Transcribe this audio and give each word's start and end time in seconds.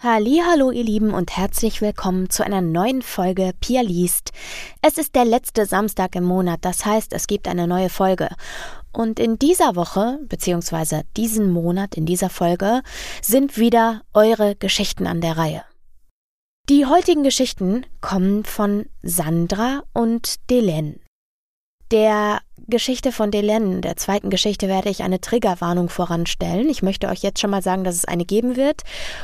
Hallo, 0.00 0.70
ihr 0.70 0.84
Lieben 0.84 1.12
und 1.12 1.36
herzlich 1.36 1.80
willkommen 1.80 2.30
zu 2.30 2.44
einer 2.44 2.60
neuen 2.60 3.02
Folge 3.02 3.50
Pia 3.60 3.80
liest. 3.80 4.30
Es 4.80 4.96
ist 4.96 5.16
der 5.16 5.24
letzte 5.24 5.66
Samstag 5.66 6.14
im 6.14 6.22
Monat, 6.22 6.60
das 6.62 6.86
heißt, 6.86 7.12
es 7.12 7.26
gibt 7.26 7.48
eine 7.48 7.66
neue 7.66 7.88
Folge. 7.88 8.28
Und 8.92 9.18
in 9.18 9.40
dieser 9.40 9.74
Woche, 9.74 10.20
beziehungsweise 10.28 11.02
diesen 11.16 11.50
Monat, 11.50 11.96
in 11.96 12.06
dieser 12.06 12.30
Folge, 12.30 12.82
sind 13.22 13.58
wieder 13.58 14.02
eure 14.14 14.54
Geschichten 14.54 15.08
an 15.08 15.20
der 15.20 15.36
Reihe. 15.36 15.64
Die 16.68 16.86
heutigen 16.86 17.24
Geschichten 17.24 17.84
kommen 18.00 18.44
von 18.44 18.86
Sandra 19.02 19.82
und 19.94 20.48
Delen. 20.48 21.00
Der 21.90 22.40
Geschichte 22.66 23.12
von 23.12 23.30
Delen, 23.30 23.80
der 23.80 23.96
zweiten 23.96 24.28
Geschichte, 24.28 24.68
werde 24.68 24.90
ich 24.90 25.02
eine 25.02 25.22
Triggerwarnung 25.22 25.88
voranstellen. 25.88 26.68
Ich 26.68 26.82
möchte 26.82 27.08
euch 27.08 27.22
jetzt 27.22 27.40
schon 27.40 27.48
mal 27.48 27.62
sagen, 27.62 27.82
dass 27.82 27.94
es 27.94 28.04
eine 28.04 28.26
geben 28.26 28.56
wird 28.56 28.82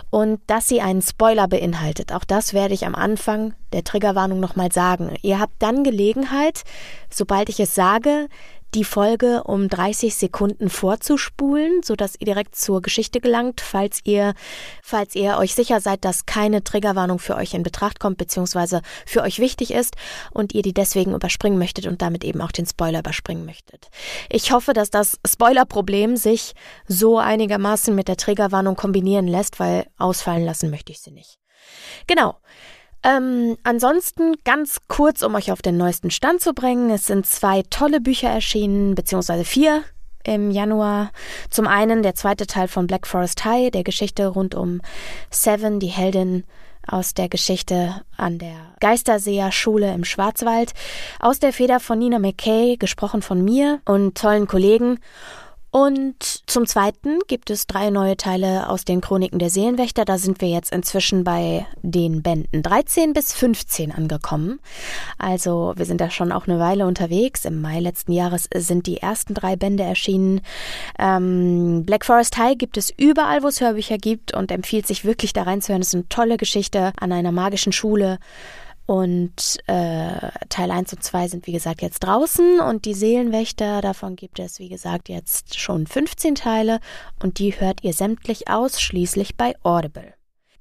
und 0.09 0.41
dass 0.47 0.67
sie 0.67 0.81
einen 0.81 1.03
Spoiler 1.03 1.47
beinhaltet. 1.47 2.11
Auch 2.11 2.25
das 2.25 2.55
werde 2.55 2.73
ich 2.73 2.87
am 2.87 2.95
Anfang 2.95 3.53
der 3.75 3.85
Triggerwarnung 3.85 4.41
nochmal 4.41 4.73
sagen. 4.73 5.15
Ihr 5.21 5.41
habt 5.41 5.55
dann 5.59 5.85
Gelegenheit, 5.85 6.63
sobald 7.11 7.51
ich 7.51 7.61
es 7.61 7.75
sage, 7.75 8.29
die 8.75 8.85
Folge 8.85 9.45
um 9.45 9.69
30 9.69 10.15
Sekunden 10.15 10.69
vorzuspulen, 10.69 11.83
sodass 11.85 12.17
ihr 12.19 12.27
direkt 12.27 12.57
zur 12.57 12.83
Geschichte 12.83 13.21
gelangt, 13.21 13.61
falls 13.61 14.01
ihr, 14.05 14.35
falls 14.83 15.15
ihr 15.15 15.39
euch 15.39 15.55
sicher 15.55 15.81
seid, 15.81 16.05
dass 16.05 16.27
keine 16.27 16.65
Triggerwarnung 16.65 17.19
für 17.19 17.37
euch 17.37 17.55
in 17.55 17.63
Betracht 17.63 18.01
kommt, 18.01 18.19
beziehungsweise 18.19 18.83
für 19.07 19.23
euch 19.23 19.39
wichtig 19.39 19.73
ist 19.73 19.95
und 20.33 20.55
ihr 20.55 20.63
die 20.63 20.75
deswegen 20.75 21.15
überspringen 21.15 21.59
möchtet 21.59 21.87
und 21.87 22.03
damit 22.03 22.25
eben 22.25 22.41
auch 22.41 22.53
den 22.53 22.67
Spoiler 22.67 22.99
überspringen 22.99 23.45
möchtet. 23.45 23.89
Ich 24.29 24.53
hoffe, 24.53 24.73
dass 24.73 24.91
das 24.91 25.19
Spoilerproblem 25.27 26.17
sich 26.17 26.55
so 26.89 27.19
einigermaßen 27.19 27.95
mit 27.95 28.09
der 28.09 28.17
Triggerwarnung 28.17 28.77
kombinieren 28.77 29.29
lässt, 29.29 29.61
weil 29.61 29.87
ausfallen 29.99 30.45
lassen 30.45 30.71
möchte 30.71 30.93
ich 30.93 31.01
sie 31.01 31.13
nicht. 31.13 31.39
Genau. 32.07 32.37
Ähm, 33.05 33.59
ansonsten 33.65 34.37
ganz 34.45 34.79
kurz, 34.89 35.23
um 35.23 35.35
euch 35.35 35.53
auf 35.53 35.61
den 35.61 35.77
neuesten 35.77 36.11
Stand 36.11 36.41
zu 36.41 36.55
bringen. 36.55 36.91
Es 36.91 37.07
sind 37.07 37.27
zwei 37.27 37.63
tolle 37.69 38.01
Bücher 38.01 38.31
erschienen, 38.31 38.95
beziehungsweise 38.95 39.45
vier 39.45 39.85
im 40.25 40.51
Januar. 40.51 41.11
Zum 41.51 41.67
einen 41.67 42.03
der 42.03 42.15
zweite 42.15 42.47
Teil 42.47 42.67
von 42.67 42.87
Black 42.87 43.07
Forest 43.07 43.45
High, 43.45 43.71
der 43.71 43.85
Geschichte 43.85 44.27
rund 44.27 44.55
um 44.55 44.81
Seven, 45.31 45.81
die 45.81 45.89
Heldin 45.89 46.45
aus 46.87 47.15
der 47.15 47.29
Geschichte 47.29 48.03
an 48.17 48.39
der 48.39 48.57
Geisterseher-Schule 48.81 49.93
im 49.93 50.05
Schwarzwald, 50.05 50.73
aus 51.21 51.39
der 51.39 51.53
Feder 51.53 51.81
von 51.81 51.99
Nina 51.99 52.19
McKay, 52.19 52.77
gesprochen 52.79 53.23
von 53.23 53.45
mir 53.45 53.81
und 53.85 54.17
tollen 54.17 54.47
Kollegen. 54.47 54.99
Und 55.75 56.49
zum 56.49 56.67
Zweiten 56.67 57.19
gibt 57.27 57.51
es 57.51 57.67
drei 57.67 57.91
neue 57.91 58.17
Teile 58.17 58.69
aus 58.69 58.85
den 58.85 59.01
Chroniken 59.01 59.41
der 59.41 59.51
Seelenwächter. 59.51 60.05
Da 60.05 60.19
sind 60.19 60.41
wir 60.41 60.47
jetzt 60.47 60.73
inzwischen 60.73 61.25
bei 61.25 61.67
den 61.83 62.23
Bänden 62.23 62.63
13 62.63 63.13
bis 63.13 63.33
15 63.33 63.91
angekommen. 63.91 64.61
Also 65.19 65.73
wir 65.75 65.85
sind 65.85 66.01
da 66.01 66.11
schon 66.11 66.31
auch 66.31 66.47
eine 66.47 66.61
Weile 66.61 66.87
unterwegs. 66.87 67.45
Im 67.45 67.61
Mai 67.61 67.81
letzten 67.81 68.13
Jahres 68.13 68.49
sind 68.55 68.87
die 68.87 68.99
ersten 68.99 69.35
drei 69.35 69.57
Bände 69.57 69.83
erschienen. 69.83 70.43
Ähm, 70.97 71.85
Black 71.85 72.05
Forest 72.05 72.39
High 72.39 72.57
gibt 72.57 72.77
es 72.77 72.95
überall, 72.97 73.43
wo 73.43 73.49
es 73.49 73.61
Hörbücher 73.61 73.99
gibt 73.99 74.33
und 74.33 74.53
empfiehlt 74.53 74.87
sich 74.87 75.05
wirklich 75.05 75.33
da 75.33 75.43
reinzuhören. 75.43 75.83
Es 75.83 75.89
ist 75.89 75.95
eine 75.95 76.09
tolle 76.09 76.37
Geschichte 76.37 76.93
an 77.01 77.11
einer 77.11 77.33
magischen 77.33 77.73
Schule. 77.73 78.21
Und 78.87 79.59
äh, 79.67 80.31
Teil 80.49 80.71
1 80.71 80.93
und 80.93 81.03
2 81.03 81.29
sind 81.29 81.47
wie 81.47 81.53
gesagt 81.53 81.81
jetzt 81.81 82.01
draußen. 82.01 82.61
Und 82.61 82.85
die 82.85 82.95
Seelenwächter, 82.95 83.81
davon 83.81 84.17
gibt 84.17 84.39
es 84.39 84.59
wie 84.59 84.69
gesagt 84.69 85.09
jetzt 85.09 85.59
schon 85.59 85.87
15 85.87 86.35
Teile. 86.35 86.81
Und 87.23 87.39
die 87.39 87.59
hört 87.59 87.83
ihr 87.83 87.95
sämtlich 87.95 88.49
ausschließlich 88.49 89.37
bei 89.37 89.55
Audible. 89.63 90.15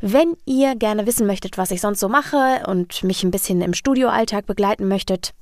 Wenn 0.05 0.35
ihr 0.45 0.75
gerne 0.75 1.05
wissen 1.05 1.25
möchtet, 1.25 1.57
was 1.57 1.71
ich 1.71 1.79
sonst 1.79 2.01
so 2.01 2.09
mache 2.09 2.63
und 2.67 3.03
mich 3.05 3.23
ein 3.23 3.31
bisschen 3.31 3.61
im 3.61 3.73
Studioalltag 3.73 4.45
begleiten 4.45 4.89
möchtet, 4.89 5.33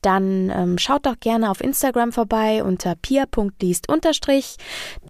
dann 0.00 0.48
ähm, 0.48 0.78
schaut 0.78 1.04
doch 1.04 1.20
gerne 1.20 1.50
auf 1.50 1.60
Instagram 1.60 2.12
vorbei 2.12 2.64
unter 2.64 2.94
pia.liest 2.94 3.88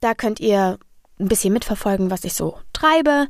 Da 0.00 0.15
könnt 0.15 0.41
ihr 0.41 0.78
ein 1.19 1.28
bisschen 1.28 1.53
mitverfolgen, 1.53 2.10
was 2.10 2.25
ich 2.25 2.34
so 2.34 2.59
treibe 2.72 3.27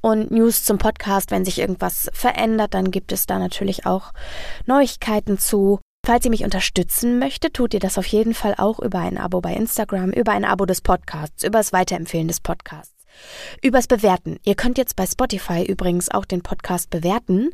und 0.00 0.30
News 0.30 0.64
zum 0.64 0.78
Podcast. 0.78 1.30
Wenn 1.30 1.44
sich 1.44 1.58
irgendwas 1.58 2.10
verändert, 2.12 2.74
dann 2.74 2.90
gibt 2.90 3.12
es 3.12 3.26
da 3.26 3.38
natürlich 3.38 3.86
auch 3.86 4.12
Neuigkeiten 4.66 5.38
zu. 5.38 5.80
Falls 6.06 6.24
ihr 6.24 6.30
mich 6.30 6.44
unterstützen 6.44 7.18
möchtet, 7.18 7.54
tut 7.54 7.74
ihr 7.74 7.80
das 7.80 7.98
auf 7.98 8.06
jeden 8.06 8.34
Fall 8.34 8.54
auch 8.56 8.78
über 8.80 9.00
ein 9.00 9.18
Abo 9.18 9.40
bei 9.40 9.54
Instagram, 9.54 10.10
über 10.10 10.32
ein 10.32 10.44
Abo 10.44 10.64
des 10.64 10.80
Podcasts, 10.80 11.42
über 11.42 11.58
das 11.58 11.72
Weiterempfehlen 11.72 12.28
des 12.28 12.40
Podcasts. 12.40 12.99
Übers 13.62 13.86
Bewerten. 13.86 14.38
Ihr 14.44 14.54
könnt 14.54 14.78
jetzt 14.78 14.96
bei 14.96 15.06
Spotify 15.06 15.62
übrigens 15.62 16.10
auch 16.10 16.24
den 16.24 16.42
Podcast 16.42 16.90
bewerten. 16.90 17.50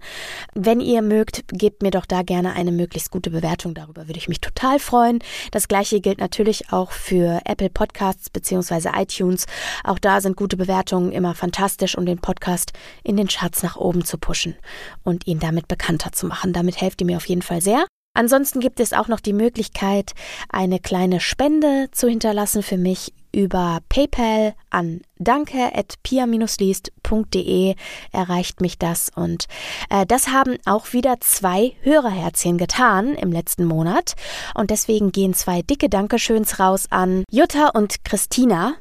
Wenn 0.54 0.80
ihr 0.80 1.02
mögt, 1.02 1.44
gebt 1.48 1.82
mir 1.82 1.90
doch 1.90 2.06
da 2.06 2.22
gerne 2.22 2.54
eine 2.54 2.72
möglichst 2.72 3.10
gute 3.10 3.30
Bewertung. 3.30 3.74
Darüber 3.74 4.08
würde 4.08 4.18
ich 4.18 4.28
mich 4.28 4.40
total 4.40 4.78
freuen. 4.78 5.18
Das 5.50 5.68
gleiche 5.68 6.00
gilt 6.00 6.18
natürlich 6.18 6.72
auch 6.72 6.92
für 6.92 7.40
Apple 7.44 7.70
Podcasts 7.70 8.30
bzw. 8.30 8.90
iTunes. 8.94 9.46
Auch 9.84 9.98
da 9.98 10.20
sind 10.20 10.36
gute 10.36 10.56
Bewertungen 10.56 11.12
immer 11.12 11.34
fantastisch, 11.34 11.96
um 11.96 12.06
den 12.06 12.18
Podcast 12.18 12.72
in 13.02 13.16
den 13.16 13.28
Charts 13.28 13.62
nach 13.62 13.76
oben 13.76 14.04
zu 14.04 14.18
pushen 14.18 14.56
und 15.04 15.26
ihn 15.26 15.38
damit 15.38 15.68
bekannter 15.68 16.12
zu 16.12 16.26
machen. 16.26 16.52
Damit 16.52 16.80
helft 16.80 17.00
ihr 17.00 17.06
mir 17.06 17.16
auf 17.16 17.28
jeden 17.28 17.42
Fall 17.42 17.60
sehr. 17.60 17.86
Ansonsten 18.16 18.60
gibt 18.60 18.80
es 18.80 18.94
auch 18.94 19.08
noch 19.08 19.20
die 19.20 19.34
Möglichkeit, 19.34 20.12
eine 20.48 20.80
kleine 20.80 21.20
Spende 21.20 21.88
zu 21.92 22.08
hinterlassen 22.08 22.62
für 22.62 22.78
mich 22.78 23.12
über 23.36 23.80
PayPal 23.90 24.54
an 24.70 25.02
danke.pia-liest.de 25.18 27.74
erreicht 28.10 28.62
mich 28.62 28.78
das. 28.78 29.10
Und 29.14 29.44
äh, 29.90 30.06
das 30.06 30.28
haben 30.28 30.56
auch 30.64 30.94
wieder 30.94 31.20
zwei 31.20 31.76
Hörerherzchen 31.82 32.56
getan 32.56 33.14
im 33.14 33.30
letzten 33.30 33.66
Monat. 33.66 34.14
Und 34.54 34.70
deswegen 34.70 35.12
gehen 35.12 35.34
zwei 35.34 35.60
dicke 35.60 35.90
Dankeschöns 35.90 36.58
raus 36.58 36.86
an 36.88 37.24
Jutta 37.30 37.68
und 37.68 38.04
Christina, 38.04 38.72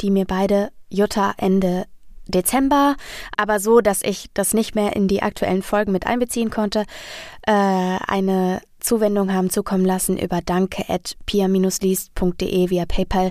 die 0.00 0.10
mir 0.10 0.24
beide 0.24 0.72
Jutta 0.88 1.34
Ende 1.36 1.84
Dezember, 2.30 2.96
aber 3.36 3.60
so, 3.60 3.80
dass 3.80 4.02
ich 4.02 4.26
das 4.34 4.54
nicht 4.54 4.74
mehr 4.74 4.96
in 4.96 5.08
die 5.08 5.22
aktuellen 5.22 5.62
Folgen 5.62 5.92
mit 5.92 6.06
einbeziehen 6.06 6.50
konnte, 6.50 6.84
äh, 7.46 7.52
eine 7.52 8.60
Zuwendung 8.80 9.32
haben 9.32 9.50
zukommen 9.50 9.84
lassen 9.84 10.18
über 10.18 10.40
danke.pia-liest.de 10.40 12.70
via 12.70 12.86
PayPal 12.86 13.30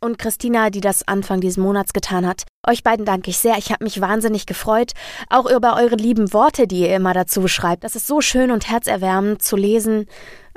und 0.00 0.18
Christina, 0.18 0.70
die 0.70 0.80
das 0.80 1.08
Anfang 1.08 1.40
dieses 1.40 1.56
Monats 1.56 1.92
getan 1.92 2.24
hat. 2.26 2.44
Euch 2.66 2.84
beiden 2.84 3.06
danke 3.06 3.30
ich 3.30 3.38
sehr. 3.38 3.56
Ich 3.58 3.72
habe 3.72 3.84
mich 3.84 4.00
wahnsinnig 4.00 4.46
gefreut, 4.46 4.92
auch 5.28 5.50
über 5.50 5.76
eure 5.76 5.96
lieben 5.96 6.32
Worte, 6.32 6.66
die 6.66 6.80
ihr 6.80 6.94
immer 6.94 7.14
dazu 7.14 7.48
schreibt. 7.48 7.84
Das 7.84 7.96
ist 7.96 8.06
so 8.06 8.20
schön 8.20 8.50
und 8.50 8.70
herzerwärmend 8.70 9.42
zu 9.42 9.56
lesen, 9.56 10.06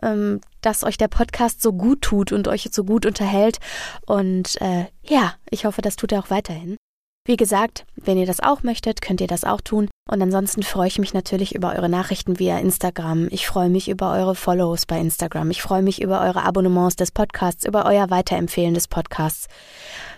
ähm, 0.01 0.41
dass 0.61 0.83
euch 0.83 0.97
der 0.97 1.07
Podcast 1.07 1.61
so 1.61 1.73
gut 1.73 2.01
tut 2.01 2.31
und 2.31 2.47
euch 2.47 2.69
so 2.71 2.83
gut 2.83 3.05
unterhält. 3.05 3.59
Und 4.05 4.59
äh, 4.61 4.85
ja, 5.03 5.33
ich 5.49 5.65
hoffe, 5.65 5.81
das 5.81 5.95
tut 5.95 6.11
er 6.11 6.19
auch 6.19 6.29
weiterhin. 6.29 6.77
Wie 7.25 7.38
gesagt, 7.38 7.85
wenn 7.95 8.17
ihr 8.17 8.25
das 8.25 8.41
auch 8.41 8.63
möchtet, 8.63 9.01
könnt 9.01 9.22
ihr 9.22 9.28
das 9.28 9.45
auch 9.45 9.61
tun. 9.61 9.89
Und 10.09 10.22
ansonsten 10.22 10.61
freue 10.61 10.89
ich 10.89 11.00
mich 11.00 11.13
natürlich 11.13 11.56
über 11.56 11.73
eure 11.73 11.88
Nachrichten 11.88 12.38
via 12.38 12.59
Instagram. 12.59 13.29
Ich 13.31 13.47
freue 13.47 13.69
mich 13.69 13.88
über 13.88 14.11
eure 14.11 14.35
Follows 14.35 14.85
bei 14.85 15.00
Instagram. 15.00 15.50
Ich 15.50 15.61
freue 15.61 15.81
mich 15.81 16.01
über 16.01 16.19
eure 16.19 16.44
Abonnements 16.44 16.97
des 16.97 17.11
Podcasts, 17.11 17.66
über 17.66 17.85
euer 17.85 18.09
Weiterempfehlen 18.09 18.73
des 18.73 18.89
Podcasts, 18.89 19.47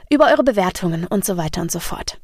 über 0.09 0.31
eure 0.31 0.43
Bewertungen 0.43 1.05
und 1.05 1.23
so 1.23 1.38
weiter 1.38 1.61
und 1.61 1.71
so 1.71 1.79
fort. 1.79 2.19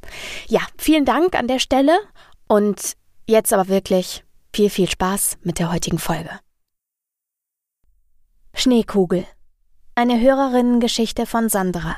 Ja, 0.47 0.61
vielen 0.79 1.05
Dank 1.05 1.35
an 1.35 1.47
der 1.47 1.59
Stelle 1.59 1.99
und 2.47 2.93
jetzt 3.27 3.53
aber 3.53 3.67
wirklich 3.67 4.23
viel, 4.51 4.71
viel 4.71 4.89
Spaß 4.89 5.37
mit 5.43 5.59
der 5.59 5.71
heutigen 5.71 5.99
Folge. 5.99 6.31
Schneekugel. 8.55 9.25
Eine 9.93 10.19
Hörerinnengeschichte 10.19 11.27
von 11.27 11.49
Sandra. 11.49 11.97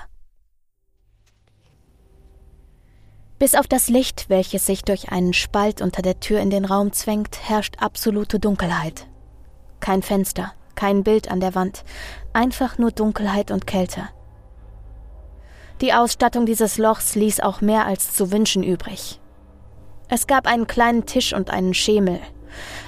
Bis 3.43 3.55
auf 3.55 3.67
das 3.67 3.89
Licht, 3.89 4.29
welches 4.29 4.65
sich 4.65 4.83
durch 4.83 5.11
einen 5.11 5.33
Spalt 5.33 5.81
unter 5.81 6.01
der 6.01 6.21
Tür 6.21 6.39
in 6.39 6.49
den 6.49 6.63
Raum 6.63 6.93
zwängt, 6.93 7.49
herrscht 7.49 7.75
absolute 7.77 8.39
Dunkelheit. 8.39 9.05
Kein 9.81 10.01
Fenster, 10.01 10.53
kein 10.75 11.03
Bild 11.03 11.29
an 11.29 11.41
der 11.41 11.53
Wand, 11.53 11.83
einfach 12.31 12.77
nur 12.77 12.91
Dunkelheit 12.91 13.51
und 13.51 13.67
Kälte. 13.67 14.07
Die 15.81 15.91
Ausstattung 15.91 16.45
dieses 16.45 16.77
Lochs 16.77 17.15
ließ 17.15 17.41
auch 17.41 17.59
mehr 17.59 17.85
als 17.85 18.15
zu 18.15 18.31
wünschen 18.31 18.63
übrig. 18.63 19.19
Es 20.07 20.25
gab 20.25 20.47
einen 20.47 20.65
kleinen 20.65 21.05
Tisch 21.05 21.33
und 21.33 21.49
einen 21.49 21.73
Schemel, 21.73 22.21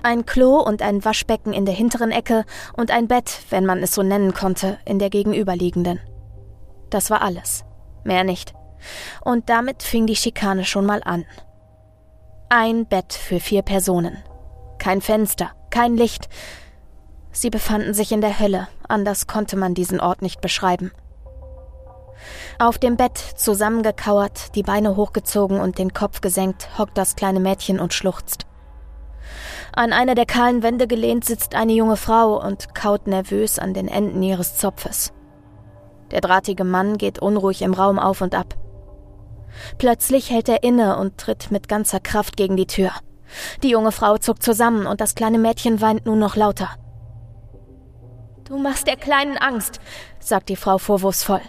ein 0.04 0.26
Klo 0.26 0.62
und 0.62 0.82
ein 0.82 1.04
Waschbecken 1.04 1.52
in 1.52 1.66
der 1.66 1.76
hinteren 1.76 2.12
Ecke 2.12 2.46
und 2.78 2.92
ein 2.92 3.10
Bett, 3.10 3.42
wenn 3.50 3.66
man 3.66 3.84
es 3.84 3.94
so 3.94 4.04
nennen 4.04 4.34
konnte, 4.34 4.78
in 4.86 5.00
der 5.00 5.10
gegenüberliegenden. 5.10 6.00
Das 6.90 7.10
war 7.10 7.24
alles. 7.24 7.66
Mehr 8.06 8.24
nicht. 8.24 8.54
Und 9.22 9.50
damit 9.50 9.84
fing 9.84 10.08
die 10.08 10.16
Schikane 10.16 10.66
schon 10.66 10.86
mal 10.86 11.02
an. 11.04 11.26
Ein 12.50 12.86
Bett 12.86 13.14
für 13.14 13.40
vier 13.40 13.62
Personen. 13.62 14.18
Kein 14.78 15.02
Fenster, 15.02 15.52
kein 15.70 15.98
Licht. 15.98 16.30
Sie 17.32 17.50
befanden 17.50 17.94
sich 17.94 18.12
in 18.12 18.22
der 18.22 18.40
Hölle, 18.40 18.68
anders 18.88 19.28
konnte 19.28 19.58
man 19.58 19.74
diesen 19.74 20.00
Ort 20.00 20.22
nicht 20.22 20.42
beschreiben. 20.42 20.92
Auf 22.60 22.78
dem 22.78 22.96
Bett, 22.96 23.18
zusammengekauert, 23.18 24.56
die 24.56 24.64
Beine 24.64 24.96
hochgezogen 24.96 25.60
und 25.60 25.78
den 25.78 25.94
Kopf 25.94 26.22
gesenkt, 26.22 26.70
hockt 26.78 26.98
das 26.98 27.16
kleine 27.16 27.40
Mädchen 27.40 27.80
und 27.80 27.94
schluchzt. 27.94 28.46
An 29.76 29.92
einer 29.92 30.16
der 30.16 30.26
kahlen 30.26 30.64
Wände 30.64 30.88
gelehnt 30.88 31.26
sitzt 31.26 31.56
eine 31.56 31.74
junge 31.74 31.98
Frau 31.98 32.42
und 32.42 32.74
kaut 32.74 33.08
nervös 33.08 33.60
an 33.60 33.74
den 33.74 33.88
Enden 33.88 34.24
ihres 34.24 34.58
Zopfes. 34.58 35.12
Der 36.12 36.22
drahtige 36.22 36.64
Mann 36.64 36.98
geht 36.98 37.20
unruhig 37.20 37.62
im 37.62 37.74
Raum 37.74 38.00
auf 38.00 38.22
und 38.22 38.36
ab. 38.36 38.56
Plötzlich 39.78 40.30
hält 40.30 40.50
er 40.50 40.64
inne 40.64 40.98
und 40.98 41.18
tritt 41.18 41.52
mit 41.52 41.68
ganzer 41.68 42.00
Kraft 42.00 42.38
gegen 42.38 42.58
die 42.58 42.68
Tür. 42.68 42.92
Die 43.64 43.70
junge 43.70 43.92
Frau 43.92 44.18
zuckt 44.18 44.44
zusammen 44.44 44.86
und 44.86 45.02
das 45.02 45.16
kleine 45.16 45.38
Mädchen 45.38 45.82
weint 45.82 46.06
nun 46.06 46.20
noch 46.20 46.36
lauter. 46.36 46.70
Du 48.46 48.58
machst 48.58 48.88
der 48.88 48.96
Kleinen 48.96 49.38
Angst, 49.38 49.80
sagt 50.20 50.50
die 50.50 50.56
Frau 50.56 50.78
vorwurfsvoll. 50.78 51.42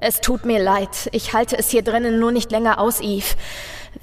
Es 0.00 0.20
tut 0.20 0.44
mir 0.44 0.62
leid, 0.62 1.08
ich 1.12 1.32
halte 1.32 1.58
es 1.58 1.70
hier 1.70 1.82
drinnen 1.82 2.20
nur 2.20 2.32
nicht 2.32 2.50
länger 2.50 2.80
aus, 2.80 3.00
Eve. 3.00 3.36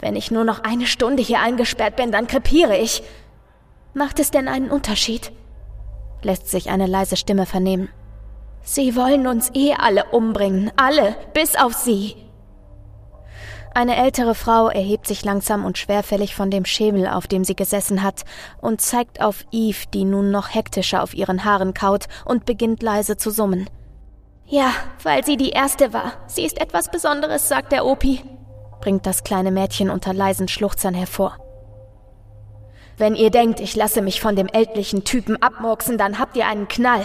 Wenn 0.02 0.16
ich 0.16 0.32
nur 0.32 0.44
noch 0.44 0.64
eine 0.64 0.88
Stunde 0.88 1.24
hier 1.24 1.40
eingesperrt 1.40 1.96
bin, 1.96 2.12
dann 2.12 2.28
krepiere 2.28 2.78
ich. 2.78 3.04
Macht 3.94 4.20
es 4.20 4.32
denn 4.32 4.48
einen 4.48 4.72
Unterschied? 4.72 5.32
lässt 6.22 6.50
sich 6.50 6.70
eine 6.70 6.88
leise 6.88 7.18
Stimme 7.18 7.46
vernehmen. 7.46 7.90
Sie 8.62 8.96
wollen 8.96 9.28
uns 9.28 9.52
eh 9.54 9.74
alle 9.74 10.06
umbringen, 10.06 10.72
alle, 10.76 11.16
bis 11.34 11.56
auf 11.56 11.74
sie. 11.74 12.16
Eine 13.77 13.98
ältere 13.98 14.36
Frau 14.36 14.69
erhebt 14.69 15.06
sich 15.06 15.25
langsam 15.25 15.66
und 15.66 15.77
schwerfällig 15.77 16.33
von 16.33 16.50
dem 16.50 16.63
Schemel, 16.63 17.10
auf 17.10 17.27
dem 17.27 17.44
sie 17.44 17.57
gesessen 17.57 18.04
hat, 18.04 18.24
und 18.62 18.80
zeigt 18.80 19.22
auf 19.22 19.44
Eve, 19.51 19.88
die 19.94 20.06
nun 20.06 20.31
noch 20.31 20.56
hektischer 20.56 21.04
auf 21.04 21.13
ihren 21.13 21.44
Haaren 21.44 21.74
kaut 21.74 22.06
und 22.24 22.45
beginnt 22.45 22.81
leise 22.81 23.18
zu 23.18 23.31
summen. 23.31 23.69
Ja, 24.45 24.72
weil 25.04 25.25
sie 25.25 25.36
die 25.36 25.50
erste 25.50 25.92
war. 25.92 26.13
Sie 26.27 26.45
ist 26.45 26.62
etwas 26.62 26.89
Besonderes, 26.89 27.50
sagt 27.50 27.74
der 27.74 27.86
Opi, 27.86 28.22
bringt 28.80 29.06
das 29.06 29.25
kleine 29.25 29.51
Mädchen 29.51 29.89
unter 29.89 30.13
leisen 30.13 30.48
Schluchzern 30.48 30.94
hervor. 30.94 31.36
Wenn 32.95 33.13
ihr 33.13 33.30
denkt, 33.30 33.60
ich 33.60 33.75
lasse 33.75 34.01
mich 34.01 34.22
von 34.22 34.38
dem 34.38 34.48
ältlichen 34.48 35.04
Typen 35.04 35.42
abmurksen, 35.44 35.98
dann 35.98 36.18
habt 36.18 36.38
ihr 36.38 36.48
einen 36.48 36.69
Knall. 36.69 37.04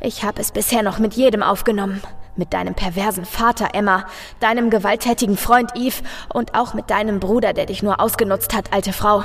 Ich 0.00 0.24
habe 0.24 0.40
es 0.40 0.50
bisher 0.50 0.82
noch 0.82 0.98
mit 0.98 1.14
jedem 1.14 1.44
aufgenommen. 1.44 2.02
Mit 2.34 2.52
deinem 2.54 2.74
perversen 2.74 3.24
Vater 3.24 3.70
Emma, 3.74 4.06
deinem 4.40 4.70
gewalttätigen 4.70 5.36
Freund 5.36 5.72
Eve 5.74 6.02
und 6.32 6.54
auch 6.54 6.72
mit 6.72 6.90
deinem 6.90 7.20
Bruder, 7.20 7.52
der 7.52 7.66
dich 7.66 7.82
nur 7.82 8.00
ausgenutzt 8.00 8.54
hat, 8.54 8.72
alte 8.72 8.92
Frau. 8.92 9.22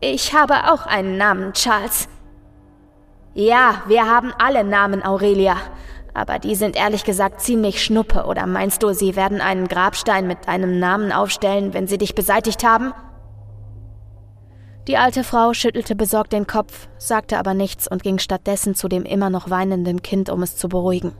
Ich 0.00 0.34
habe 0.34 0.72
auch 0.72 0.86
einen 0.86 1.16
Namen, 1.16 1.52
Charles. 1.52 2.08
Ja, 3.34 3.82
wir 3.88 4.08
haben 4.08 4.32
alle 4.38 4.62
Namen, 4.62 5.02
Aurelia. 5.04 5.56
Aber 6.14 6.38
die 6.38 6.54
sind 6.54 6.76
ehrlich 6.76 7.02
gesagt 7.02 7.40
ziemlich 7.40 7.82
schnuppe. 7.82 8.24
Oder 8.26 8.46
meinst 8.46 8.84
du, 8.84 8.92
sie 8.92 9.16
werden 9.16 9.40
einen 9.40 9.66
Grabstein 9.66 10.28
mit 10.28 10.46
deinem 10.46 10.78
Namen 10.78 11.10
aufstellen, 11.10 11.74
wenn 11.74 11.88
sie 11.88 11.98
dich 11.98 12.14
beseitigt 12.14 12.62
haben? 12.64 12.92
Die 14.86 14.96
alte 14.96 15.24
Frau 15.24 15.54
schüttelte 15.54 15.96
besorgt 15.96 16.32
den 16.32 16.46
Kopf, 16.46 16.88
sagte 16.98 17.38
aber 17.38 17.54
nichts 17.54 17.88
und 17.88 18.02
ging 18.02 18.18
stattdessen 18.18 18.74
zu 18.74 18.86
dem 18.86 19.04
immer 19.04 19.30
noch 19.30 19.50
weinenden 19.50 20.02
Kind, 20.02 20.28
um 20.28 20.42
es 20.42 20.56
zu 20.56 20.68
beruhigen. 20.68 21.12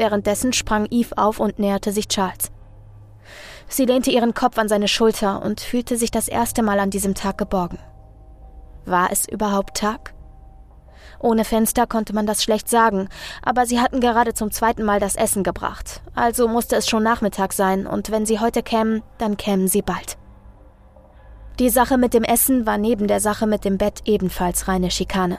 Währenddessen 0.00 0.54
sprang 0.54 0.86
Eve 0.90 1.18
auf 1.18 1.40
und 1.40 1.58
näherte 1.58 1.92
sich 1.92 2.08
Charles. 2.08 2.50
Sie 3.68 3.84
lehnte 3.84 4.10
ihren 4.10 4.32
Kopf 4.32 4.56
an 4.56 4.66
seine 4.66 4.88
Schulter 4.88 5.42
und 5.42 5.60
fühlte 5.60 5.98
sich 5.98 6.10
das 6.10 6.26
erste 6.26 6.62
Mal 6.62 6.80
an 6.80 6.88
diesem 6.88 7.14
Tag 7.14 7.36
geborgen. 7.36 7.78
War 8.86 9.12
es 9.12 9.28
überhaupt 9.28 9.76
Tag? 9.76 10.14
Ohne 11.18 11.44
Fenster 11.44 11.86
konnte 11.86 12.14
man 12.14 12.24
das 12.24 12.42
schlecht 12.42 12.70
sagen, 12.70 13.10
aber 13.42 13.66
sie 13.66 13.78
hatten 13.78 14.00
gerade 14.00 14.32
zum 14.32 14.50
zweiten 14.50 14.84
Mal 14.84 15.00
das 15.00 15.16
Essen 15.16 15.42
gebracht, 15.42 16.00
also 16.14 16.48
musste 16.48 16.76
es 16.76 16.88
schon 16.88 17.02
Nachmittag 17.02 17.52
sein, 17.52 17.86
und 17.86 18.10
wenn 18.10 18.24
sie 18.24 18.40
heute 18.40 18.62
kämen, 18.62 19.02
dann 19.18 19.36
kämen 19.36 19.68
sie 19.68 19.82
bald. 19.82 20.16
Die 21.58 21.68
Sache 21.68 21.98
mit 21.98 22.14
dem 22.14 22.24
Essen 22.24 22.64
war 22.64 22.78
neben 22.78 23.06
der 23.06 23.20
Sache 23.20 23.46
mit 23.46 23.66
dem 23.66 23.76
Bett 23.76 24.00
ebenfalls 24.06 24.66
reine 24.66 24.90
Schikane. 24.90 25.36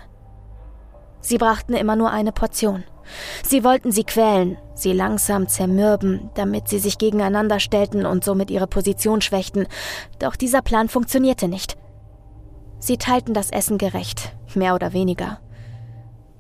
Sie 1.19 1.40
brachten 1.40 1.74
immer 1.74 1.96
nur 1.96 2.12
eine 2.12 2.31
Portion. 2.31 2.84
Sie 3.44 3.63
wollten 3.63 3.92
sie 3.92 4.03
quälen, 4.03 4.57
sie 4.74 4.94
langsam 4.94 5.48
zermürben, 5.48 6.30
damit 6.36 6.68
sie 6.68 6.80
sich 6.80 6.98
gegeneinander 6.98 7.59
stellten 7.59 8.06
und 8.06 8.24
somit 8.24 8.51
ihre 8.51 8.68
Position 8.68 9.21
schwächten, 9.21 9.68
doch 10.19 10.36
dieser 10.36 10.62
Plan 10.62 10.89
funktionierte 10.89 11.48
nicht. 11.48 11.77
Sie 12.80 12.98
teilten 12.98 13.33
das 13.33 13.51
Essen 13.51 13.77
gerecht, 13.77 14.33
mehr 14.56 14.75
oder 14.75 14.94
weniger. 14.94 15.39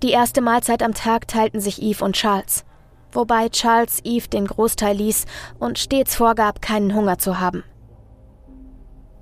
Die 0.01 0.11
erste 0.11 0.41
Mahlzeit 0.41 0.81
am 0.81 0.95
Tag 0.95 1.27
teilten 1.27 1.61
sich 1.61 1.81
Eve 1.81 2.03
und 2.03 2.15
Charles, 2.15 2.65
wobei 3.11 3.49
Charles 3.49 3.99
Eve 4.03 4.27
den 4.27 4.47
Großteil 4.47 4.97
ließ 4.97 5.25
und 5.59 5.77
stets 5.77 6.15
vorgab, 6.15 6.61
keinen 6.61 6.95
Hunger 6.95 7.19
zu 7.19 7.39
haben. 7.39 7.63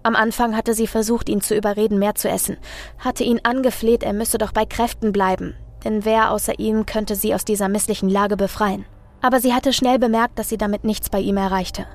Am 0.04 0.16
Anfang 0.16 0.56
hatte 0.56 0.74
sie 0.74 0.88
versucht, 0.88 1.28
ihn 1.28 1.42
zu 1.42 1.56
überreden, 1.56 2.00
mehr 2.00 2.16
zu 2.16 2.30
essen, 2.30 2.58
hatte 2.98 3.26
ihn 3.26 3.42
angefleht, 3.44 4.04
er 4.04 4.14
müsse 4.14 4.38
doch 4.38 4.54
bei 4.54 4.66
Kräften 4.66 5.12
bleiben, 5.12 5.56
denn 5.84 6.06
wer 6.06 6.32
außer 6.32 6.60
ihm 6.60 6.86
könnte 6.86 7.16
sie 7.16 7.34
aus 7.34 7.46
dieser 7.46 7.70
misslichen 7.70 8.10
Lage 8.10 8.38
befreien. 8.38 8.86
Aber 9.22 9.40
sie 9.40 9.54
hatte 9.54 9.74
schnell 9.74 10.00
bemerkt, 10.00 10.40
dass 10.40 10.50
sie 10.50 10.58
damit 10.58 10.84
nichts 10.84 11.10
bei 11.10 11.20
ihm 11.20 11.38
erreichte. 11.38 11.86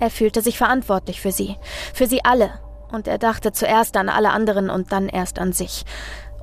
Er 0.00 0.10
fühlte 0.10 0.40
sich 0.40 0.58
verantwortlich 0.58 1.20
für 1.20 1.30
sie, 1.30 1.56
für 1.92 2.06
sie 2.06 2.24
alle, 2.24 2.50
und 2.90 3.06
er 3.06 3.18
dachte 3.18 3.52
zuerst 3.52 3.96
an 3.96 4.08
alle 4.08 4.30
anderen 4.30 4.70
und 4.70 4.92
dann 4.92 5.08
erst 5.08 5.38
an 5.38 5.52
sich. 5.52 5.84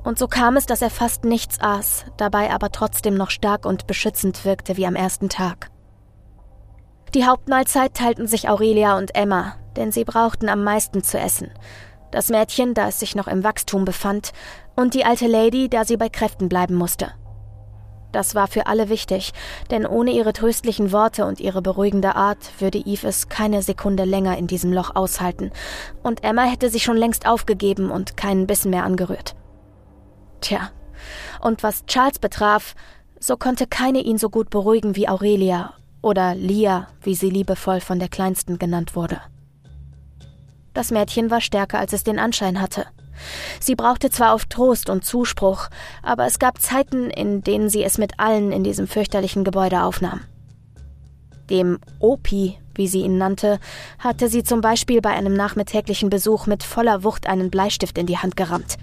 Und 0.04 0.18
so 0.18 0.28
kam 0.28 0.56
es, 0.56 0.66
dass 0.66 0.80
er 0.80 0.90
fast 0.90 1.24
nichts 1.24 1.60
aß, 1.60 2.06
dabei 2.16 2.50
aber 2.50 2.70
trotzdem 2.70 3.14
noch 3.14 3.30
stark 3.30 3.66
und 3.66 3.86
beschützend 3.86 4.44
wirkte 4.44 4.76
wie 4.76 4.86
am 4.86 4.94
ersten 4.94 5.28
Tag. 5.28 5.70
Die 7.14 7.26
Hauptmahlzeit 7.26 7.94
teilten 7.94 8.26
sich 8.26 8.48
Aurelia 8.48 8.96
und 8.96 9.14
Emma, 9.14 9.56
denn 9.76 9.92
sie 9.92 10.04
brauchten 10.04 10.48
am 10.48 10.62
meisten 10.62 11.02
zu 11.02 11.18
essen. 11.18 11.50
Das 12.10 12.30
Mädchen, 12.30 12.74
da 12.74 12.88
es 12.88 13.00
sich 13.00 13.14
noch 13.14 13.28
im 13.28 13.44
Wachstum 13.44 13.84
befand, 13.84 14.32
und 14.78 14.94
die 14.94 15.04
alte 15.04 15.26
Lady, 15.26 15.68
da 15.68 15.84
sie 15.84 15.96
bei 15.96 16.08
Kräften 16.08 16.48
bleiben 16.48 16.76
musste. 16.76 17.10
Das 18.12 18.36
war 18.36 18.46
für 18.46 18.68
alle 18.68 18.88
wichtig, 18.88 19.32
denn 19.72 19.84
ohne 19.84 20.12
ihre 20.12 20.32
tröstlichen 20.32 20.92
Worte 20.92 21.26
und 21.26 21.40
ihre 21.40 21.60
beruhigende 21.62 22.14
Art 22.14 22.38
würde 22.60 22.78
Eve 22.78 23.08
es 23.08 23.28
keine 23.28 23.60
Sekunde 23.60 24.04
länger 24.04 24.38
in 24.38 24.46
diesem 24.46 24.72
Loch 24.72 24.94
aushalten, 24.94 25.50
und 26.04 26.22
Emma 26.22 26.44
hätte 26.44 26.70
sich 26.70 26.84
schon 26.84 26.96
längst 26.96 27.26
aufgegeben 27.26 27.90
und 27.90 28.16
keinen 28.16 28.46
Bissen 28.46 28.70
mehr 28.70 28.84
angerührt. 28.84 29.34
Tja, 30.40 30.70
und 31.40 31.64
was 31.64 31.84
Charles 31.86 32.20
betraf, 32.20 32.76
so 33.18 33.36
konnte 33.36 33.66
keine 33.66 33.98
ihn 33.98 34.16
so 34.16 34.30
gut 34.30 34.48
beruhigen 34.48 34.94
wie 34.94 35.08
Aurelia 35.08 35.74
oder 36.02 36.36
Lia, 36.36 36.86
wie 37.02 37.16
sie 37.16 37.30
liebevoll 37.30 37.80
von 37.80 37.98
der 37.98 38.08
Kleinsten 38.08 38.60
genannt 38.60 38.94
wurde. 38.94 39.20
Das 40.72 40.92
Mädchen 40.92 41.32
war 41.32 41.40
stärker, 41.40 41.80
als 41.80 41.92
es 41.92 42.04
den 42.04 42.20
Anschein 42.20 42.60
hatte. 42.60 42.86
Sie 43.60 43.74
brauchte 43.74 44.10
zwar 44.10 44.34
oft 44.34 44.50
Trost 44.50 44.90
und 44.90 45.04
Zuspruch, 45.04 45.68
aber 46.02 46.26
es 46.26 46.38
gab 46.38 46.60
Zeiten, 46.60 47.10
in 47.10 47.42
denen 47.42 47.68
sie 47.68 47.84
es 47.84 47.98
mit 47.98 48.18
allen 48.18 48.52
in 48.52 48.64
diesem 48.64 48.86
fürchterlichen 48.86 49.44
Gebäude 49.44 49.82
aufnahm. 49.82 50.20
Dem 51.50 51.78
Opi, 51.98 52.58
wie 52.74 52.88
sie 52.88 53.00
ihn 53.00 53.18
nannte, 53.18 53.58
hatte 53.98 54.28
sie 54.28 54.42
zum 54.42 54.60
Beispiel 54.60 55.00
bei 55.00 55.10
einem 55.10 55.34
nachmittäglichen 55.34 56.10
Besuch 56.10 56.46
mit 56.46 56.62
voller 56.62 57.04
Wucht 57.04 57.26
einen 57.26 57.50
Bleistift 57.50 57.96
in 57.98 58.06
die 58.06 58.18
Hand 58.18 58.36
gerammt. 58.36 58.76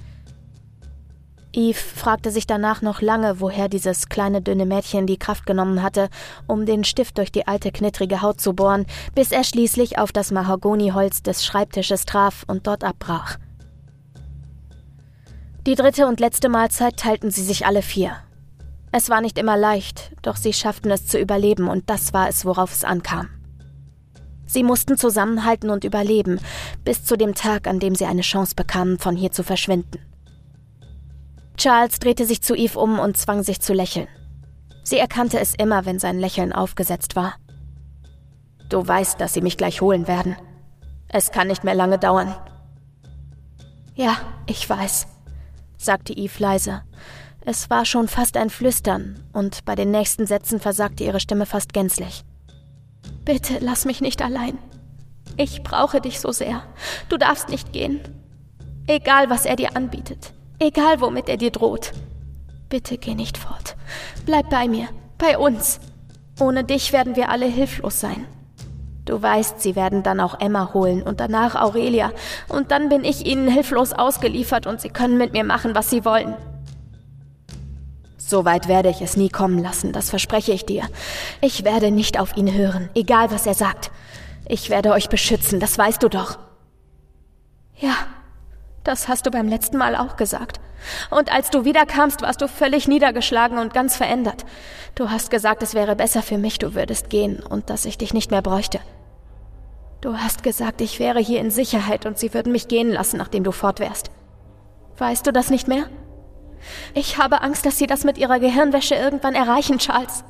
Eve 1.56 1.80
fragte 1.80 2.32
sich 2.32 2.48
danach 2.48 2.82
noch 2.82 3.01
lange, 3.01 3.39
woher 3.39 3.70
dieses 3.70 4.10
kleine 4.10 4.42
dünne 4.42 4.65
Mädchen 4.65 5.08
die 5.08 5.18
Kraft 5.18 5.46
genommen 5.46 5.82
hatte, 5.82 6.10
um 6.48 6.65
den 6.65 6.84
Stift 6.84 7.18
durch 7.18 7.32
die 7.32 7.48
alte 7.48 7.72
knittrige 7.72 8.22
Haut 8.22 8.42
zu 8.42 8.54
bohren, 8.54 8.86
bis 9.13 9.32
er 9.32 9.46
schließlich 9.46 9.98
auf 9.98 10.12
das 10.12 10.32
Mahagoniholz 10.32 11.24
des 11.24 11.46
Schreibtisches 11.46 12.06
traf 12.06 12.44
und 12.48 12.68
dort 12.68 12.84
abbrach. 12.84 13.38
Die 15.65 15.74
dritte 15.74 16.05
und 16.05 16.19
letzte 16.19 16.48
Mahlzeit 16.48 16.98
teilten 16.98 17.31
sie 17.31 17.43
sich 17.43 17.65
alle 17.65 17.81
vier. 17.81 18.17
Es 18.91 19.10
war 19.10 19.19
nicht 19.19 19.39
immer 19.39 19.57
leicht, 19.57 20.12
doch 20.22 20.36
sie 20.36 20.53
schafften 20.53 20.91
es 20.91 21.07
zu 21.07 21.19
überleben 21.19 21.67
und 21.67 21.89
das 21.89 22.13
war 22.13 22.29
es, 22.29 22.45
worauf 22.45 22.72
es 22.72 22.84
ankam. 22.84 23.29
Sie 24.45 24.63
mussten 24.63 24.95
zusammenhalten 24.95 25.72
und 25.72 25.84
überleben, 25.84 26.39
bis 26.84 27.03
zu 27.03 27.17
dem 27.17 27.34
Tag, 27.34 27.67
an 27.67 27.79
dem 27.79 27.95
sie 27.95 28.05
eine 28.05 28.22
Chance 28.22 28.53
bekamen, 28.55 29.00
von 29.00 29.15
hier 29.15 29.31
zu 29.31 29.43
verschwinden. 29.43 30.00
Charles 31.57 31.98
drehte 32.00 32.25
sich 32.25 32.43
zu 32.43 32.53
Eve 32.53 32.77
um 32.77 33.00
und 33.00 33.17
zwang 33.17 33.41
sich 33.41 33.60
zu 33.60 33.74
lächeln. 33.74 34.07
Sie 34.84 35.00
erkannte 35.00 35.39
es 35.39 35.55
immer, 35.55 35.86
wenn 35.86 35.98
sein 35.98 36.19
Lächeln 36.19 36.53
aufgesetzt 36.53 37.15
war. 37.15 37.36
Du 38.69 38.88
weißt, 38.88 39.19
dass 39.19 39.34
sie 39.34 39.41
mich 39.41 39.57
gleich 39.57 39.81
holen 39.81 40.07
werden. 40.07 40.36
Es 41.07 41.31
kann 41.31 41.48
nicht 41.48 41.63
mehr 41.63 41.75
lange 41.75 41.98
dauern. 41.98 42.36
Ja, 43.95 44.17
ich 44.45 44.69
weiß, 44.69 45.07
sagte 45.86 46.13
Eve 46.13 46.34
leise. 46.39 46.82
Es 47.42 47.70
war 47.70 47.86
schon 47.86 48.08
fast 48.08 48.38
ein 48.38 48.50
Flüstern, 48.50 49.24
und 49.32 49.65
bei 49.65 49.75
den 49.75 49.92
nächsten 49.92 50.25
Sätzen 50.25 50.60
versagte 50.60 51.04
ihre 51.04 51.20
Stimme 51.20 51.46
fast 51.46 51.74
gänzlich. 51.74 52.24
Bitte 53.24 53.60
lass 53.60 53.86
mich 53.86 54.01
nicht 54.01 54.22
allein. 54.22 54.58
Ich 55.38 55.63
brauche 55.63 56.01
dich 56.01 56.20
so 56.20 56.32
sehr. 56.32 56.63
Du 57.10 57.18
darfst 57.18 57.50
nicht 57.50 57.72
gehen. 57.72 58.00
Egal, 58.88 59.30
was 59.30 59.46
er 59.46 59.56
dir 59.56 59.75
anbietet. 59.75 60.34
Egal, 60.60 61.01
womit 61.01 61.30
er 61.30 61.38
dir 61.38 61.51
droht. 61.51 61.92
Bitte 62.70 62.98
geh 62.98 63.15
nicht 63.15 63.38
fort. 63.38 63.75
Bleib 64.25 64.50
bei 64.50 64.68
mir. 64.68 64.88
Bei 65.18 65.38
uns. 65.38 65.80
Ohne 66.39 66.63
dich 66.63 66.94
werden 66.94 67.15
wir 67.15 67.30
alle 67.30 67.46
hilflos 67.46 68.00
sein. 68.00 68.25
Du 69.05 69.21
weißt, 69.21 69.62
sie 69.62 69.75
werden 69.75 70.01
dann 70.03 70.19
auch 70.19 70.39
Emma 70.39 70.74
holen 70.74 71.03
und 71.03 71.19
danach 71.19 71.55
Aurelia. 71.55 72.12
Und 72.50 72.71
dann 72.71 72.89
bin 72.89 73.03
ich 73.03 73.25
ihnen 73.25 73.47
hilflos 73.47 73.93
ausgeliefert 73.93 74.65
und 74.65 74.81
sie 74.81 74.89
können 74.89 75.17
mit 75.17 75.33
mir 75.33 75.43
machen, 75.43 75.75
was 75.75 75.89
sie 75.89 76.03
wollen. 76.05 76.35
So 78.17 78.43
weit 78.43 78.67
werde 78.67 78.89
ich 78.89 79.01
es 79.01 79.17
nie 79.17 79.29
kommen 79.29 79.59
lassen, 79.59 79.91
das 79.91 80.09
verspreche 80.09 80.51
ich 80.51 80.65
dir. 80.65 80.83
Ich 81.41 81.63
werde 81.63 81.91
nicht 81.91 82.19
auf 82.19 82.35
ihn 82.35 82.51
hören, 82.51 82.89
egal 82.95 83.29
was 83.29 83.45
er 83.45 83.53
sagt. 83.53 83.91
Ich 84.47 84.71
werde 84.71 84.93
euch 84.93 85.09
beschützen, 85.09 85.59
das 85.59 85.77
weißt 85.77 86.01
du 86.01 86.09
doch. 86.09 86.39
Ja, 87.77 87.93
das 88.83 89.07
hast 89.07 89.27
du 89.27 89.31
beim 89.31 89.47
letzten 89.47 89.77
Mal 89.77 89.95
auch 89.95 90.15
gesagt. 90.15 90.59
Und 91.12 91.31
als 91.31 91.51
du 91.51 91.65
wiederkamst, 91.65 92.24
warst 92.24 92.41
du 92.41 92.47
völlig 92.47 92.88
niedergeschlagen 92.88 93.59
und 93.59 93.74
ganz 93.75 93.95
verändert. 93.95 94.45
Du 94.95 95.09
hast 95.12 95.29
gesagt, 95.29 95.62
es 95.62 95.75
wäre 95.75 95.95
besser 95.95 96.24
für 96.24 96.38
mich, 96.38 96.57
du 96.57 96.74
würdest 96.74 97.12
gehen 97.12 97.39
und 97.39 97.69
dass 97.69 97.85
ich 97.85 97.97
dich 97.97 98.13
nicht 98.13 98.31
mehr 98.31 98.41
bräuchte. 98.41 98.79
Du 100.05 100.19
hast 100.19 100.43
gesagt, 100.43 100.81
ich 100.81 101.00
wäre 101.00 101.17
hier 101.17 101.39
in 101.39 101.50
Sicherheit 101.50 102.05
und 102.05 102.19
sie 102.19 102.31
würden 102.35 102.51
mich 102.51 102.67
gehen 102.67 102.91
lassen, 102.91 103.17
nachdem 103.17 103.43
du 103.43 103.51
fort 103.51 103.79
wärst. 103.79 104.12
Weißt 105.00 105.25
du 105.25 105.33
das 105.33 105.50
nicht 105.50 105.67
mehr? 105.67 105.85
Ich 106.93 107.17
habe 107.17 107.41
Angst, 107.41 107.65
dass 107.65 107.79
sie 107.79 107.88
das 107.88 108.03
mit 108.03 108.19
ihrer 108.19 108.38
Gehirnwäsche 108.38 108.93
irgendwann 108.93 109.33
erreichen, 109.33 109.79
Charles. 109.79 110.24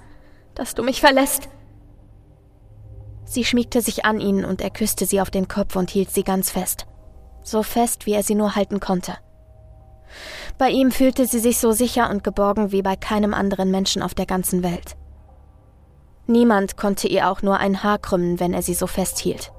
Dass 0.53 0.75
du 0.75 0.84
mich 0.84 1.01
verlässt. 1.01 1.50
Sie 3.25 3.44
schmiegte 3.44 3.82
sich 3.82 4.05
an 4.05 4.22
ihn 4.22 4.46
und 4.46 4.62
er 4.62 4.70
küsste 4.70 5.05
sie 5.05 5.20
auf 5.20 5.29
den 5.29 5.50
Kopf 5.50 5.75
und 5.75 5.89
hielt 5.89 6.10
sie 6.10 6.24
ganz 6.24 6.51
fest. 6.51 6.86
So 7.44 7.62
fest, 7.62 8.05
wie 8.05 8.13
er 8.13 8.24
sie 8.24 8.36
nur 8.36 8.55
halten 8.55 8.79
konnte. 8.79 9.17
Bei 10.58 10.70
ihm 10.70 10.89
fühlte 10.89 11.27
sie 11.27 11.39
sich 11.39 11.60
so 11.60 11.74
sicher 11.74 12.10
und 12.10 12.24
geborgen 12.24 12.72
wie 12.72 12.82
bei 12.82 12.96
keinem 12.96 13.34
anderen 13.34 13.72
Menschen 13.72 14.01
auf 14.01 14.13
der 14.13 14.25
ganzen 14.25 14.63
Welt. 14.63 14.96
Niemand 16.27 16.77
konnte 16.77 17.10
ihr 17.10 17.29
auch 17.29 17.41
nur 17.41 17.58
ein 17.58 17.84
Haar 17.84 18.00
krümmen, 18.00 18.39
wenn 18.39 18.53
er 18.53 18.62
sie 18.62 18.74
so 18.74 18.88
festhielt. 18.88 19.51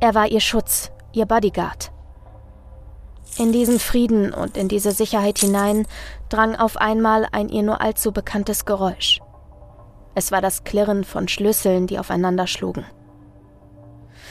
Er 0.00 0.14
war 0.14 0.28
ihr 0.28 0.40
Schutz, 0.40 0.92
ihr 1.12 1.26
Bodyguard. 1.26 1.90
In 3.36 3.52
diesen 3.52 3.78
Frieden 3.78 4.32
und 4.32 4.56
in 4.56 4.68
diese 4.68 4.92
Sicherheit 4.92 5.38
hinein 5.38 5.86
drang 6.28 6.54
auf 6.56 6.76
einmal 6.76 7.26
ein 7.32 7.48
ihr 7.48 7.62
nur 7.62 7.80
allzu 7.80 8.12
bekanntes 8.12 8.64
Geräusch. 8.64 9.20
Es 10.14 10.32
war 10.32 10.40
das 10.40 10.64
Klirren 10.64 11.04
von 11.04 11.28
Schlüsseln, 11.28 11.86
die 11.86 11.98
aufeinander 11.98 12.46
schlugen. 12.46 12.84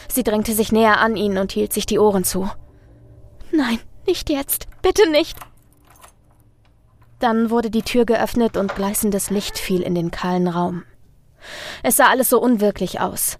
Sie 0.09 0.23
drängte 0.23 0.53
sich 0.53 0.71
näher 0.71 0.99
an 0.99 1.15
ihn 1.15 1.37
und 1.37 1.51
hielt 1.51 1.73
sich 1.73 1.85
die 1.85 1.99
Ohren 1.99 2.23
zu. 2.23 2.49
Nein, 3.51 3.79
nicht 4.05 4.29
jetzt. 4.29 4.67
Bitte 4.81 5.09
nicht. 5.09 5.37
Dann 7.19 7.49
wurde 7.49 7.69
die 7.69 7.81
Tür 7.81 8.05
geöffnet 8.05 8.57
und 8.57 8.75
gleißendes 8.75 9.31
Licht 9.31 9.57
fiel 9.57 9.81
in 9.81 9.95
den 9.95 10.11
kahlen 10.11 10.47
Raum. 10.47 10.83
Es 11.83 11.97
sah 11.97 12.07
alles 12.07 12.29
so 12.29 12.39
unwirklich 12.39 12.99
aus. 12.99 13.37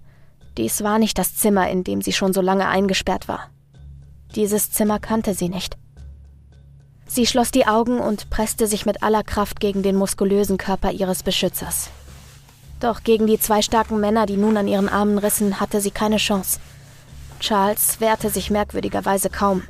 Dies 0.57 0.83
war 0.83 0.97
nicht 0.97 1.17
das 1.17 1.35
Zimmer, 1.35 1.69
in 1.69 1.83
dem 1.83 2.01
sie 2.01 2.13
schon 2.13 2.33
so 2.33 2.41
lange 2.41 2.67
eingesperrt 2.67 3.27
war. 3.27 3.51
Dieses 4.35 4.71
Zimmer 4.71 4.99
kannte 4.99 5.33
sie 5.33 5.49
nicht. 5.49 5.77
Sie 7.05 7.25
schloss 7.25 7.51
die 7.51 7.67
Augen 7.67 7.99
und 7.99 8.29
presste 8.29 8.67
sich 8.67 8.85
mit 8.85 9.01
aller 9.01 9.23
Kraft 9.23 9.59
gegen 9.59 9.81
den 9.81 9.95
muskulösen 9.95 10.57
Körper 10.57 10.91
ihres 10.91 11.23
Beschützers. 11.23 11.89
Doch 12.79 13.03
gegen 13.03 13.27
die 13.27 13.39
zwei 13.39 13.61
starken 13.61 13.99
Männer, 13.99 14.25
die 14.25 14.37
nun 14.37 14.57
an 14.57 14.67
ihren 14.67 14.89
Armen 14.89 15.17
rissen, 15.17 15.59
hatte 15.59 15.79
sie 15.79 15.91
keine 15.91 16.17
Chance. 16.17 16.59
Charles 17.39 18.01
wehrte 18.01 18.29
sich 18.29 18.49
merkwürdigerweise 18.49 19.29
kaum. 19.29 19.63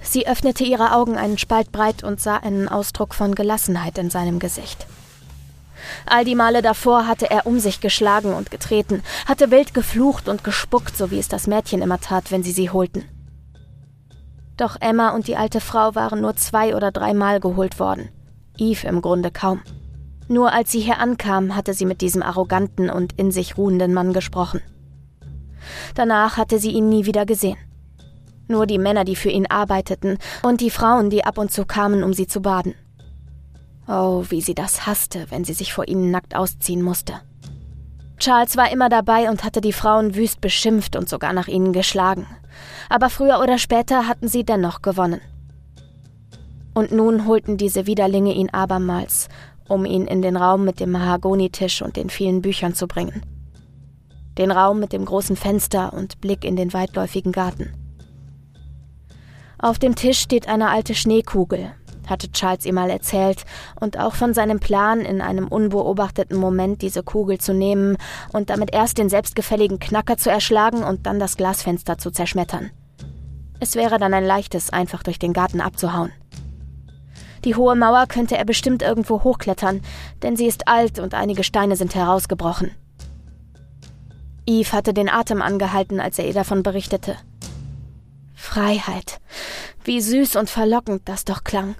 Sie 0.00 0.26
öffnete 0.26 0.64
ihre 0.64 0.92
Augen 0.92 1.16
einen 1.16 1.38
Spalt 1.38 1.70
breit 1.70 2.02
und 2.02 2.20
sah 2.20 2.36
einen 2.36 2.68
Ausdruck 2.68 3.14
von 3.14 3.34
Gelassenheit 3.34 3.98
in 3.98 4.10
seinem 4.10 4.38
Gesicht. 4.38 4.86
All 6.06 6.24
die 6.24 6.34
Male 6.34 6.62
davor 6.62 7.06
hatte 7.06 7.30
er 7.30 7.46
um 7.46 7.58
sich 7.58 7.80
geschlagen 7.80 8.34
und 8.34 8.50
getreten, 8.50 9.02
hatte 9.26 9.50
wild 9.50 9.74
geflucht 9.74 10.28
und 10.28 10.44
gespuckt, 10.44 10.96
so 10.96 11.10
wie 11.10 11.18
es 11.18 11.28
das 11.28 11.46
Mädchen 11.46 11.82
immer 11.82 12.00
tat, 12.00 12.30
wenn 12.30 12.42
sie 12.42 12.52
sie 12.52 12.70
holten. 12.70 13.04
Doch 14.56 14.76
Emma 14.80 15.10
und 15.10 15.28
die 15.28 15.36
alte 15.36 15.60
Frau 15.60 15.94
waren 15.94 16.20
nur 16.20 16.36
zwei 16.36 16.76
oder 16.76 16.92
dreimal 16.92 17.40
geholt 17.40 17.80
worden. 17.80 18.10
Eve 18.58 18.86
im 18.86 19.00
Grunde 19.00 19.30
kaum. 19.30 19.62
Nur 20.28 20.52
als 20.52 20.70
sie 20.70 20.80
hier 20.80 20.98
ankam, 20.98 21.56
hatte 21.56 21.74
sie 21.74 21.86
mit 21.86 22.00
diesem 22.00 22.22
arroganten 22.22 22.90
und 22.90 23.18
in 23.18 23.32
sich 23.32 23.56
ruhenden 23.56 23.92
Mann 23.92 24.12
gesprochen. 24.12 24.60
Danach 25.94 26.36
hatte 26.36 26.58
sie 26.58 26.70
ihn 26.70 26.88
nie 26.88 27.06
wieder 27.06 27.26
gesehen. 27.26 27.58
Nur 28.48 28.66
die 28.66 28.78
Männer, 28.78 29.04
die 29.04 29.16
für 29.16 29.30
ihn 29.30 29.46
arbeiteten, 29.46 30.18
und 30.42 30.60
die 30.60 30.70
Frauen, 30.70 31.10
die 31.10 31.24
ab 31.24 31.38
und 31.38 31.52
zu 31.52 31.64
kamen, 31.64 32.02
um 32.02 32.12
sie 32.12 32.26
zu 32.26 32.42
baden. 32.42 32.74
Oh, 33.88 34.24
wie 34.28 34.40
sie 34.40 34.54
das 34.54 34.86
hasste, 34.86 35.26
wenn 35.30 35.44
sie 35.44 35.54
sich 35.54 35.72
vor 35.72 35.88
ihnen 35.88 36.10
nackt 36.10 36.36
ausziehen 36.36 36.82
musste. 36.82 37.14
Charles 38.18 38.56
war 38.56 38.70
immer 38.70 38.88
dabei 38.88 39.28
und 39.28 39.42
hatte 39.42 39.60
die 39.60 39.72
Frauen 39.72 40.14
wüst 40.14 40.40
beschimpft 40.40 40.94
und 40.94 41.08
sogar 41.08 41.32
nach 41.32 41.48
ihnen 41.48 41.72
geschlagen. 41.72 42.26
Aber 42.88 43.10
früher 43.10 43.40
oder 43.40 43.58
später 43.58 44.06
hatten 44.06 44.28
sie 44.28 44.44
dennoch 44.44 44.80
gewonnen. 44.80 45.20
Und 46.72 46.92
nun 46.92 47.26
holten 47.26 47.56
diese 47.56 47.86
Widerlinge 47.86 48.32
ihn 48.32 48.50
abermals, 48.50 49.28
um 49.68 49.84
ihn 49.84 50.06
in 50.06 50.22
den 50.22 50.36
Raum 50.36 50.64
mit 50.64 50.78
dem 50.78 50.92
Mahagonitisch 50.92 51.82
und 51.82 51.96
den 51.96 52.10
vielen 52.10 52.42
Büchern 52.42 52.74
zu 52.74 52.86
bringen. 52.86 53.22
Den 54.38 54.52
Raum 54.52 54.78
mit 54.78 54.92
dem 54.92 55.04
großen 55.04 55.36
Fenster 55.36 55.92
und 55.92 56.20
Blick 56.20 56.44
in 56.44 56.54
den 56.54 56.72
weitläufigen 56.72 57.32
Garten. 57.32 57.72
Auf 59.58 59.78
dem 59.78 59.96
Tisch 59.96 60.20
steht 60.20 60.48
eine 60.48 60.70
alte 60.70 60.94
Schneekugel, 60.94 61.72
hatte 62.08 62.30
Charles 62.32 62.64
ihr 62.64 62.72
mal 62.72 62.90
erzählt, 62.90 63.44
und 63.80 63.98
auch 63.98 64.14
von 64.14 64.34
seinem 64.34 64.60
Plan, 64.60 65.00
in 65.00 65.20
einem 65.20 65.48
unbeobachteten 65.48 66.36
Moment 66.36 66.82
diese 66.82 67.02
Kugel 67.02 67.38
zu 67.38 67.54
nehmen 67.54 67.96
und 68.32 68.50
damit 68.50 68.72
erst 68.72 68.98
den 68.98 69.08
selbstgefälligen 69.08 69.78
Knacker 69.78 70.16
zu 70.16 70.30
erschlagen 70.30 70.82
und 70.82 71.06
dann 71.06 71.18
das 71.18 71.36
Glasfenster 71.36 71.98
zu 71.98 72.10
zerschmettern. 72.10 72.70
Es 73.60 73.76
wäre 73.76 73.98
dann 73.98 74.14
ein 74.14 74.24
leichtes, 74.24 74.70
einfach 74.70 75.02
durch 75.02 75.18
den 75.18 75.32
Garten 75.32 75.60
abzuhauen. 75.60 76.12
Die 77.44 77.56
hohe 77.56 77.74
Mauer 77.74 78.06
könnte 78.06 78.36
er 78.36 78.44
bestimmt 78.44 78.82
irgendwo 78.82 79.24
hochklettern, 79.24 79.82
denn 80.22 80.36
sie 80.36 80.46
ist 80.46 80.68
alt 80.68 80.98
und 80.98 81.14
einige 81.14 81.42
Steine 81.42 81.76
sind 81.76 81.94
herausgebrochen. 81.94 82.70
Eve 84.46 84.72
hatte 84.72 84.92
den 84.92 85.08
Atem 85.08 85.42
angehalten, 85.42 86.00
als 86.00 86.18
er 86.18 86.26
ihr 86.26 86.34
davon 86.34 86.62
berichtete. 86.62 87.16
Freiheit. 88.34 89.20
Wie 89.84 90.00
süß 90.00 90.36
und 90.36 90.50
verlockend 90.50 91.02
das 91.04 91.24
doch 91.24 91.44
klang. 91.44 91.76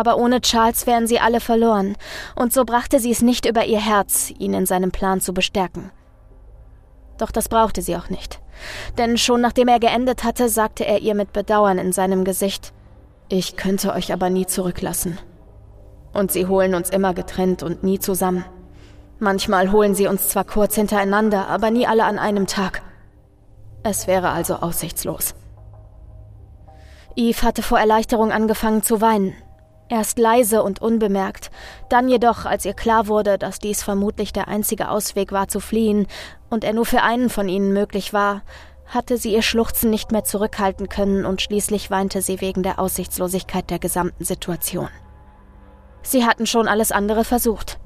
Aber 0.00 0.16
ohne 0.16 0.40
Charles 0.40 0.86
wären 0.86 1.06
sie 1.06 1.20
alle 1.20 1.40
verloren, 1.40 1.94
und 2.34 2.54
so 2.54 2.64
brachte 2.64 2.98
sie 2.98 3.10
es 3.10 3.20
nicht 3.20 3.44
über 3.44 3.66
ihr 3.66 3.80
Herz, 3.80 4.32
ihn 4.38 4.54
in 4.54 4.64
seinem 4.64 4.92
Plan 4.92 5.20
zu 5.20 5.34
bestärken. 5.34 5.90
Doch 7.18 7.30
das 7.30 7.50
brauchte 7.50 7.82
sie 7.82 7.96
auch 7.96 8.08
nicht, 8.08 8.40
denn 8.96 9.18
schon 9.18 9.42
nachdem 9.42 9.68
er 9.68 9.78
geendet 9.78 10.24
hatte, 10.24 10.48
sagte 10.48 10.86
er 10.86 11.00
ihr 11.00 11.14
mit 11.14 11.34
Bedauern 11.34 11.76
in 11.76 11.92
seinem 11.92 12.24
Gesicht 12.24 12.72
Ich 13.28 13.56
könnte 13.56 13.92
euch 13.92 14.10
aber 14.10 14.30
nie 14.30 14.46
zurücklassen. 14.46 15.18
Und 16.14 16.32
sie 16.32 16.46
holen 16.46 16.74
uns 16.74 16.88
immer 16.88 17.12
getrennt 17.12 17.62
und 17.62 17.82
nie 17.82 17.98
zusammen. 17.98 18.46
Manchmal 19.18 19.70
holen 19.70 19.94
sie 19.94 20.06
uns 20.06 20.28
zwar 20.28 20.44
kurz 20.44 20.76
hintereinander, 20.76 21.46
aber 21.48 21.70
nie 21.70 21.86
alle 21.86 22.04
an 22.04 22.18
einem 22.18 22.46
Tag. 22.46 22.80
Es 23.82 24.06
wäre 24.06 24.30
also 24.30 24.54
aussichtslos. 24.54 25.34
Eve 27.16 27.42
hatte 27.42 27.62
vor 27.62 27.78
Erleichterung 27.78 28.32
angefangen 28.32 28.82
zu 28.82 29.02
weinen, 29.02 29.34
Erst 29.90 30.20
leise 30.20 30.62
und 30.62 30.80
unbemerkt, 30.80 31.50
dann 31.88 32.08
jedoch, 32.08 32.44
als 32.44 32.64
ihr 32.64 32.74
klar 32.74 33.08
wurde, 33.08 33.38
dass 33.38 33.58
dies 33.58 33.82
vermutlich 33.82 34.32
der 34.32 34.46
einzige 34.46 34.88
Ausweg 34.88 35.32
war 35.32 35.48
zu 35.48 35.58
fliehen 35.58 36.06
und 36.48 36.62
er 36.62 36.72
nur 36.72 36.86
für 36.86 37.02
einen 37.02 37.28
von 37.28 37.48
ihnen 37.48 37.72
möglich 37.72 38.12
war, 38.12 38.42
hatte 38.86 39.18
sie 39.18 39.34
ihr 39.34 39.42
Schluchzen 39.42 39.90
nicht 39.90 40.12
mehr 40.12 40.22
zurückhalten 40.22 40.88
können 40.88 41.26
und 41.26 41.42
schließlich 41.42 41.90
weinte 41.90 42.22
sie 42.22 42.40
wegen 42.40 42.62
der 42.62 42.78
Aussichtslosigkeit 42.78 43.68
der 43.68 43.80
gesamten 43.80 44.24
Situation. 44.24 44.88
Sie 46.02 46.24
hatten 46.24 46.46
schon 46.46 46.68
alles 46.68 46.92
andere 46.92 47.24
versucht. 47.24 47.80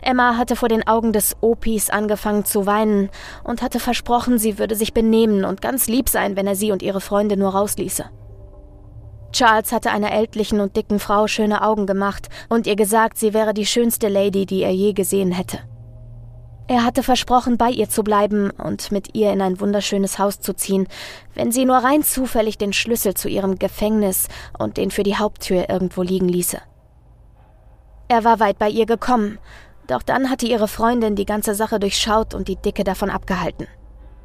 Emma 0.00 0.36
hatte 0.36 0.54
vor 0.54 0.68
den 0.68 0.86
Augen 0.86 1.12
des 1.12 1.36
Opis 1.40 1.90
angefangen 1.90 2.44
zu 2.44 2.66
weinen 2.66 3.10
und 3.42 3.62
hatte 3.62 3.80
versprochen, 3.80 4.38
sie 4.38 4.60
würde 4.60 4.76
sich 4.76 4.94
benehmen 4.94 5.44
und 5.44 5.60
ganz 5.60 5.88
lieb 5.88 6.08
sein, 6.08 6.36
wenn 6.36 6.46
er 6.46 6.54
sie 6.54 6.70
und 6.70 6.82
ihre 6.82 7.00
Freunde 7.00 7.36
nur 7.36 7.50
rausließe. 7.50 8.04
Charles 9.32 9.72
hatte 9.72 9.90
einer 9.90 10.12
ältlichen 10.12 10.60
und 10.60 10.76
dicken 10.76 10.98
Frau 10.98 11.26
schöne 11.26 11.62
Augen 11.62 11.86
gemacht 11.86 12.28
und 12.48 12.66
ihr 12.66 12.76
gesagt, 12.76 13.18
sie 13.18 13.32
wäre 13.32 13.54
die 13.54 13.66
schönste 13.66 14.08
Lady, 14.08 14.46
die 14.46 14.62
er 14.62 14.72
je 14.72 14.92
gesehen 14.92 15.32
hätte. 15.32 15.58
Er 16.68 16.84
hatte 16.84 17.02
versprochen, 17.02 17.58
bei 17.58 17.70
ihr 17.70 17.88
zu 17.88 18.04
bleiben 18.04 18.50
und 18.50 18.92
mit 18.92 19.14
ihr 19.14 19.32
in 19.32 19.42
ein 19.42 19.60
wunderschönes 19.60 20.18
Haus 20.18 20.40
zu 20.40 20.54
ziehen, 20.54 20.86
wenn 21.34 21.50
sie 21.50 21.64
nur 21.64 21.78
rein 21.78 22.02
zufällig 22.02 22.56
den 22.56 22.72
Schlüssel 22.72 23.14
zu 23.14 23.28
ihrem 23.28 23.58
Gefängnis 23.58 24.28
und 24.58 24.76
den 24.76 24.90
für 24.90 25.02
die 25.02 25.16
Haupttür 25.16 25.68
irgendwo 25.68 26.02
liegen 26.02 26.28
ließe. 26.28 26.58
Er 28.08 28.24
war 28.24 28.40
weit 28.40 28.58
bei 28.58 28.68
ihr 28.68 28.86
gekommen, 28.86 29.38
doch 29.86 30.02
dann 30.02 30.30
hatte 30.30 30.46
ihre 30.46 30.68
Freundin 30.68 31.16
die 31.16 31.26
ganze 31.26 31.54
Sache 31.54 31.80
durchschaut 31.80 32.34
und 32.34 32.48
die 32.48 32.56
Dicke 32.56 32.84
davon 32.84 33.10
abgehalten. 33.10 33.66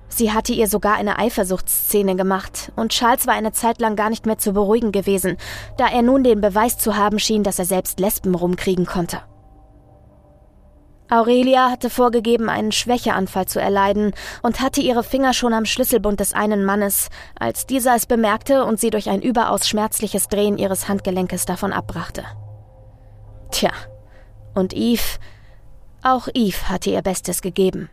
Sie 0.09 0.31
hatte 0.31 0.53
ihr 0.53 0.67
sogar 0.67 0.95
eine 0.95 1.19
Eifersuchtsszene 1.19 2.15
gemacht, 2.15 2.71
und 2.75 2.91
Charles 2.91 3.27
war 3.27 3.33
eine 3.33 3.51
Zeit 3.51 3.79
lang 3.79 3.95
gar 3.95 4.09
nicht 4.09 4.25
mehr 4.25 4.37
zu 4.37 4.53
beruhigen 4.53 4.91
gewesen, 4.91 5.37
da 5.77 5.87
er 5.87 6.01
nun 6.01 6.23
den 6.23 6.41
Beweis 6.41 6.77
zu 6.77 6.95
haben 6.95 7.19
schien, 7.19 7.43
dass 7.43 7.59
er 7.59 7.65
selbst 7.65 7.99
Lesben 7.99 8.33
rumkriegen 8.33 8.85
konnte. 8.85 9.21
Aurelia 11.09 11.69
hatte 11.71 11.89
vorgegeben, 11.89 12.49
einen 12.49 12.73
Schwächeanfall 12.73 13.45
zu 13.45 13.61
erleiden 13.61 14.13
und 14.41 14.59
hatte 14.59 14.81
ihre 14.81 15.03
Finger 15.03 15.33
schon 15.33 15.53
am 15.53 15.65
Schlüsselbund 15.65 16.19
des 16.19 16.33
einen 16.33 16.65
Mannes, 16.65 17.09
als 17.39 17.65
dieser 17.65 17.95
es 17.95 18.05
bemerkte 18.05 18.65
und 18.65 18.79
sie 18.79 18.89
durch 18.89 19.09
ein 19.09 19.21
überaus 19.21 19.67
schmerzliches 19.67 20.27
Drehen 20.27 20.57
ihres 20.57 20.89
Handgelenkes 20.89 21.45
davon 21.45 21.71
abbrachte. 21.71 22.25
Tja, 23.51 23.71
und 24.53 24.73
Eve, 24.73 25.19
auch 26.03 26.27
Eve 26.33 26.69
hatte 26.69 26.89
ihr 26.89 27.01
Bestes 27.01 27.41
gegeben. 27.41 27.89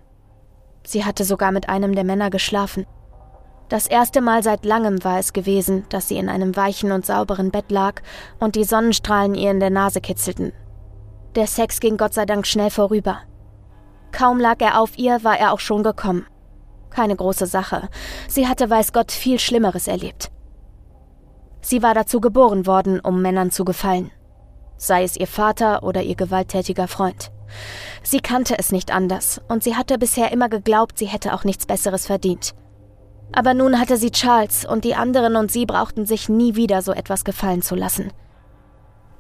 Sie 0.86 1.04
hatte 1.04 1.24
sogar 1.24 1.52
mit 1.52 1.68
einem 1.68 1.94
der 1.94 2.04
Männer 2.04 2.30
geschlafen. 2.30 2.86
Das 3.68 3.86
erste 3.86 4.20
Mal 4.20 4.42
seit 4.42 4.64
langem 4.64 5.02
war 5.04 5.18
es 5.18 5.32
gewesen, 5.32 5.84
dass 5.88 6.08
sie 6.08 6.18
in 6.18 6.28
einem 6.28 6.54
weichen 6.54 6.92
und 6.92 7.06
sauberen 7.06 7.50
Bett 7.50 7.70
lag 7.70 8.02
und 8.38 8.56
die 8.56 8.64
Sonnenstrahlen 8.64 9.34
ihr 9.34 9.50
in 9.50 9.60
der 9.60 9.70
Nase 9.70 10.00
kitzelten, 10.00 10.52
der 11.34 11.48
Sex 11.48 11.80
ging 11.80 11.96
Gott 11.96 12.14
sei 12.14 12.26
Dank 12.26 12.46
schnell 12.46 12.70
vorüber. 12.70 13.18
Kaum 14.12 14.38
lag 14.38 14.60
er 14.60 14.80
auf 14.80 14.96
ihr, 14.96 15.24
war 15.24 15.36
er 15.36 15.52
auch 15.52 15.58
schon 15.58 15.82
gekommen. 15.82 16.26
Keine 16.90 17.16
große 17.16 17.46
Sache. 17.46 17.88
Sie 18.28 18.46
hatte, 18.46 18.70
weiß 18.70 18.92
Gott, 18.92 19.10
viel 19.10 19.40
Schlimmeres 19.40 19.88
erlebt. 19.88 20.30
Sie 21.60 21.82
war 21.82 21.92
dazu 21.92 22.20
geboren 22.20 22.66
worden, 22.66 23.00
um 23.00 23.20
Männern 23.20 23.50
zu 23.50 23.64
gefallen. 23.64 24.12
Sei 24.76 25.02
es 25.02 25.16
ihr 25.16 25.26
Vater 25.26 25.82
oder 25.82 26.02
ihr 26.02 26.14
gewalttätiger 26.14 26.86
Freund. 26.86 27.32
Sie 28.02 28.20
kannte 28.20 28.58
es 28.58 28.72
nicht 28.72 28.92
anders, 28.92 29.40
und 29.48 29.62
sie 29.62 29.76
hatte 29.76 29.98
bisher 29.98 30.32
immer 30.32 30.48
geglaubt, 30.48 30.98
sie 30.98 31.06
hätte 31.06 31.34
auch 31.34 31.44
nichts 31.44 31.66
Besseres 31.66 32.06
verdient. 32.06 32.54
Aber 33.32 33.54
nun 33.54 33.80
hatte 33.80 33.96
sie 33.96 34.10
Charles, 34.10 34.64
und 34.64 34.84
die 34.84 34.94
anderen 34.94 35.36
und 35.36 35.50
sie 35.50 35.66
brauchten 35.66 36.06
sich 36.06 36.28
nie 36.28 36.54
wieder 36.56 36.82
so 36.82 36.92
etwas 36.92 37.24
gefallen 37.24 37.62
zu 37.62 37.74
lassen. 37.74 38.12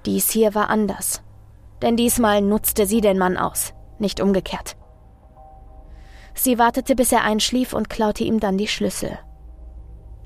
Dies 0.04 0.30
hier 0.30 0.54
war 0.54 0.68
anders 0.68 1.22
denn 1.84 1.96
diesmal 1.96 2.40
nutzte 2.40 2.86
sie 2.86 3.02
den 3.02 3.18
Mann 3.18 3.36
aus, 3.36 3.74
nicht 3.98 4.20
umgekehrt. 4.20 4.74
Sie 6.32 6.58
wartete, 6.58 6.96
bis 6.96 7.12
er 7.12 7.22
einschlief 7.22 7.74
und 7.74 7.90
klaute 7.90 8.24
ihm 8.24 8.40
dann 8.40 8.56
die 8.56 8.68
Schlüssel. 8.68 9.18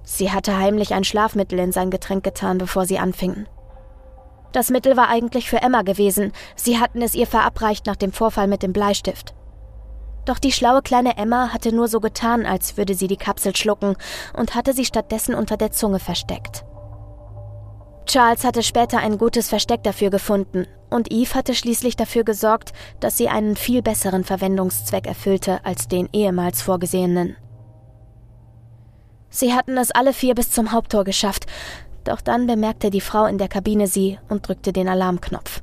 Sie 0.04 0.30
hatte 0.30 0.56
heimlich 0.56 0.94
ein 0.94 1.02
Schlafmittel 1.02 1.58
in 1.58 1.72
sein 1.72 1.90
Getränk 1.90 2.22
getan, 2.22 2.58
bevor 2.58 2.86
sie 2.86 2.98
anfingen. 2.98 3.48
Das 4.52 4.70
Mittel 4.70 4.96
war 4.96 5.08
eigentlich 5.08 5.50
für 5.50 5.62
Emma 5.62 5.82
gewesen, 5.82 6.32
sie 6.56 6.78
hatten 6.78 7.02
es 7.02 7.14
ihr 7.14 7.26
verabreicht 7.26 7.86
nach 7.86 7.96
dem 7.96 8.12
Vorfall 8.12 8.46
mit 8.46 8.62
dem 8.62 8.72
Bleistift. 8.72 9.34
Doch 10.24 10.38
die 10.38 10.52
schlaue 10.52 10.82
kleine 10.82 11.16
Emma 11.16 11.52
hatte 11.52 11.74
nur 11.74 11.88
so 11.88 12.00
getan, 12.00 12.44
als 12.44 12.76
würde 12.76 12.94
sie 12.94 13.06
die 13.06 13.16
Kapsel 13.16 13.56
schlucken 13.56 13.96
und 14.34 14.54
hatte 14.54 14.74
sie 14.74 14.84
stattdessen 14.84 15.34
unter 15.34 15.56
der 15.56 15.72
Zunge 15.72 15.98
versteckt. 15.98 16.64
Charles 18.06 18.44
hatte 18.44 18.62
später 18.62 18.98
ein 18.98 19.18
gutes 19.18 19.50
Versteck 19.50 19.82
dafür 19.82 20.08
gefunden 20.08 20.66
und 20.88 21.12
Eve 21.12 21.34
hatte 21.34 21.54
schließlich 21.54 21.94
dafür 21.96 22.24
gesorgt, 22.24 22.72
dass 23.00 23.18
sie 23.18 23.28
einen 23.28 23.54
viel 23.54 23.82
besseren 23.82 24.24
Verwendungszweck 24.24 25.06
erfüllte 25.06 25.64
als 25.64 25.88
den 25.88 26.08
ehemals 26.12 26.62
vorgesehenen. 26.62 27.36
Sie 29.30 29.52
hatten 29.52 29.76
es 29.76 29.90
alle 29.90 30.14
vier 30.14 30.34
bis 30.34 30.50
zum 30.50 30.72
Haupttor 30.72 31.04
geschafft, 31.04 31.46
doch 32.04 32.20
dann 32.20 32.46
bemerkte 32.46 32.90
die 32.90 33.00
Frau 33.00 33.26
in 33.26 33.38
der 33.38 33.48
Kabine 33.48 33.86
sie 33.86 34.18
und 34.28 34.46
drückte 34.46 34.72
den 34.72 34.88
Alarmknopf. 34.88 35.62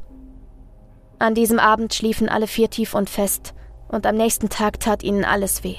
An 1.19 1.33
diesem 1.33 1.59
Abend 1.59 1.93
schliefen 1.93 2.29
alle 2.29 2.47
vier 2.47 2.69
tief 2.69 2.93
und 2.93 3.09
fest, 3.09 3.53
und 3.87 4.05
am 4.05 4.15
nächsten 4.15 4.49
Tag 4.49 4.79
tat 4.79 5.03
ihnen 5.03 5.23
alles 5.23 5.63
weh. 5.63 5.77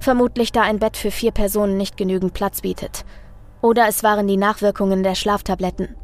Vermutlich 0.00 0.52
da 0.52 0.62
ein 0.62 0.78
Bett 0.78 0.96
für 0.96 1.10
vier 1.10 1.32
Personen 1.32 1.76
nicht 1.76 1.96
genügend 1.96 2.34
Platz 2.34 2.62
bietet. 2.62 3.04
Oder 3.60 3.86
es 3.86 4.02
waren 4.02 4.26
die 4.26 4.36
Nachwirkungen 4.36 5.02
der 5.02 5.14
Schlaftabletten. 5.14 5.94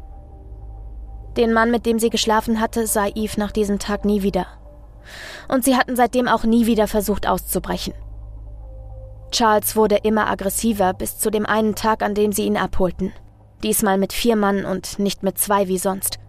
Den 1.37 1.53
Mann, 1.53 1.71
mit 1.71 1.85
dem 1.85 1.99
sie 1.99 2.09
geschlafen 2.09 2.61
hatte, 2.61 2.87
sah 2.87 3.07
Eve 3.07 3.39
nach 3.39 3.51
diesem 3.51 3.79
Tag 3.79 4.05
nie 4.05 4.23
wieder. 4.23 4.47
Und 5.47 5.63
sie 5.63 5.75
hatten 5.75 5.95
seitdem 5.95 6.27
auch 6.27 6.43
nie 6.43 6.65
wieder 6.65 6.87
versucht 6.87 7.27
auszubrechen. 7.27 7.93
Charles 9.31 9.75
wurde 9.75 9.97
immer 9.97 10.27
aggressiver 10.27 10.93
bis 10.93 11.17
zu 11.17 11.29
dem 11.29 11.45
einen 11.45 11.75
Tag, 11.75 12.01
an 12.01 12.15
dem 12.15 12.31
sie 12.31 12.45
ihn 12.45 12.57
abholten. 12.57 13.11
Diesmal 13.63 13.97
mit 13.97 14.13
vier 14.13 14.35
Mann 14.35 14.65
und 14.65 14.99
nicht 14.99 15.23
mit 15.23 15.37
zwei 15.37 15.67
wie 15.67 15.77
sonst. 15.77 16.19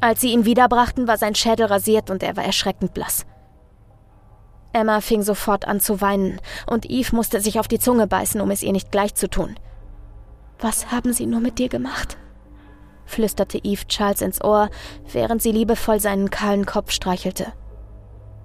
Als 0.00 0.20
sie 0.20 0.32
ihn 0.32 0.44
wiederbrachten, 0.44 1.08
war 1.08 1.18
sein 1.18 1.34
Schädel 1.34 1.66
rasiert 1.66 2.10
und 2.10 2.22
er 2.22 2.36
war 2.36 2.44
erschreckend 2.44 2.94
blass. 2.94 3.26
Emma 4.72 5.00
fing 5.00 5.22
sofort 5.22 5.66
an 5.66 5.80
zu 5.80 6.00
weinen, 6.00 6.40
und 6.66 6.88
Eve 6.88 7.16
musste 7.16 7.40
sich 7.40 7.58
auf 7.58 7.68
die 7.68 7.80
Zunge 7.80 8.06
beißen, 8.06 8.40
um 8.40 8.50
es 8.50 8.62
ihr 8.62 8.72
nicht 8.72 8.92
gleich 8.92 9.14
zu 9.14 9.28
tun. 9.28 9.56
Was 10.60 10.92
haben 10.92 11.12
sie 11.12 11.26
nur 11.26 11.40
mit 11.40 11.58
dir 11.58 11.68
gemacht? 11.68 12.16
flüsterte 13.06 13.58
Eve 13.64 13.86
Charles 13.88 14.20
ins 14.20 14.44
Ohr, 14.44 14.68
während 15.10 15.40
sie 15.40 15.50
liebevoll 15.50 15.98
seinen 15.98 16.30
kahlen 16.30 16.66
Kopf 16.66 16.92
streichelte. 16.92 17.52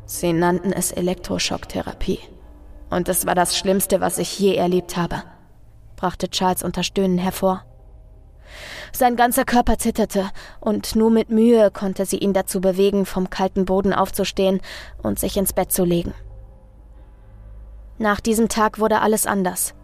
Sie 0.06 0.32
nannten 0.32 0.72
es 0.72 0.92
Elektroschocktherapie. 0.92 2.20
Und 2.90 3.10
es 3.10 3.26
war 3.26 3.36
das 3.36 3.58
Schlimmste, 3.58 4.02
was 4.02 4.20
ich 4.20 4.40
je 4.40 4.56
erlebt 4.56 4.96
habe, 4.96 5.24
brachte 6.04 6.30
Charles 6.30 6.64
unter 6.64 6.84
Stöhnen 6.84 7.18
hervor. 7.18 7.64
Sein 8.92 9.16
ganzer 9.16 9.46
Körper 9.46 9.78
zitterte, 9.78 10.30
und 10.60 10.98
nur 10.98 11.10
mit 11.10 11.30
Mühe 11.30 11.72
konnte 11.72 12.06
sie 12.06 12.18
ihn 12.18 12.34
dazu 12.34 12.60
bewegen, 12.60 13.06
vom 13.06 13.30
kalten 13.30 13.64
Boden 13.64 13.94
aufzustehen 13.94 14.60
und 15.02 15.18
sich 15.18 15.38
ins 15.38 15.54
Bett 15.54 15.72
zu 15.72 15.86
legen. 15.86 16.14
Nach 18.00 18.20
diesem 18.20 18.50
Tag 18.50 18.80
wurde 18.80 19.00
alles 19.00 19.26
anders. 19.26 19.76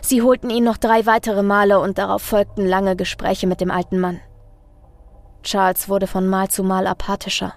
Sie 0.00 0.22
holten 0.22 0.48
ihn 0.48 0.64
noch 0.64 0.78
drei 0.78 1.04
weitere 1.04 1.42
Male 1.42 1.80
und 1.80 1.98
darauf 1.98 2.22
folgten 2.22 2.64
lange 2.64 2.96
Gespräche 2.96 3.46
mit 3.46 3.60
dem 3.60 3.70
alten 3.70 4.00
Mann. 4.00 4.20
Charles 5.42 5.90
wurde 5.90 6.06
von 6.06 6.26
Mal 6.26 6.48
zu 6.48 6.62
Mal 6.62 6.86
apathischer. 6.86 7.52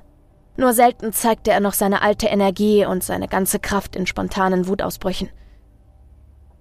Nur 0.57 0.73
selten 0.73 1.13
zeigte 1.13 1.51
er 1.51 1.61
noch 1.61 1.73
seine 1.73 2.01
alte 2.01 2.27
Energie 2.27 2.85
und 2.85 3.05
seine 3.05 3.29
ganze 3.29 3.59
Kraft 3.59 3.95
in 3.95 4.05
spontanen 4.05 4.67
Wutausbrüchen. 4.67 5.29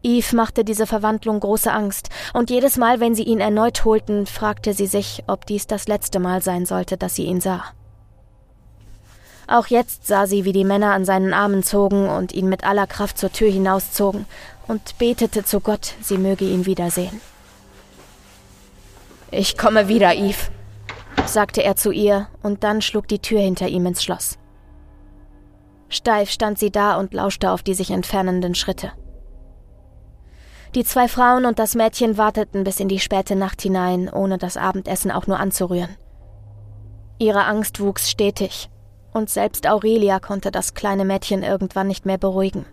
Eve 0.02 0.34
machte 0.34 0.64
diese 0.64 0.86
Verwandlung 0.86 1.40
große 1.40 1.70
Angst, 1.70 2.08
und 2.32 2.50
jedes 2.50 2.78
Mal, 2.78 3.00
wenn 3.00 3.14
sie 3.14 3.22
ihn 3.22 3.40
erneut 3.40 3.84
holten, 3.84 4.26
fragte 4.26 4.72
sie 4.72 4.86
sich, 4.86 5.24
ob 5.26 5.44
dies 5.46 5.66
das 5.66 5.88
letzte 5.88 6.20
Mal 6.20 6.42
sein 6.42 6.64
sollte, 6.64 6.96
dass 6.96 7.14
sie 7.14 7.24
ihn 7.24 7.40
sah. 7.40 7.64
Auch 9.46 9.66
jetzt 9.66 10.06
sah 10.06 10.26
sie, 10.26 10.44
wie 10.44 10.52
die 10.52 10.64
Männer 10.64 10.92
an 10.92 11.04
seinen 11.04 11.34
Armen 11.34 11.62
zogen 11.62 12.08
und 12.08 12.32
ihn 12.32 12.48
mit 12.48 12.64
aller 12.64 12.86
Kraft 12.86 13.18
zur 13.18 13.32
Tür 13.32 13.50
hinauszogen, 13.50 14.26
und 14.68 14.96
betete 14.98 15.44
zu 15.44 15.60
Gott, 15.60 15.94
sie 16.00 16.16
möge 16.16 16.44
ihn 16.44 16.64
wiedersehen. 16.64 17.20
Ich 19.32 19.58
komme 19.58 19.88
wieder, 19.88 20.14
Eve, 20.14 20.50
sagte 21.26 21.62
er 21.62 21.76
zu 21.76 21.90
ihr, 21.90 22.28
und 22.42 22.64
dann 22.64 22.80
schlug 22.80 23.06
die 23.08 23.18
Tür 23.18 23.40
hinter 23.40 23.68
ihm 23.68 23.86
ins 23.86 24.02
Schloss. 24.02 24.38
Steif 25.88 26.30
stand 26.30 26.58
sie 26.58 26.70
da 26.70 26.96
und 26.96 27.12
lauschte 27.12 27.50
auf 27.50 27.62
die 27.62 27.74
sich 27.74 27.90
entfernenden 27.90 28.54
Schritte. 28.54 28.92
Die 30.76 30.84
zwei 30.84 31.08
Frauen 31.08 31.46
und 31.46 31.58
das 31.58 31.74
Mädchen 31.74 32.16
warteten 32.16 32.62
bis 32.62 32.78
in 32.78 32.86
die 32.86 33.00
späte 33.00 33.34
Nacht 33.34 33.60
hinein, 33.60 34.08
ohne 34.08 34.38
das 34.38 34.56
Abendessen 34.56 35.10
auch 35.10 35.26
nur 35.26 35.40
anzurühren. 35.40 35.96
Ihre 37.18 37.44
Angst 37.44 37.80
wuchs 37.80 38.08
stetig, 38.08 38.70
und 39.12 39.28
selbst 39.28 39.66
Aurelia 39.66 40.20
konnte 40.20 40.52
das 40.52 40.74
kleine 40.74 41.04
Mädchen 41.04 41.42
irgendwann 41.42 41.88
nicht 41.88 42.06
mehr 42.06 42.18
beruhigen. 42.18 42.66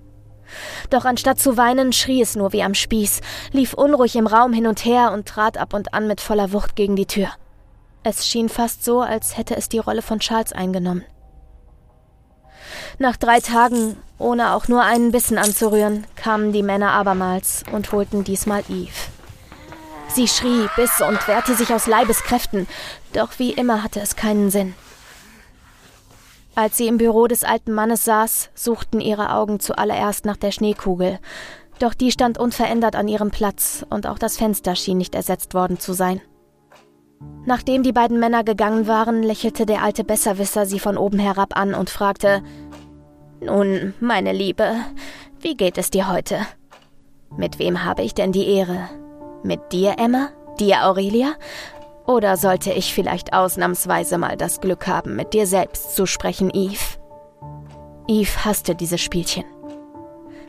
Doch 0.91 1.05
anstatt 1.05 1.39
zu 1.39 1.57
weinen, 1.57 1.91
schrie 1.91 2.21
es 2.21 2.35
nur 2.35 2.53
wie 2.53 2.63
am 2.63 2.75
Spieß, 2.75 3.21
lief 3.51 3.73
unruhig 3.73 4.15
im 4.15 4.27
Raum 4.27 4.53
hin 4.53 4.67
und 4.67 4.85
her 4.85 5.11
und 5.11 5.27
trat 5.27 5.57
ab 5.57 5.73
und 5.73 5.93
an 5.95 6.07
mit 6.07 6.21
voller 6.21 6.53
Wucht 6.53 6.75
gegen 6.75 6.95
die 6.95 7.07
Tür. 7.07 7.29
Es 8.03 8.27
schien 8.27 8.47
fast 8.47 8.85
so, 8.85 9.01
als 9.01 9.37
hätte 9.37 9.57
es 9.57 9.69
die 9.69 9.79
Rolle 9.79 10.03
von 10.03 10.19
Charles 10.19 10.53
eingenommen. 10.53 11.03
Nach 12.99 13.17
drei 13.17 13.39
Tagen, 13.39 13.97
ohne 14.17 14.53
auch 14.53 14.67
nur 14.67 14.81
einen 14.81 15.11
Bissen 15.11 15.37
anzurühren, 15.37 16.05
kamen 16.15 16.51
die 16.51 16.63
Männer 16.63 16.91
abermals 16.91 17.63
und 17.71 17.91
holten 17.91 18.23
diesmal 18.23 18.63
Eve. 18.69 18.91
Sie 20.09 20.27
schrie, 20.27 20.67
biss 20.75 21.01
und 21.01 21.27
wehrte 21.27 21.55
sich 21.55 21.73
aus 21.73 21.87
Leibeskräften, 21.87 22.67
doch 23.13 23.37
wie 23.37 23.51
immer 23.51 23.83
hatte 23.83 23.99
es 23.99 24.15
keinen 24.15 24.49
Sinn. 24.49 24.73
Als 26.55 26.77
sie 26.77 26.87
im 26.87 26.97
Büro 26.97 27.27
des 27.27 27.43
alten 27.43 27.71
Mannes 27.71 28.03
saß, 28.05 28.49
suchten 28.55 28.99
ihre 28.99 29.31
Augen 29.31 29.59
zuallererst 29.59 30.25
nach 30.25 30.37
der 30.37 30.51
Schneekugel, 30.51 31.19
doch 31.77 31.93
die 31.93 32.11
stand 32.11 32.39
unverändert 32.39 32.95
an 32.95 33.07
ihrem 33.07 33.29
Platz 33.29 33.85
und 33.89 34.07
auch 34.07 34.17
das 34.17 34.37
Fenster 34.37 34.75
schien 34.75 34.97
nicht 34.97 35.13
ersetzt 35.13 35.53
worden 35.53 35.79
zu 35.79 35.93
sein. 35.93 36.21
Nachdem 37.45 37.83
die 37.83 37.93
beiden 37.93 38.19
Männer 38.19 38.43
gegangen 38.43 38.87
waren, 38.87 39.23
lächelte 39.23 39.65
der 39.65 39.81
alte 39.81 40.03
Besserwisser 40.03 40.65
sie 40.65 40.79
von 40.79 40.97
oben 40.97 41.19
herab 41.19 41.57
an 41.57 41.73
und 41.73 41.89
fragte 41.89 42.43
Nun, 43.39 43.93
meine 43.99 44.33
Liebe, 44.33 44.75
wie 45.39 45.55
geht 45.55 45.77
es 45.77 45.89
dir 45.89 46.11
heute? 46.11 46.39
Mit 47.35 47.59
wem 47.59 47.83
habe 47.83 48.03
ich 48.03 48.13
denn 48.13 48.31
die 48.31 48.47
Ehre? 48.47 48.89
Mit 49.43 49.71
dir, 49.71 49.95
Emma? 49.97 50.29
Dir, 50.59 50.85
Aurelia? 50.85 51.35
Oder 52.05 52.37
sollte 52.37 52.71
ich 52.71 52.93
vielleicht 52.93 53.33
ausnahmsweise 53.33 54.17
mal 54.17 54.37
das 54.37 54.61
Glück 54.61 54.87
haben, 54.87 55.15
mit 55.15 55.33
dir 55.33 55.45
selbst 55.45 55.95
zu 55.95 56.05
sprechen, 56.05 56.49
Eve? 56.49 56.97
Eve 58.07 58.45
hasste 58.45 58.75
dieses 58.75 59.01
Spielchen. 59.01 59.43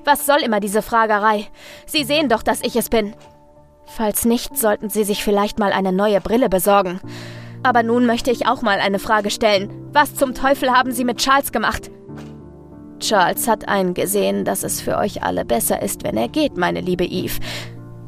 Was 0.05 0.25
soll 0.25 0.39
immer 0.43 0.61
diese 0.61 0.83
Fragerei? 0.83 1.47
Sie 1.85 2.05
sehen 2.05 2.29
doch, 2.29 2.43
dass 2.43 2.63
ich 2.63 2.77
es 2.77 2.89
bin. 2.89 3.15
Falls 3.97 4.25
nicht, 4.25 4.57
sollten 4.57 4.91
Sie 4.91 5.05
sich 5.05 5.25
vielleicht 5.25 5.59
mal 5.59 5.73
eine 5.73 5.93
neue 5.93 6.21
Brille 6.21 6.49
besorgen. 6.49 7.01
Aber 7.63 7.83
nun 7.83 8.07
möchte 8.07 8.31
ich 8.31 8.47
auch 8.47 8.63
mal 8.63 8.79
eine 8.79 8.99
Frage 8.99 9.31
stellen. 9.31 9.71
Was 9.93 10.15
zum 10.15 10.35
Teufel 10.35 10.71
haben 10.71 10.93
Sie 10.93 11.05
mit 11.05 11.19
Charles 11.19 11.53
gemacht? 11.53 11.91
Charles 13.01 13.49
hat 13.49 13.67
eingesehen, 13.69 14.45
dass 14.45 14.63
es 14.63 14.81
für 14.81 14.97
euch 14.97 15.23
alle 15.23 15.45
besser 15.45 15.83
ist, 15.83 16.05
wenn 16.05 16.17
er 16.17 16.29
geht, 16.29 16.57
meine 16.57 16.81
liebe 16.81 17.05
Eve. 17.05 17.41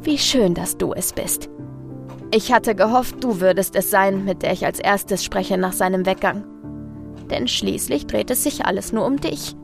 Wie 0.03 0.19
schön, 0.19 0.55
dass 0.55 0.77
du 0.77 0.93
es 0.93 1.12
bist. 1.12 1.49
Ich 2.33 2.53
hatte 2.53 2.75
gehofft, 2.75 3.23
du 3.25 3.40
würdest 3.40 3.75
es 3.75 3.90
sein, 3.90 4.25
mit 4.25 4.43
der 4.43 4.53
ich 4.53 4.64
als 4.64 4.79
erstes 4.79 5.25
spreche 5.25 5.59
nach 5.59 5.73
seinem 5.73 6.07
Weggang. 6.07 6.45
Denn 7.31 7.49
schließlich 7.49 8.07
dreht 8.07 8.31
es 8.31 8.45
sich 8.45 8.66
alles 8.66 8.93
nur 8.93 9.05
um 9.05 9.21
dich. 9.21 9.57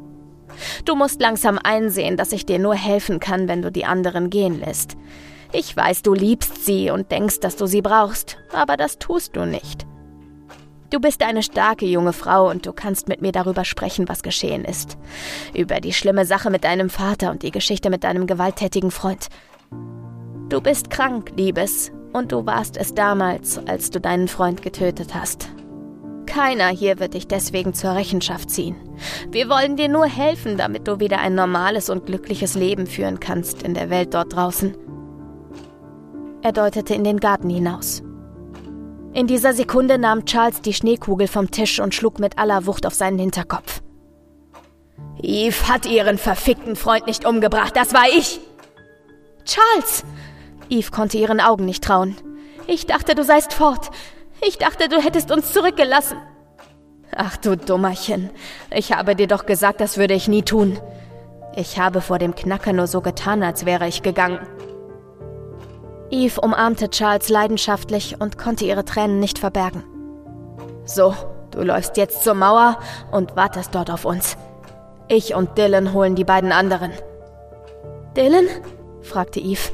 Du 0.84 0.94
musst 0.94 1.20
langsam 1.20 1.58
einsehen, 1.62 2.16
dass 2.16 2.32
ich 2.32 2.46
dir 2.46 2.58
nur 2.58 2.74
helfen 2.74 3.20
kann, 3.20 3.48
wenn 3.48 3.62
du 3.62 3.70
die 3.70 3.84
anderen 3.84 4.30
gehen 4.30 4.58
lässt. 4.58 4.96
Ich 5.58 5.74
weiß, 5.74 6.02
du 6.02 6.12
liebst 6.12 6.66
sie 6.66 6.90
und 6.90 7.10
denkst, 7.10 7.40
dass 7.40 7.56
du 7.56 7.64
sie 7.64 7.80
brauchst, 7.80 8.36
aber 8.52 8.76
das 8.76 8.98
tust 8.98 9.36
du 9.36 9.46
nicht. 9.46 9.86
Du 10.90 11.00
bist 11.00 11.22
eine 11.22 11.42
starke 11.42 11.86
junge 11.86 12.12
Frau 12.12 12.50
und 12.50 12.66
du 12.66 12.74
kannst 12.74 13.08
mit 13.08 13.22
mir 13.22 13.32
darüber 13.32 13.64
sprechen, 13.64 14.06
was 14.06 14.22
geschehen 14.22 14.66
ist. 14.66 14.98
Über 15.54 15.80
die 15.80 15.94
schlimme 15.94 16.26
Sache 16.26 16.50
mit 16.50 16.64
deinem 16.64 16.90
Vater 16.90 17.30
und 17.30 17.42
die 17.42 17.52
Geschichte 17.52 17.88
mit 17.88 18.04
deinem 18.04 18.26
gewalttätigen 18.26 18.90
Freund. 18.90 19.28
Du 20.50 20.60
bist 20.60 20.90
krank, 20.90 21.32
Liebes, 21.38 21.90
und 22.12 22.32
du 22.32 22.44
warst 22.44 22.76
es 22.76 22.94
damals, 22.94 23.58
als 23.66 23.88
du 23.88 23.98
deinen 23.98 24.28
Freund 24.28 24.60
getötet 24.60 25.14
hast. 25.14 25.48
Keiner 26.26 26.68
hier 26.68 26.98
wird 26.98 27.14
dich 27.14 27.28
deswegen 27.28 27.72
zur 27.72 27.94
Rechenschaft 27.94 28.50
ziehen. 28.50 28.76
Wir 29.30 29.48
wollen 29.48 29.76
dir 29.76 29.88
nur 29.88 30.04
helfen, 30.04 30.58
damit 30.58 30.86
du 30.86 31.00
wieder 31.00 31.18
ein 31.20 31.34
normales 31.34 31.88
und 31.88 32.04
glückliches 32.04 32.56
Leben 32.56 32.86
führen 32.86 33.20
kannst 33.20 33.62
in 33.62 33.72
der 33.72 33.88
Welt 33.88 34.12
dort 34.12 34.34
draußen. 34.34 34.76
Er 36.46 36.52
deutete 36.52 36.94
in 36.94 37.02
den 37.02 37.18
Garten 37.18 37.50
hinaus. 37.50 38.04
In 39.12 39.26
dieser 39.26 39.52
Sekunde 39.52 39.98
nahm 39.98 40.26
Charles 40.26 40.60
die 40.60 40.74
Schneekugel 40.74 41.26
vom 41.26 41.50
Tisch 41.50 41.80
und 41.80 41.92
schlug 41.92 42.20
mit 42.20 42.38
aller 42.38 42.66
Wucht 42.66 42.86
auf 42.86 42.94
seinen 42.94 43.18
Hinterkopf. 43.18 43.82
Eve 45.20 45.66
hat 45.66 45.86
ihren 45.86 46.18
verfickten 46.18 46.76
Freund 46.76 47.08
nicht 47.08 47.24
umgebracht, 47.26 47.74
das 47.74 47.92
war 47.94 48.04
ich! 48.16 48.38
Charles! 49.44 50.04
Eve 50.70 50.92
konnte 50.92 51.18
ihren 51.18 51.40
Augen 51.40 51.64
nicht 51.64 51.82
trauen. 51.82 52.14
Ich 52.68 52.86
dachte, 52.86 53.16
du 53.16 53.24
seist 53.24 53.52
fort. 53.52 53.90
Ich 54.40 54.56
dachte, 54.56 54.88
du 54.88 55.02
hättest 55.02 55.32
uns 55.32 55.52
zurückgelassen. 55.52 56.18
Ach 57.10 57.36
du 57.38 57.56
Dummerchen. 57.56 58.30
Ich 58.70 58.92
habe 58.92 59.16
dir 59.16 59.26
doch 59.26 59.46
gesagt, 59.46 59.80
das 59.80 59.98
würde 59.98 60.14
ich 60.14 60.28
nie 60.28 60.42
tun. 60.42 60.78
Ich 61.56 61.80
habe 61.80 62.00
vor 62.00 62.20
dem 62.20 62.36
Knacker 62.36 62.72
nur 62.72 62.86
so 62.86 63.00
getan, 63.00 63.42
als 63.42 63.66
wäre 63.66 63.88
ich 63.88 64.04
gegangen. 64.04 64.38
Eve 66.10 66.40
umarmte 66.40 66.88
Charles 66.90 67.28
leidenschaftlich 67.28 68.20
und 68.20 68.38
konnte 68.38 68.64
ihre 68.64 68.84
Tränen 68.84 69.18
nicht 69.18 69.38
verbergen. 69.38 69.84
So, 70.84 71.14
du 71.50 71.62
läufst 71.62 71.96
jetzt 71.96 72.22
zur 72.22 72.34
Mauer 72.34 72.78
und 73.10 73.34
wartest 73.34 73.74
dort 73.74 73.90
auf 73.90 74.04
uns. 74.04 74.36
Ich 75.08 75.34
und 75.34 75.58
Dylan 75.58 75.92
holen 75.92 76.14
die 76.14 76.24
beiden 76.24 76.52
anderen. 76.52 76.92
Dylan? 78.16 78.46
fragte 79.02 79.40
Eve. 79.40 79.72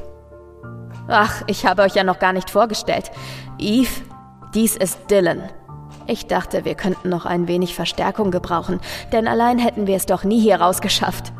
Ach, 1.07 1.43
ich 1.47 1.65
habe 1.65 1.83
euch 1.83 1.95
ja 1.95 2.03
noch 2.03 2.19
gar 2.19 2.33
nicht 2.33 2.49
vorgestellt. 2.49 3.11
Eve, 3.59 3.89
dies 4.53 4.75
ist 4.75 4.99
Dylan. 5.11 5.49
Ich 6.07 6.27
dachte, 6.27 6.65
wir 6.65 6.75
könnten 6.75 7.09
noch 7.09 7.25
ein 7.25 7.47
wenig 7.47 7.75
Verstärkung 7.75 8.31
gebrauchen, 8.31 8.79
denn 9.11 9.27
allein 9.27 9.57
hätten 9.57 9.87
wir 9.87 9.95
es 9.95 10.05
doch 10.05 10.23
nie 10.23 10.39
hier 10.39 10.59
rausgeschafft. 10.59 11.31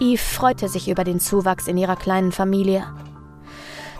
Eve 0.00 0.22
freute 0.22 0.68
sich 0.68 0.88
über 0.88 1.04
den 1.04 1.20
Zuwachs 1.20 1.66
in 1.66 1.76
ihrer 1.76 1.96
kleinen 1.96 2.32
Familie. 2.32 2.84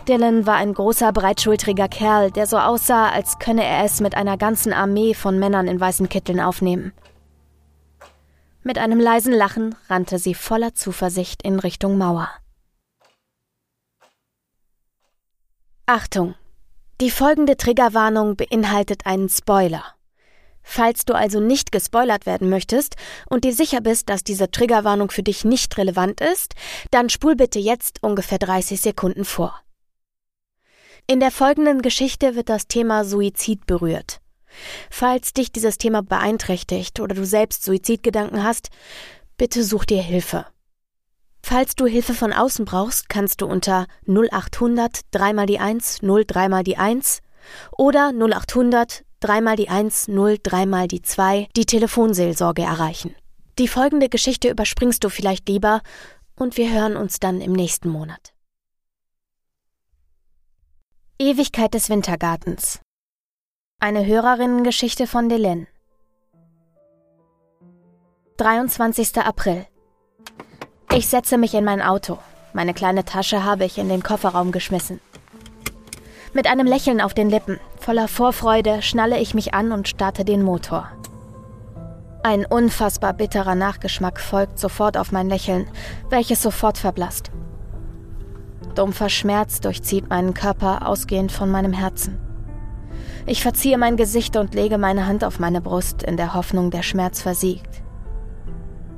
Dylan 0.09 0.47
war 0.47 0.55
ein 0.55 0.73
großer, 0.73 1.13
breitschultriger 1.13 1.87
Kerl, 1.87 2.31
der 2.31 2.47
so 2.47 2.57
aussah, 2.57 3.09
als 3.11 3.37
könne 3.37 3.63
er 3.63 3.85
es 3.85 4.01
mit 4.01 4.15
einer 4.15 4.37
ganzen 4.37 4.73
Armee 4.73 5.13
von 5.13 5.37
Männern 5.37 5.67
in 5.67 5.79
weißen 5.79 6.09
Kitteln 6.09 6.39
aufnehmen. 6.39 6.93
Mit 8.63 8.79
einem 8.79 8.99
leisen 8.99 9.33
Lachen 9.33 9.75
rannte 9.87 10.17
sie 10.17 10.33
voller 10.33 10.73
Zuversicht 10.73 11.43
in 11.43 11.59
Richtung 11.59 11.99
Mauer. 11.99 12.27
Achtung! 15.85 16.33
Die 17.01 17.11
folgende 17.11 17.55
Triggerwarnung 17.55 18.35
beinhaltet 18.35 19.05
einen 19.05 19.29
Spoiler. 19.29 19.83
Falls 20.63 21.05
du 21.05 21.13
also 21.13 21.39
nicht 21.39 21.71
gespoilert 21.71 22.25
werden 22.25 22.49
möchtest 22.49 22.95
und 23.29 23.43
dir 23.43 23.53
sicher 23.53 23.79
bist, 23.79 24.09
dass 24.09 24.23
diese 24.23 24.49
Triggerwarnung 24.49 25.11
für 25.11 25.23
dich 25.23 25.45
nicht 25.45 25.77
relevant 25.77 26.19
ist, 26.19 26.55
dann 26.89 27.09
spul 27.09 27.35
bitte 27.35 27.59
jetzt 27.59 28.01
ungefähr 28.01 28.39
30 28.39 28.81
Sekunden 28.81 29.23
vor. 29.23 29.61
In 31.09 31.19
der 31.19 31.31
folgenden 31.31 31.81
Geschichte 31.81 32.35
wird 32.35 32.49
das 32.49 32.67
Thema 32.67 33.03
Suizid 33.03 33.65
berührt. 33.65 34.21
Falls 34.91 35.33
dich 35.33 35.51
dieses 35.51 35.79
Thema 35.79 36.03
beeinträchtigt 36.03 36.99
oder 36.99 37.15
du 37.15 37.25
selbst 37.25 37.63
Suizidgedanken 37.63 38.43
hast, 38.43 38.69
bitte 39.35 39.63
such 39.63 39.85
dir 39.85 40.03
Hilfe. 40.03 40.45
Falls 41.41 41.73
du 41.73 41.87
Hilfe 41.87 42.13
von 42.13 42.31
außen 42.31 42.63
brauchst, 42.63 43.09
kannst 43.09 43.41
du 43.41 43.47
unter 43.47 43.87
0800 44.05 44.99
3 45.09 45.33
mal 45.33 45.47
die 45.47 45.57
1 45.57 46.03
0 46.03 46.25
3 46.27 46.47
mal 46.47 46.63
die 46.63 46.77
1 46.77 47.21
oder 47.75 48.11
0800 48.13 49.03
3 49.19 49.41
mal 49.41 49.55
die 49.55 49.69
1 49.69 50.09
0 50.09 50.37
3 50.43 50.67
mal 50.67 50.87
die 50.87 51.01
2 51.01 51.47
die 51.55 51.65
Telefonseelsorge 51.65 52.61
erreichen. 52.61 53.15
Die 53.57 53.67
folgende 53.67 54.09
Geschichte 54.09 54.47
überspringst 54.51 55.03
du 55.03 55.09
vielleicht 55.09 55.49
lieber 55.49 55.81
und 56.35 56.55
wir 56.55 56.71
hören 56.71 56.95
uns 56.95 57.19
dann 57.19 57.41
im 57.41 57.53
nächsten 57.53 57.89
Monat. 57.89 58.31
Ewigkeit 61.21 61.73
des 61.73 61.89
Wintergartens. 61.89 62.79
Eine 63.81 64.05
Hörerinnengeschichte 64.05 65.05
von 65.05 65.27
Delen. 65.27 65.67
23. 68.37 69.17
April. 69.17 69.65
Ich 70.95 71.09
setze 71.09 71.37
mich 71.37 71.53
in 71.55 71.65
mein 71.65 71.81
Auto. 71.81 72.19
Meine 72.53 72.73
kleine 72.73 73.03
Tasche 73.03 73.43
habe 73.43 73.65
ich 73.65 73.77
in 73.77 73.89
den 73.89 74.01
Kofferraum 74.01 74.53
geschmissen. 74.53 75.01
Mit 76.31 76.47
einem 76.47 76.65
Lächeln 76.65 77.01
auf 77.01 77.13
den 77.13 77.29
Lippen, 77.29 77.59
voller 77.77 78.07
Vorfreude, 78.07 78.81
schnalle 78.81 79.19
ich 79.19 79.33
mich 79.33 79.53
an 79.53 79.73
und 79.73 79.89
starte 79.89 80.23
den 80.23 80.41
Motor. 80.41 80.89
Ein 82.23 82.45
unfassbar 82.45 83.11
bitterer 83.11 83.55
Nachgeschmack 83.55 84.21
folgt 84.21 84.57
sofort 84.57 84.95
auf 84.95 85.11
mein 85.11 85.27
Lächeln, 85.27 85.69
welches 86.09 86.41
sofort 86.41 86.77
verblasst. 86.77 87.29
Dumpfer 88.79 89.09
Schmerz 89.09 89.59
durchzieht 89.59 90.09
meinen 90.09 90.33
Körper, 90.33 90.87
ausgehend 90.87 91.33
von 91.33 91.51
meinem 91.51 91.73
Herzen. 91.73 92.17
Ich 93.25 93.43
verziehe 93.43 93.77
mein 93.77 93.97
Gesicht 93.97 94.37
und 94.37 94.55
lege 94.55 94.77
meine 94.77 95.05
Hand 95.05 95.25
auf 95.25 95.37
meine 95.37 95.59
Brust, 95.59 96.01
in 96.01 96.15
der 96.15 96.33
Hoffnung, 96.33 96.71
der 96.71 96.81
Schmerz 96.81 97.21
versiegt. 97.21 97.83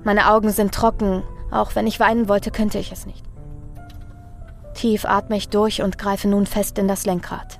Meine 0.04 0.30
Augen 0.30 0.52
sind 0.52 0.72
trocken, 0.72 1.24
auch 1.50 1.74
wenn 1.74 1.88
ich 1.88 2.00
weinen 2.00 2.30
wollte, 2.30 2.52
könnte 2.52 2.78
ich 2.78 2.92
es 2.92 3.08
nicht. 3.08 3.26
Tief 4.76 5.04
atme 5.04 5.36
ich 5.36 5.50
durch 5.50 5.82
und 5.82 5.98
greife 5.98 6.28
nun 6.28 6.46
fest 6.46 6.78
in 6.78 6.88
das 6.88 7.08
Lenkrad. 7.08 7.60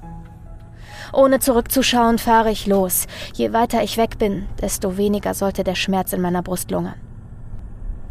Ohne 1.14 1.40
zurückzuschauen, 1.40 2.20
fahre 2.20 2.52
ich 2.52 2.68
los. 2.68 3.08
Je 3.34 3.52
weiter 3.52 3.82
ich 3.82 3.98
weg 3.98 4.20
bin, 4.20 4.46
desto 4.62 4.96
weniger 4.96 5.34
sollte 5.34 5.64
der 5.64 5.74
Schmerz 5.74 6.14
in 6.14 6.22
meiner 6.22 6.44
Brust 6.44 6.70
lungern. 6.70 7.02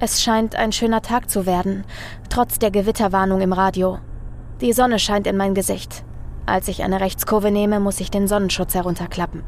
Es 0.02 0.22
scheint 0.22 0.56
ein 0.56 0.72
schöner 0.72 1.02
Tag 1.02 1.28
zu 1.28 1.44
werden, 1.44 1.84
trotz 2.30 2.58
der 2.58 2.70
Gewitterwarnung 2.70 3.42
im 3.42 3.52
Radio. 3.52 3.98
Die 4.62 4.72
Sonne 4.72 4.98
scheint 4.98 5.26
in 5.26 5.36
mein 5.36 5.54
Gesicht. 5.54 6.04
Als 6.46 6.68
ich 6.68 6.82
eine 6.82 7.02
Rechtskurve 7.02 7.50
nehme, 7.50 7.80
muss 7.80 8.00
ich 8.00 8.10
den 8.10 8.26
Sonnenschutz 8.26 8.74
herunterklappen. 8.74 9.42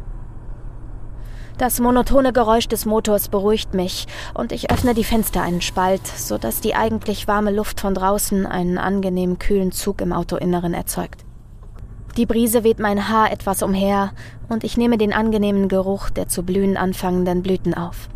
Das 1.57 1.81
monotone 1.81 2.35
Geräusch 2.35 2.69
des 2.69 2.85
Motors 2.85 3.31
beruhigt 3.31 3.73
mich 3.73 4.07
und 4.35 4.53
ich 4.53 4.71
öffne 4.71 4.93
die 4.93 5.05
Fenster 5.05 5.41
einen 5.41 5.63
Spalt, 5.63 6.07
sodass 6.07 6.61
die 6.61 6.75
eigentlich 6.75 7.27
warme 7.27 7.51
Luft 7.51 7.81
von 7.81 7.95
draußen 7.95 8.45
einen 8.45 8.77
angenehm 8.77 9.39
kühlen 9.39 9.73
Zug 9.73 10.03
im 10.03 10.13
Autoinneren 10.13 10.75
erzeugt. 10.75 11.25
Die 12.19 12.27
Brise 12.27 12.63
weht 12.63 12.79
mein 12.79 13.09
Haar 13.09 13.33
etwas 13.33 13.63
umher 13.63 14.13
und 14.51 14.65
ich 14.65 14.77
nehme 14.77 14.99
den 14.99 15.15
angenehmen 15.15 15.69
Geruch 15.69 16.11
der 16.11 16.29
zu 16.29 16.43
blühen 16.43 16.77
anfangenden 16.77 17.43
Blüten 17.43 17.73
auf. 17.73 18.11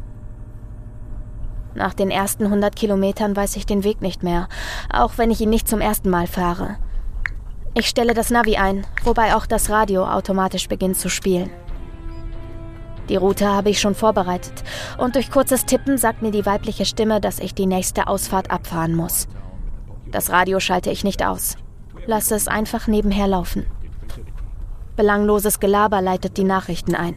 Nach 1.77 1.93
den 1.93 2.11
ersten 2.11 2.45
100 2.45 2.75
Kilometern 2.75 3.37
weiß 3.37 3.55
ich 3.57 3.67
den 3.67 3.85
Weg 3.85 4.01
nicht 4.01 4.23
mehr, 4.23 4.49
auch 4.91 5.19
wenn 5.19 5.31
ich 5.31 5.43
ihn 5.43 5.51
nicht 5.51 5.69
zum 5.69 5.83
ersten 5.83 6.09
Mal 6.09 6.27
fahre. 6.27 6.79
Ich 7.75 7.87
stelle 7.87 8.15
das 8.15 8.31
Navi 8.31 8.57
ein, 8.57 8.87
wobei 9.05 9.37
auch 9.37 9.45
das 9.45 9.69
Radio 9.69 10.07
automatisch 10.07 10.69
beginnt 10.69 10.97
zu 10.97 11.11
spielen. 11.11 11.51
Die 13.11 13.17
Route 13.17 13.47
habe 13.47 13.69
ich 13.69 13.79
schon 13.79 13.95
vorbereitet 13.95 14.65
und 14.97 15.17
durch 15.17 15.31
kurzes 15.31 15.67
Tippen 15.67 15.99
sagt 15.99 16.23
mir 16.23 16.31
die 16.31 16.47
weibliche 16.47 16.87
Stimme, 16.87 17.21
dass 17.21 17.41
ich 17.41 17.55
die 17.55 17.67
nächste 17.67 18.07
Ausfahrt 18.07 18.51
abfahren 18.51 18.95
muss. 18.95 19.29
Das 20.11 20.31
Radio 20.31 20.59
schalte 20.59 20.91
ich 20.91 21.05
nicht 21.05 21.23
aus. 21.23 21.57
Lasse 22.07 22.35
es 22.35 22.49
einfach 22.49 22.87
nebenher 22.87 23.27
laufen. 23.27 23.67
Belangloses 24.97 25.61
Gelaber 25.61 26.01
leitet 26.01 26.39
die 26.39 26.45
Nachrichten 26.45 26.95
ein. 26.95 27.17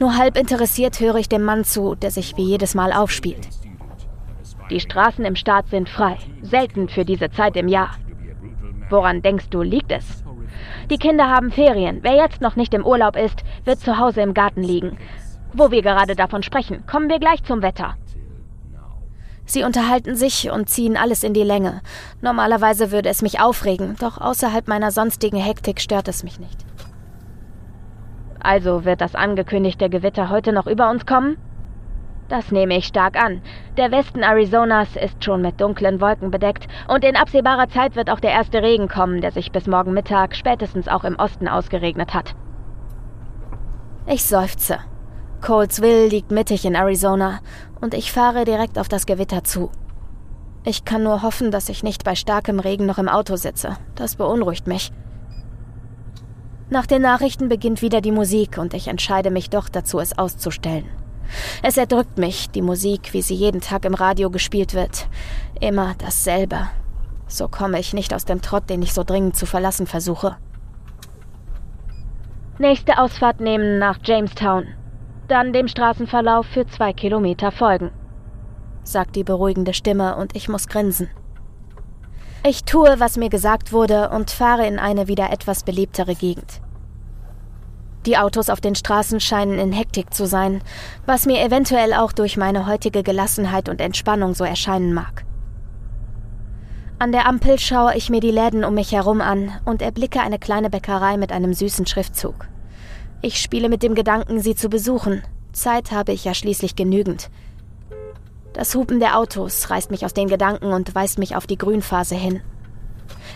Nur 0.00 0.16
halb 0.16 0.36
interessiert 0.36 1.00
höre 1.00 1.16
ich 1.16 1.28
dem 1.28 1.42
Mann 1.42 1.64
zu, 1.64 1.94
der 1.94 2.10
sich 2.10 2.36
wie 2.36 2.44
jedes 2.44 2.74
Mal 2.74 2.92
aufspielt. 2.92 3.48
Die 4.70 4.80
Straßen 4.80 5.24
im 5.24 5.34
Staat 5.34 5.68
sind 5.68 5.88
frei, 5.88 6.18
selten 6.42 6.88
für 6.88 7.04
diese 7.04 7.30
Zeit 7.30 7.56
im 7.56 7.68
Jahr. 7.68 7.90
Woran 8.90 9.22
denkst 9.22 9.48
du, 9.50 9.62
liegt 9.62 9.90
es? 9.90 10.22
Die 10.90 10.98
Kinder 10.98 11.28
haben 11.28 11.50
Ferien. 11.50 12.00
Wer 12.02 12.14
jetzt 12.14 12.40
noch 12.40 12.56
nicht 12.56 12.74
im 12.74 12.86
Urlaub 12.86 13.16
ist, 13.16 13.42
wird 13.64 13.80
zu 13.80 13.98
Hause 13.98 14.20
im 14.20 14.34
Garten 14.34 14.62
liegen. 14.62 14.98
Wo 15.52 15.70
wir 15.70 15.82
gerade 15.82 16.14
davon 16.14 16.42
sprechen, 16.42 16.84
kommen 16.86 17.08
wir 17.08 17.18
gleich 17.18 17.42
zum 17.44 17.62
Wetter. 17.62 17.96
Sie 19.46 19.64
unterhalten 19.64 20.14
sich 20.14 20.50
und 20.50 20.68
ziehen 20.68 20.96
alles 20.96 21.24
in 21.24 21.32
die 21.32 21.42
Länge. 21.42 21.80
Normalerweise 22.20 22.90
würde 22.90 23.08
es 23.08 23.22
mich 23.22 23.40
aufregen, 23.40 23.96
doch 23.98 24.18
außerhalb 24.18 24.68
meiner 24.68 24.90
sonstigen 24.90 25.38
Hektik 25.38 25.80
stört 25.80 26.06
es 26.08 26.22
mich 26.22 26.38
nicht. 26.38 26.58
Also 28.40 28.84
wird 28.84 29.00
das 29.00 29.14
angekündigte 29.14 29.88
Gewitter 29.88 30.30
heute 30.30 30.52
noch 30.52 30.66
über 30.66 30.90
uns 30.90 31.06
kommen? 31.06 31.36
Das 32.28 32.52
nehme 32.52 32.76
ich 32.76 32.86
stark 32.86 33.16
an. 33.16 33.40
Der 33.78 33.90
Westen 33.90 34.22
Arizonas 34.22 34.96
ist 34.96 35.24
schon 35.24 35.40
mit 35.40 35.60
dunklen 35.60 36.00
Wolken 36.00 36.30
bedeckt 36.30 36.68
und 36.86 37.02
in 37.02 37.16
absehbarer 37.16 37.68
Zeit 37.68 37.96
wird 37.96 38.10
auch 38.10 38.20
der 38.20 38.32
erste 38.32 38.62
Regen 38.62 38.88
kommen, 38.88 39.22
der 39.22 39.32
sich 39.32 39.50
bis 39.50 39.66
morgen 39.66 39.94
Mittag 39.94 40.36
spätestens 40.36 40.88
auch 40.88 41.04
im 41.04 41.16
Osten 41.16 41.48
ausgeregnet 41.48 42.12
hat. 42.12 42.34
Ich 44.06 44.24
seufze. 44.24 44.78
Colesville 45.40 46.08
liegt 46.08 46.30
mittig 46.30 46.66
in 46.66 46.74
Arizona 46.74 47.40
und 47.80 47.94
ich 47.94 48.12
fahre 48.12 48.44
direkt 48.44 48.78
auf 48.78 48.88
das 48.88 49.06
Gewitter 49.06 49.44
zu. 49.44 49.70
Ich 50.64 50.84
kann 50.84 51.02
nur 51.02 51.22
hoffen, 51.22 51.50
dass 51.50 51.70
ich 51.70 51.82
nicht 51.82 52.04
bei 52.04 52.14
starkem 52.14 52.60
Regen 52.60 52.84
noch 52.84 52.98
im 52.98 53.08
Auto 53.08 53.36
sitze. 53.36 53.76
Das 53.94 54.16
beunruhigt 54.16 54.66
mich. 54.66 54.92
Nach 56.70 56.86
den 56.86 57.02
Nachrichten 57.02 57.48
beginnt 57.48 57.82
wieder 57.82 58.00
die 58.00 58.12
Musik 58.12 58.58
und 58.58 58.74
ich 58.74 58.88
entscheide 58.88 59.30
mich 59.30 59.50
doch 59.50 59.68
dazu, 59.68 60.00
es 60.00 60.18
auszustellen. 60.18 60.84
Es 61.62 61.76
erdrückt 61.76 62.18
mich, 62.18 62.50
die 62.50 62.62
Musik, 62.62 63.12
wie 63.12 63.22
sie 63.22 63.34
jeden 63.34 63.60
Tag 63.60 63.84
im 63.84 63.94
Radio 63.94 64.30
gespielt 64.30 64.74
wird. 64.74 65.08
Immer 65.60 65.94
dasselbe. 65.98 66.68
So 67.26 67.48
komme 67.48 67.78
ich 67.78 67.92
nicht 67.92 68.14
aus 68.14 68.24
dem 68.24 68.40
Trott, 68.40 68.70
den 68.70 68.82
ich 68.82 68.94
so 68.94 69.04
dringend 69.04 69.36
zu 69.36 69.46
verlassen 69.46 69.86
versuche. 69.86 70.36
Nächste 72.58 72.98
Ausfahrt 72.98 73.40
nehmen 73.40 73.78
nach 73.78 73.98
Jamestown 74.02 74.68
dann 75.28 75.52
dem 75.52 75.68
Straßenverlauf 75.68 76.46
für 76.46 76.66
zwei 76.66 76.92
Kilometer 76.92 77.52
folgen, 77.52 77.90
sagt 78.82 79.14
die 79.14 79.24
beruhigende 79.24 79.74
Stimme 79.74 80.16
und 80.16 80.34
ich 80.34 80.48
muss 80.48 80.68
grinsen. 80.68 81.08
Ich 82.44 82.64
tue, 82.64 83.00
was 83.00 83.16
mir 83.16 83.30
gesagt 83.30 83.72
wurde 83.72 84.10
und 84.10 84.30
fahre 84.30 84.66
in 84.66 84.78
eine 84.78 85.08
wieder 85.08 85.30
etwas 85.32 85.64
belebtere 85.64 86.14
Gegend. 86.14 86.60
Die 88.06 88.16
Autos 88.16 88.48
auf 88.48 88.60
den 88.60 88.76
Straßen 88.76 89.20
scheinen 89.20 89.58
in 89.58 89.72
Hektik 89.72 90.14
zu 90.14 90.26
sein, 90.26 90.62
was 91.04 91.26
mir 91.26 91.42
eventuell 91.44 91.92
auch 91.92 92.12
durch 92.12 92.36
meine 92.36 92.66
heutige 92.66 93.02
Gelassenheit 93.02 93.68
und 93.68 93.80
Entspannung 93.80 94.34
so 94.34 94.44
erscheinen 94.44 94.94
mag. 94.94 95.24
An 97.00 97.12
der 97.12 97.26
Ampel 97.26 97.58
schaue 97.58 97.96
ich 97.96 98.08
mir 98.08 98.20
die 98.20 98.30
Läden 98.30 98.64
um 98.64 98.74
mich 98.74 98.92
herum 98.92 99.20
an 99.20 99.52
und 99.64 99.82
erblicke 99.82 100.20
eine 100.20 100.38
kleine 100.38 100.70
Bäckerei 100.70 101.16
mit 101.16 101.32
einem 101.32 101.54
süßen 101.54 101.86
Schriftzug. 101.86 102.48
Ich 103.20 103.40
spiele 103.40 103.68
mit 103.68 103.82
dem 103.82 103.94
Gedanken, 103.94 104.40
sie 104.40 104.54
zu 104.54 104.68
besuchen. 104.68 105.22
Zeit 105.52 105.90
habe 105.90 106.12
ich 106.12 106.24
ja 106.24 106.34
schließlich 106.34 106.76
genügend. 106.76 107.30
Das 108.58 108.74
Hupen 108.74 108.98
der 108.98 109.16
Autos 109.16 109.70
reißt 109.70 109.92
mich 109.92 110.04
aus 110.04 110.14
den 110.14 110.26
Gedanken 110.26 110.72
und 110.72 110.92
weist 110.92 111.20
mich 111.20 111.36
auf 111.36 111.46
die 111.46 111.56
Grünphase 111.56 112.16
hin. 112.16 112.40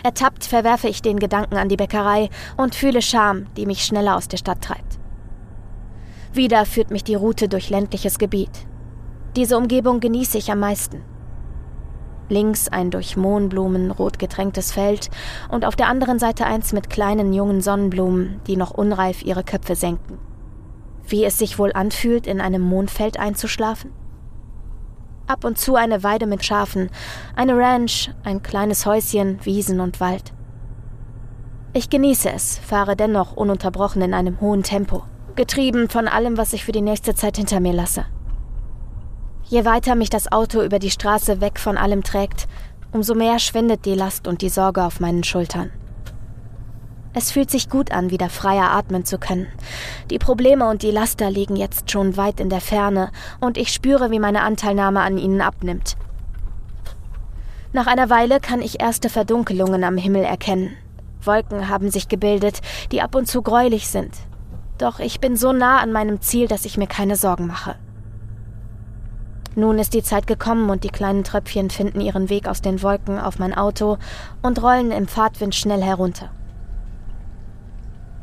Ertappt 0.03 0.43
verwerfe 0.43 0.89
ich 0.89 1.01
den 1.01 1.17
Gedanken 1.17 1.55
an 1.55 1.69
die 1.69 1.77
Bäckerei 1.77 2.29
und 2.57 2.75
fühle 2.75 3.01
Scham, 3.01 3.45
die 3.55 3.65
mich 3.65 3.85
schneller 3.85 4.17
aus 4.17 4.27
der 4.27 4.35
Stadt 4.35 4.61
treibt. 4.61 4.99
Wieder 6.33 6.65
führt 6.65 6.91
mich 6.91 7.05
die 7.05 7.15
Route 7.15 7.47
durch 7.47 7.69
ländliches 7.69 8.17
Gebiet. 8.19 8.67
Diese 9.37 9.55
Umgebung 9.55 10.01
genieße 10.01 10.37
ich 10.37 10.51
am 10.51 10.59
meisten. 10.59 11.05
Links 12.27 12.67
ein 12.67 12.91
durch 12.91 13.15
Mohnblumen 13.15 13.91
rot 13.91 14.19
getränktes 14.19 14.73
Feld 14.73 15.09
und 15.47 15.63
auf 15.63 15.77
der 15.77 15.87
anderen 15.87 16.19
Seite 16.19 16.45
eins 16.45 16.73
mit 16.73 16.89
kleinen 16.89 17.31
jungen 17.31 17.61
Sonnenblumen, 17.61 18.41
die 18.45 18.57
noch 18.57 18.71
unreif 18.71 19.23
ihre 19.23 19.45
Köpfe 19.45 19.75
senken. 19.75 20.19
Wie 21.07 21.23
es 21.23 21.39
sich 21.39 21.57
wohl 21.57 21.71
anfühlt, 21.71 22.27
in 22.27 22.41
einem 22.41 22.61
Mondfeld 22.61 23.17
einzuschlafen? 23.17 24.02
Ab 25.25 25.45
und 25.45 25.57
zu 25.57 25.75
eine 25.75 26.03
Weide 26.03 26.25
mit 26.25 26.43
Schafen, 26.43 26.89
eine 27.35 27.57
Ranch, 27.57 28.11
ein 28.23 28.43
kleines 28.43 28.85
Häuschen, 28.85 29.39
Wiesen 29.45 29.79
und 29.79 29.99
Wald. 29.99 30.33
Ich 31.73 31.89
genieße 31.89 32.29
es, 32.29 32.59
fahre 32.59 32.95
dennoch 32.95 33.35
ununterbrochen 33.35 34.01
in 34.01 34.13
einem 34.13 34.41
hohen 34.41 34.63
Tempo, 34.63 35.03
getrieben 35.35 35.89
von 35.89 36.07
allem, 36.07 36.37
was 36.37 36.53
ich 36.53 36.65
für 36.65 36.71
die 36.71 36.81
nächste 36.81 37.15
Zeit 37.15 37.37
hinter 37.37 37.61
mir 37.61 37.73
lasse. 37.73 38.05
Je 39.45 39.65
weiter 39.65 39.95
mich 39.95 40.09
das 40.09 40.31
Auto 40.31 40.61
über 40.61 40.79
die 40.79 40.91
Straße 40.91 41.41
weg 41.41 41.59
von 41.59 41.77
allem 41.77 42.03
trägt, 42.03 42.47
umso 42.91 43.15
mehr 43.15 43.39
schwindet 43.39 43.85
die 43.85 43.95
Last 43.95 44.27
und 44.27 44.41
die 44.41 44.49
Sorge 44.49 44.83
auf 44.83 44.99
meinen 44.99 45.23
Schultern. 45.23 45.71
Es 47.15 47.31
fühlt 47.31 47.51
sich 47.51 47.69
gut 47.69 47.91
an, 47.91 48.09
wieder 48.09 48.29
freier 48.29 48.71
atmen 48.71 49.05
zu 49.05 49.19
können. 49.19 49.47
Die 50.09 50.17
Probleme 50.17 50.67
und 50.67 50.81
die 50.81 50.91
Laster 50.91 51.29
liegen 51.29 51.55
jetzt 51.55 51.91
schon 51.91 52.17
weit 52.17 52.39
in 52.39 52.49
der 52.49 52.61
Ferne, 52.61 53.11
und 53.39 53.57
ich 53.57 53.71
spüre, 53.71 54.09
wie 54.09 54.19
meine 54.19 54.41
Anteilnahme 54.41 55.01
an 55.01 55.19
ihnen 55.19 55.41
abnimmt. 55.41 55.95
Nach 57.71 57.87
einer 57.87 58.09
Weile 58.09 58.39
kann 58.39 58.61
ich 58.61 58.81
erste 58.81 59.09
Verdunkelungen 59.09 59.83
am 59.83 59.97
Himmel 59.97 60.23
erkennen. 60.23 60.75
Wolken 61.23 61.69
haben 61.69 61.91
sich 61.91 62.07
gebildet, 62.07 62.61
die 62.91 63.01
ab 63.01 63.15
und 63.15 63.27
zu 63.27 63.41
gräulich 63.41 63.87
sind. 63.87 64.13
Doch 64.77 64.99
ich 64.99 65.19
bin 65.19 65.37
so 65.37 65.53
nah 65.53 65.79
an 65.79 65.91
meinem 65.91 66.21
Ziel, 66.21 66.47
dass 66.47 66.65
ich 66.65 66.77
mir 66.77 66.87
keine 66.87 67.15
Sorgen 67.15 67.47
mache. 67.47 67.75
Nun 69.55 69.77
ist 69.77 69.93
die 69.93 70.03
Zeit 70.03 70.25
gekommen 70.25 70.71
und 70.71 70.83
die 70.83 70.89
kleinen 70.89 71.23
Tröpfchen 71.23 71.69
finden 71.69 72.01
ihren 72.01 72.29
Weg 72.29 72.47
aus 72.47 72.61
den 72.61 72.81
Wolken 72.81 73.19
auf 73.19 73.37
mein 73.37 73.53
Auto 73.53 73.97
und 74.41 74.61
rollen 74.63 74.91
im 74.91 75.07
Fahrtwind 75.07 75.53
schnell 75.53 75.83
herunter. 75.83 76.31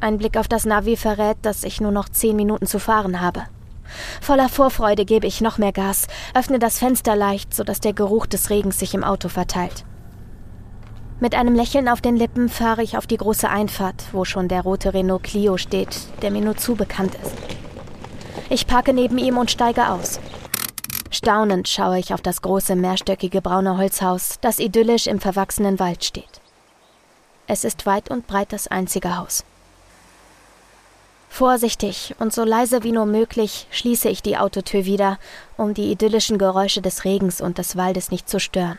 Ein 0.00 0.16
Blick 0.16 0.38
auf 0.38 0.48
das 0.48 0.64
Navi 0.64 0.96
verrät, 0.96 1.36
dass 1.42 1.62
ich 1.62 1.80
nur 1.80 1.92
noch 1.92 2.08
zehn 2.08 2.34
Minuten 2.34 2.66
zu 2.66 2.78
fahren 2.78 3.20
habe. 3.20 3.42
Voller 4.20 4.48
Vorfreude 4.48 5.04
gebe 5.04 5.26
ich 5.26 5.40
noch 5.40 5.58
mehr 5.58 5.72
Gas, 5.72 6.06
öffne 6.34 6.58
das 6.58 6.78
Fenster 6.78 7.16
leicht, 7.16 7.54
sodass 7.54 7.80
der 7.80 7.92
Geruch 7.92 8.26
des 8.26 8.48
Regens 8.48 8.78
sich 8.78 8.94
im 8.94 9.04
Auto 9.04 9.28
verteilt. 9.28 9.84
Mit 11.18 11.34
einem 11.34 11.54
Lächeln 11.54 11.86
auf 11.86 12.00
den 12.00 12.16
Lippen 12.16 12.48
fahre 12.48 12.82
ich 12.82 12.96
auf 12.96 13.06
die 13.06 13.18
große 13.18 13.48
Einfahrt, 13.48 14.04
wo 14.12 14.24
schon 14.24 14.48
der 14.48 14.62
rote 14.62 14.94
Renault 14.94 15.22
Clio 15.22 15.58
steht, 15.58 15.98
der 16.22 16.30
mir 16.30 16.40
nur 16.40 16.56
zu 16.56 16.76
bekannt 16.76 17.14
ist. 17.22 17.34
Ich 18.48 18.66
parke 18.66 18.94
neben 18.94 19.18
ihm 19.18 19.36
und 19.36 19.50
steige 19.50 19.90
aus. 19.90 20.18
Staunend 21.10 21.68
schaue 21.68 21.98
ich 21.98 22.14
auf 22.14 22.22
das 22.22 22.40
große 22.40 22.74
mehrstöckige 22.74 23.42
braune 23.42 23.76
Holzhaus, 23.76 24.38
das 24.40 24.60
idyllisch 24.60 25.08
im 25.08 25.20
verwachsenen 25.20 25.78
Wald 25.78 26.04
steht. 26.04 26.40
Es 27.46 27.64
ist 27.64 27.84
weit 27.84 28.10
und 28.10 28.26
breit 28.26 28.52
das 28.54 28.68
einzige 28.68 29.18
Haus. 29.18 29.44
Vorsichtig 31.30 32.14
und 32.18 32.34
so 32.34 32.44
leise 32.44 32.82
wie 32.82 32.92
nur 32.92 33.06
möglich 33.06 33.66
schließe 33.70 34.10
ich 34.10 34.20
die 34.20 34.36
Autotür 34.36 34.84
wieder, 34.84 35.18
um 35.56 35.72
die 35.72 35.90
idyllischen 35.90 36.36
Geräusche 36.36 36.82
des 36.82 37.04
Regens 37.04 37.40
und 37.40 37.56
des 37.56 37.76
Waldes 37.76 38.10
nicht 38.10 38.28
zu 38.28 38.40
stören. 38.40 38.78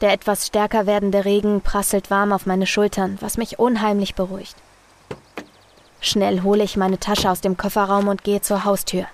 Der 0.00 0.12
etwas 0.12 0.48
stärker 0.48 0.86
werdende 0.86 1.24
Regen 1.24 1.60
prasselt 1.60 2.10
warm 2.10 2.32
auf 2.32 2.46
meine 2.46 2.66
Schultern, 2.66 3.18
was 3.20 3.36
mich 3.36 3.60
unheimlich 3.60 4.16
beruhigt. 4.16 4.56
Schnell 6.00 6.42
hole 6.42 6.64
ich 6.64 6.76
meine 6.76 6.98
Tasche 6.98 7.30
aus 7.30 7.40
dem 7.40 7.56
Kofferraum 7.56 8.08
und 8.08 8.24
gehe 8.24 8.40
zur 8.40 8.64
Haustür. 8.64 9.06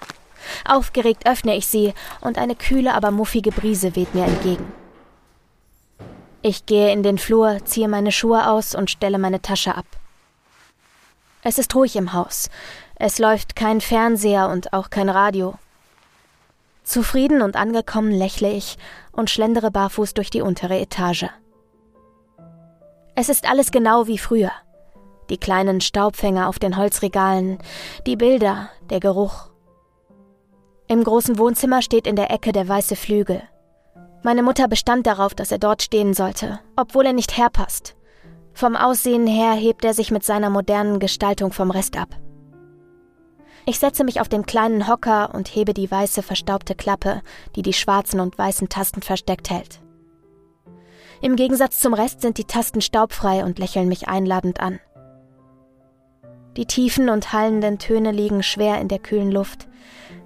Aufgeregt 0.64 1.28
öffne 1.28 1.54
ich 1.56 1.66
sie 1.66 1.92
und 2.22 2.38
eine 2.38 2.54
kühle, 2.54 2.94
aber 2.94 3.10
muffige 3.10 3.50
Brise 3.50 3.94
weht 3.96 4.14
mir 4.14 4.24
entgegen. 4.24 4.72
Ich 6.40 6.64
gehe 6.64 6.92
in 6.92 7.02
den 7.02 7.18
Flur, 7.18 7.58
ziehe 7.64 7.88
meine 7.88 8.12
Schuhe 8.12 8.48
aus 8.48 8.74
und 8.74 8.90
stelle 8.90 9.18
meine 9.18 9.42
Tasche 9.42 9.74
ab. 9.74 9.84
Es 11.48 11.58
ist 11.58 11.74
ruhig 11.74 11.96
im 11.96 12.12
Haus. 12.12 12.50
Es 12.96 13.18
läuft 13.18 13.56
kein 13.56 13.80
Fernseher 13.80 14.50
und 14.50 14.74
auch 14.74 14.90
kein 14.90 15.08
Radio. 15.08 15.54
Zufrieden 16.84 17.40
und 17.40 17.56
angekommen 17.56 18.10
lächle 18.10 18.52
ich 18.52 18.76
und 19.12 19.30
schlendere 19.30 19.70
barfuß 19.70 20.12
durch 20.12 20.28
die 20.28 20.42
untere 20.42 20.78
Etage. 20.78 21.24
Es 23.14 23.30
ist 23.30 23.48
alles 23.48 23.70
genau 23.70 24.06
wie 24.06 24.18
früher. 24.18 24.52
Die 25.30 25.38
kleinen 25.38 25.80
Staubfänger 25.80 26.50
auf 26.50 26.58
den 26.58 26.76
Holzregalen, 26.76 27.56
die 28.06 28.16
Bilder, 28.16 28.68
der 28.90 29.00
Geruch. 29.00 29.48
Im 30.86 31.02
großen 31.02 31.38
Wohnzimmer 31.38 31.80
steht 31.80 32.06
in 32.06 32.16
der 32.16 32.30
Ecke 32.30 32.52
der 32.52 32.68
weiße 32.68 32.94
Flügel. 32.94 33.42
Meine 34.22 34.42
Mutter 34.42 34.68
bestand 34.68 35.06
darauf, 35.06 35.34
dass 35.34 35.50
er 35.50 35.58
dort 35.58 35.80
stehen 35.80 36.12
sollte, 36.12 36.60
obwohl 36.76 37.06
er 37.06 37.14
nicht 37.14 37.38
herpasst. 37.38 37.94
Vom 38.58 38.74
Aussehen 38.74 39.28
her 39.28 39.52
hebt 39.52 39.84
er 39.84 39.94
sich 39.94 40.10
mit 40.10 40.24
seiner 40.24 40.50
modernen 40.50 40.98
Gestaltung 40.98 41.52
vom 41.52 41.70
Rest 41.70 41.96
ab. 41.96 42.08
Ich 43.66 43.78
setze 43.78 44.02
mich 44.02 44.20
auf 44.20 44.28
den 44.28 44.46
kleinen 44.46 44.88
Hocker 44.88 45.32
und 45.32 45.46
hebe 45.46 45.74
die 45.74 45.88
weiße 45.88 46.24
verstaubte 46.24 46.74
Klappe, 46.74 47.22
die 47.54 47.62
die 47.62 47.72
schwarzen 47.72 48.18
und 48.18 48.36
weißen 48.36 48.68
Tasten 48.68 49.00
versteckt 49.00 49.48
hält. 49.48 49.78
Im 51.22 51.36
Gegensatz 51.36 51.78
zum 51.78 51.94
Rest 51.94 52.20
sind 52.20 52.36
die 52.36 52.46
Tasten 52.46 52.80
staubfrei 52.80 53.44
und 53.44 53.60
lächeln 53.60 53.86
mich 53.86 54.08
einladend 54.08 54.58
an. 54.58 54.80
Die 56.56 56.66
tiefen 56.66 57.10
und 57.10 57.32
hallenden 57.32 57.78
Töne 57.78 58.10
liegen 58.10 58.42
schwer 58.42 58.80
in 58.80 58.88
der 58.88 58.98
kühlen 58.98 59.30
Luft, 59.30 59.68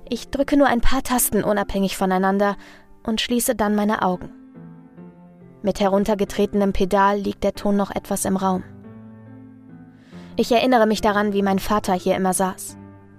ich 0.09 0.31
drücke 0.31 0.57
nur 0.57 0.68
ein 0.68 0.81
paar 0.81 1.03
Tasten 1.03 1.45
unabhängig 1.45 1.99
voneinander 1.99 2.57
und 3.03 3.21
schließe 3.21 3.55
dann 3.55 3.75
meine 3.75 4.01
Augen. 4.01 4.42
Mit 5.62 5.79
heruntergetretenem 5.79 6.72
Pedal 6.72 7.18
liegt 7.18 7.44
der 7.44 7.55
Ton 7.55 7.77
noch 7.77 7.90
etwas 7.90 8.25
im 8.25 8.37
Raum. 8.37 8.64
Ich 10.37 10.51
erinnere 10.51 10.87
mich 10.87 11.01
daran, 11.01 11.33
wie 11.33 11.42
mein 11.42 11.61
Vater 11.61 11.92
hier 11.94 12.16
immer 12.16 12.35
saß. 12.35 12.77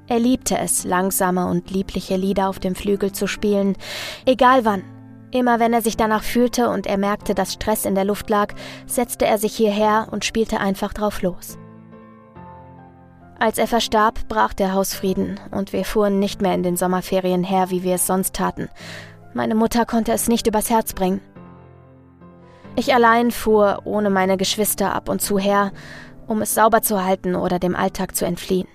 Er 0.08 0.19
liebte 0.19 0.58
es, 0.58 0.84
langsame 0.84 1.47
und 1.47 1.71
liebliche 1.71 2.17
Lieder 2.17 2.49
auf 2.49 2.60
dem 2.60 2.75
Flügel 2.75 3.13
zu 3.13 3.27
spielen, 3.27 3.77
egal 4.25 4.65
wann. 4.65 4.84
Immer 5.32 5.60
wenn 5.60 5.73
er 5.73 5.82
sich 5.82 5.95
danach 5.95 6.23
fühlte 6.23 6.69
und 6.69 6.86
er 6.86 6.97
merkte, 6.97 7.34
dass 7.34 7.53
Stress 7.53 7.86
in 7.86 7.95
der 7.95 8.06
Luft 8.06 8.29
lag, 8.29 8.53
setzte 8.86 9.25
er 9.25 9.38
sich 9.38 9.56
hierher 9.56 10.10
und 10.12 10.25
spielte 10.25 10.60
einfach 10.60 10.93
drauf 10.93 11.21
los. 11.21 11.58
Als 13.39 13.58
er 13.58 13.67
verstarb, 13.67 14.27
brach 14.27 14.53
der 14.53 14.73
Hausfrieden 14.73 15.39
und 15.51 15.73
wir 15.73 15.86
fuhren 15.86 16.19
nicht 16.19 16.41
mehr 16.41 16.53
in 16.53 16.63
den 16.63 16.77
Sommerferien 16.77 17.43
her, 17.43 17.69
wie 17.69 17.84
wir 17.84 17.95
es 17.95 18.06
sonst 18.06 18.36
taten. 18.36 18.69
Meine 19.34 19.56
Mutter 19.56 19.86
konnte 19.86 20.12
es 20.12 20.27
nicht 20.27 20.45
übers 20.45 20.69
Herz 20.69 20.93
bringen. 20.93 21.21
Ich 22.76 22.94
allein 22.94 23.30
fuhr 23.32 23.82
ohne 23.86 24.10
meine 24.10 24.38
Geschwister 24.38 24.94
ab 24.94 25.08
und 25.08 25.22
zu 25.22 25.38
her, 25.38 25.72
um 26.28 26.42
es 26.42 26.56
sauber 26.56 26.82
zu 26.82 27.04
halten 27.04 27.36
oder 27.36 27.60
dem 27.60 27.76
Alltag 27.76 28.16
zu 28.16 28.26
entfliehen. 28.26 28.68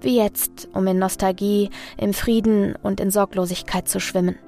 Wie 0.00 0.16
jetzt, 0.16 0.68
um 0.72 0.86
in 0.86 0.98
Nostalgie, 0.98 1.70
im 1.96 2.14
Frieden 2.14 2.74
und 2.82 3.00
in 3.00 3.10
Sorglosigkeit 3.10 3.88
zu 3.88 4.00
schwimmen. 4.00 4.38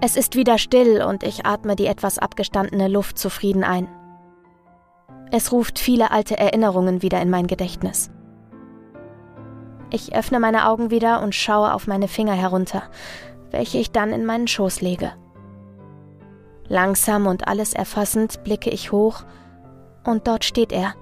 Es 0.00 0.16
ist 0.16 0.36
wieder 0.36 0.58
still 0.58 1.02
und 1.02 1.24
ich 1.24 1.44
atme 1.44 1.74
die 1.74 1.86
etwas 1.86 2.18
abgestandene 2.18 2.86
Luft 2.86 3.18
zufrieden 3.18 3.64
ein. 3.64 3.88
Es 5.32 5.50
ruft 5.50 5.80
viele 5.80 6.12
alte 6.12 6.38
Erinnerungen 6.38 7.02
wieder 7.02 7.20
in 7.20 7.30
mein 7.30 7.48
Gedächtnis. 7.48 8.10
Ich 9.90 10.14
öffne 10.14 10.38
meine 10.38 10.68
Augen 10.68 10.90
wieder 10.90 11.20
und 11.22 11.34
schaue 11.34 11.72
auf 11.72 11.86
meine 11.88 12.08
Finger 12.08 12.34
herunter, 12.34 12.84
welche 13.50 13.78
ich 13.78 13.90
dann 13.90 14.12
in 14.12 14.24
meinen 14.24 14.46
Schoß 14.46 14.82
lege. 14.82 15.12
Langsam 16.68 17.26
und 17.26 17.48
alles 17.48 17.72
erfassend 17.72 18.44
blicke 18.44 18.70
ich 18.70 18.92
hoch, 18.92 19.24
und 20.04 20.26
dort 20.26 20.44
steht 20.44 20.72
er. 20.72 20.94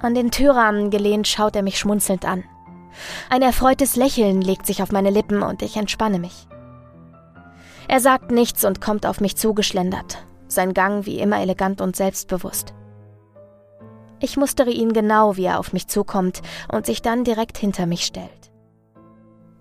An 0.00 0.14
den 0.14 0.30
Türrahmen 0.30 0.90
gelehnt 0.90 1.26
schaut 1.28 1.56
er 1.56 1.62
mich 1.62 1.78
schmunzelnd 1.78 2.24
an. 2.24 2.44
Ein 3.30 3.42
erfreutes 3.42 3.96
Lächeln 3.96 4.40
legt 4.40 4.66
sich 4.66 4.82
auf 4.82 4.92
meine 4.92 5.10
Lippen 5.10 5.42
und 5.42 5.62
ich 5.62 5.76
entspanne 5.76 6.18
mich. 6.18 6.46
Er 7.88 8.00
sagt 8.00 8.30
nichts 8.30 8.64
und 8.64 8.80
kommt 8.80 9.06
auf 9.06 9.20
mich 9.20 9.36
zugeschlendert, 9.36 10.18
sein 10.46 10.74
Gang 10.74 11.06
wie 11.06 11.18
immer 11.18 11.40
elegant 11.40 11.80
und 11.80 11.96
selbstbewusst. 11.96 12.74
Ich 14.20 14.36
mustere 14.36 14.70
ihn 14.70 14.92
genau, 14.92 15.36
wie 15.36 15.44
er 15.44 15.58
auf 15.58 15.72
mich 15.72 15.88
zukommt 15.88 16.40
und 16.72 16.86
sich 16.86 17.02
dann 17.02 17.24
direkt 17.24 17.58
hinter 17.58 17.86
mich 17.86 18.06
stellt. 18.06 18.52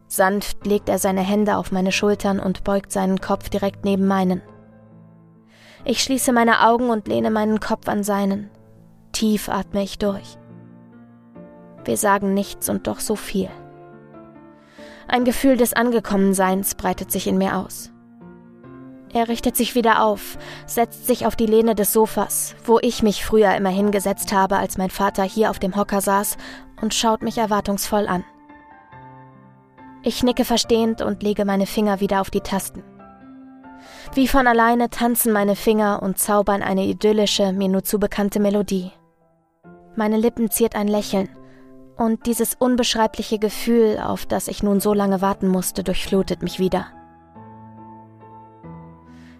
Sanft 0.07 0.65
legt 0.65 0.89
er 0.89 0.99
seine 0.99 1.21
Hände 1.21 1.57
auf 1.57 1.71
meine 1.71 1.91
Schultern 1.91 2.39
und 2.39 2.63
beugt 2.63 2.91
seinen 2.91 3.19
Kopf 3.19 3.49
direkt 3.49 3.83
neben 3.83 4.07
meinen. 4.07 4.41
Ich 5.85 6.01
schließe 6.01 6.31
meine 6.31 6.65
Augen 6.65 6.89
und 6.89 7.07
lehne 7.07 7.29
meinen 7.29 7.59
Kopf 7.59 7.87
an 7.87 8.03
seinen. 8.03 8.49
Tief 9.11 9.49
atme 9.49 9.83
ich 9.83 9.97
durch. 9.97 10.37
Wir 11.83 11.97
sagen 11.97 12.33
nichts 12.33 12.69
und 12.69 12.87
doch 12.87 13.01
so 13.01 13.15
viel. 13.15 13.49
Ein 15.07 15.25
Gefühl 15.25 15.57
des 15.57 15.73
Angekommenseins 15.73 16.75
breitet 16.75 17.11
sich 17.11 17.27
in 17.27 17.37
mir 17.37 17.57
aus. 17.57 17.91
Er 19.13 19.27
richtet 19.27 19.55
sich 19.55 19.75
wieder 19.75 20.03
auf, 20.03 20.37
setzt 20.65 21.05
sich 21.05 21.27
auf 21.27 21.35
die 21.35 21.45
Lehne 21.45 21.75
des 21.75 21.93
Sofas, 21.93 22.55
wo 22.65 22.79
ich 22.81 23.03
mich 23.03 23.23
früher 23.23 23.53
immer 23.55 23.69
hingesetzt 23.69 24.33
habe, 24.33 24.57
als 24.57 24.77
mein 24.77 24.89
Vater 24.89 25.23
hier 25.23 25.51
auf 25.51 25.59
dem 25.59 25.75
Hocker 25.75 26.01
saß, 26.01 26.37
und 26.81 26.93
schaut 26.93 27.21
mich 27.21 27.37
erwartungsvoll 27.37 28.07
an. 28.07 28.23
Ich 30.01 30.23
nicke 30.23 30.45
verstehend 30.45 31.01
und 31.01 31.21
lege 31.21 31.45
meine 31.45 31.67
Finger 31.67 31.99
wieder 31.99 32.21
auf 32.21 32.31
die 32.31 32.41
Tasten. 32.41 32.83
Wie 34.13 34.27
von 34.27 34.47
alleine 34.47 34.89
tanzen 34.89 35.33
meine 35.33 35.55
Finger 35.55 36.01
und 36.03 36.19
zaubern 36.19 36.61
eine 36.61 36.85
idyllische, 36.85 37.53
mir 37.53 37.69
nur 37.69 37.83
zu 37.83 37.99
bekannte 37.99 38.39
Melodie. 38.39 38.91
Meine 39.95 40.17
Lippen 40.17 40.51
ziert 40.51 40.75
ein 40.75 40.87
Lächeln, 40.87 41.29
und 41.97 42.25
dieses 42.25 42.55
unbeschreibliche 42.55 43.39
Gefühl, 43.39 43.99
auf 43.99 44.25
das 44.25 44.47
ich 44.47 44.63
nun 44.63 44.79
so 44.79 44.93
lange 44.93 45.21
warten 45.21 45.47
musste, 45.47 45.83
durchflutet 45.83 46.41
mich 46.41 46.59
wieder. 46.59 46.87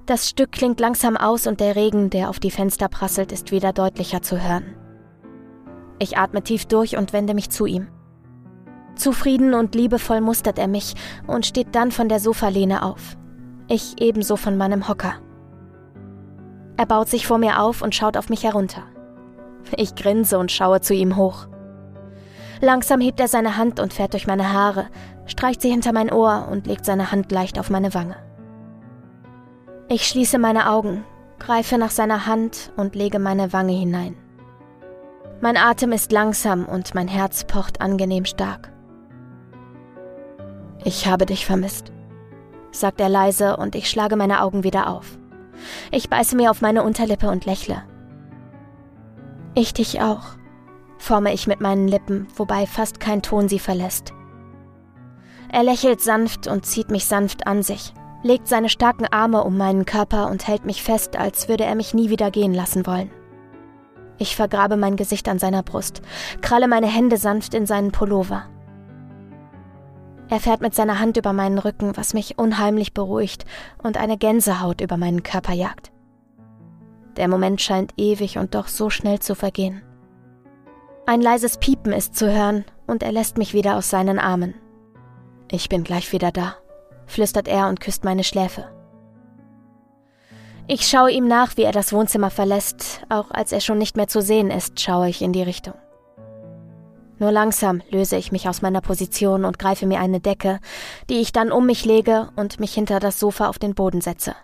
Das 0.06 0.30
Stück 0.30 0.52
klingt 0.52 0.80
langsam 0.80 1.16
aus 1.18 1.48
und 1.48 1.60
der 1.60 1.76
Regen, 1.76 2.10
der 2.10 2.30
auf 2.30 2.40
die 2.40 2.52
Fenster 2.52 2.90
prasselt, 2.90 3.32
ist 3.32 3.52
wieder 3.52 3.74
deutlicher 3.74 4.22
zu 4.22 4.42
hören. 4.42 4.76
Ich 5.98 6.18
atme 6.18 6.44
tief 6.44 6.66
durch 6.66 6.98
und 6.98 7.14
wende 7.14 7.34
mich 7.34 7.50
zu 7.50 7.66
ihm. 7.66 7.88
Zufrieden 8.96 9.54
und 9.54 9.76
liebevoll 9.76 10.22
mustert 10.22 10.60
er 10.60 10.68
mich 10.68 10.94
und 11.26 11.46
steht 11.46 11.74
dann 11.74 11.92
von 11.92 12.10
der 12.10 12.20
Sofalehne 12.20 12.84
auf. 12.84 13.18
Ich 13.68 14.02
ebenso 14.02 14.36
von 14.36 14.58
meinem 14.58 14.88
Hocker. 14.88 15.14
Er 16.76 16.86
baut 16.86 17.08
sich 17.08 17.28
vor 17.28 17.38
mir 17.38 17.62
auf 17.62 17.82
und 17.82 17.96
schaut 17.96 18.18
auf 18.18 18.30
mich 18.30 18.44
herunter. 18.44 18.84
Ich 19.78 19.96
grinse 19.96 20.38
und 20.38 20.52
schaue 20.52 20.82
zu 20.82 20.94
ihm 20.94 21.16
hoch. 21.16 21.48
Langsam 22.62 23.02
hebt 23.02 23.20
er 23.20 23.28
seine 23.28 23.58
Hand 23.58 23.80
und 23.80 23.94
fährt 23.94 24.14
durch 24.14 24.28
meine 24.28 24.54
Haare, 24.54 24.88
streicht 25.26 25.62
sie 25.62 25.70
hinter 25.70 25.94
mein 25.94 26.12
Ohr 26.12 26.48
und 26.52 26.68
legt 26.68 26.86
seine 26.86 27.12
Hand 27.12 27.32
leicht 27.32 27.60
auf 27.60 27.70
meine 27.70 27.94
Wange. 27.94 28.16
Ich 29.90 30.08
schließe 30.08 30.40
meine 30.40 30.70
Augen, 30.70 31.04
greife 31.40 31.78
nach 31.78 31.92
seiner 31.92 32.26
Hand 32.26 32.72
und 32.78 32.96
lege 32.96 33.20
meine 33.20 33.54
Wange 33.54 33.74
hinein. 33.74 34.16
Mein 35.42 35.58
Atem 35.58 35.92
ist 35.92 36.12
langsam 36.12 36.66
und 36.66 36.96
mein 36.96 37.08
Herz 37.08 37.44
pocht 37.44 37.82
angenehm 37.82 38.26
stark. 38.26 38.72
Ich 40.86 41.08
habe 41.08 41.26
dich 41.26 41.46
vermisst, 41.46 41.92
sagt 42.74 43.00
er 43.00 43.10
leise 43.10 43.56
und 43.58 43.76
ich 43.76 43.90
schlage 43.90 44.16
meine 44.16 44.42
Augen 44.42 44.64
wieder 44.64 44.90
auf. 44.90 45.18
Ich 45.92 46.10
beiße 46.10 46.36
mir 46.36 46.52
auf 46.52 46.62
meine 46.62 46.84
Unterlippe 46.84 47.30
und 47.30 47.46
lächle. 47.46 47.84
Ich 49.56 49.74
dich 49.74 50.02
auch, 50.02 50.36
forme 50.98 51.34
ich 51.34 51.48
mit 51.48 51.62
meinen 51.62 51.88
Lippen, 51.88 52.28
wobei 52.36 52.66
fast 52.66 53.00
kein 53.00 53.22
Ton 53.22 53.48
sie 53.48 53.60
verlässt. 53.60 54.14
Er 55.52 55.64
lächelt 55.64 56.02
sanft 56.02 56.48
und 56.48 56.66
zieht 56.66 56.90
mich 56.90 57.06
sanft 57.06 57.48
an 57.48 57.64
sich 57.64 57.94
legt 58.24 58.48
seine 58.48 58.70
starken 58.70 59.06
Arme 59.06 59.44
um 59.44 59.58
meinen 59.58 59.86
Körper 59.86 60.30
und 60.30 60.48
hält 60.48 60.66
mich 60.66 60.82
fest, 60.82 61.18
als 61.18 61.50
würde 61.50 61.66
er 61.66 61.76
mich 61.76 61.94
nie 61.94 62.10
wieder 62.10 62.32
gehen 62.32 62.54
lassen 62.54 62.88
wollen. 62.88 63.12
Ich 64.18 64.36
vergrabe 64.36 64.78
mein 64.78 64.96
Gesicht 64.96 65.28
an 65.28 65.40
seiner 65.40 65.64
Brust, 65.64 66.02
kralle 66.42 66.68
meine 66.68 66.88
Hände 66.88 67.18
sanft 67.18 67.54
in 67.54 67.66
seinen 67.66 67.92
Pullover. 67.92 68.46
Er 70.34 70.40
fährt 70.40 70.62
mit 70.62 70.74
seiner 70.74 71.00
Hand 71.00 71.16
über 71.18 71.32
meinen 71.32 71.60
Rücken, 71.60 71.96
was 71.96 72.16
mich 72.16 72.40
unheimlich 72.40 72.96
beruhigt 72.96 73.46
und 73.84 73.98
eine 73.98 74.18
Gänsehaut 74.18 74.82
über 74.82 74.98
meinen 74.98 75.22
Körper 75.22 75.54
jagt. 75.54 75.92
Der 77.18 77.28
Moment 77.28 77.62
scheint 77.62 77.94
ewig 77.98 78.40
und 78.40 78.56
doch 78.56 78.68
so 78.68 78.90
schnell 78.90 79.20
zu 79.20 79.36
vergehen. 79.36 79.84
Ein 81.06 81.22
leises 81.22 81.58
Piepen 81.58 81.94
ist 81.94 82.16
zu 82.16 82.34
hören 82.34 82.66
und 82.88 83.04
er 83.04 83.12
lässt 83.12 83.38
mich 83.38 83.54
wieder 83.54 83.78
aus 83.78 83.92
seinen 83.92 84.18
Armen. 84.18 84.56
Ich 85.52 85.70
bin 85.70 85.84
gleich 85.84 86.12
wieder 86.12 86.32
da 86.32 86.56
flüstert 87.06 87.48
er 87.48 87.68
und 87.68 87.80
küsst 87.80 88.04
meine 88.04 88.24
Schläfe. 88.24 88.66
Ich 90.66 90.88
schaue 90.88 91.12
ihm 91.12 91.28
nach, 91.28 91.58
wie 91.58 91.64
er 91.64 91.74
das 91.74 91.92
Wohnzimmer 91.92 92.32
verlässt, 92.32 93.02
auch 93.10 93.30
als 93.30 93.52
er 93.52 93.60
schon 93.60 93.78
nicht 93.78 93.98
mehr 93.98 94.08
zu 94.08 94.22
sehen 94.22 94.50
ist, 94.50 94.80
schaue 94.80 95.10
ich 95.10 95.22
in 95.22 95.34
die 95.34 95.44
Richtung. 95.44 95.76
Nur 97.24 97.32
langsam 97.32 97.82
löse 97.90 98.18
ich 98.18 98.34
mich 98.34 98.50
aus 98.50 98.62
meiner 98.62 98.82
Position 98.82 99.46
und 99.46 99.58
greife 99.58 99.86
mir 99.86 100.02
eine 100.02 100.20
Decke, 100.20 100.60
die 101.10 101.22
ich 101.22 101.32
dann 101.32 101.54
um 101.54 101.66
mich 101.66 101.86
lege 101.86 102.28
und 102.36 102.60
mich 102.60 102.74
hinter 102.74 103.00
das 103.00 103.18
Sofa 103.18 103.48
auf 103.48 103.58
den 103.58 103.76
Boden 103.76 104.02
setze. 104.02 104.36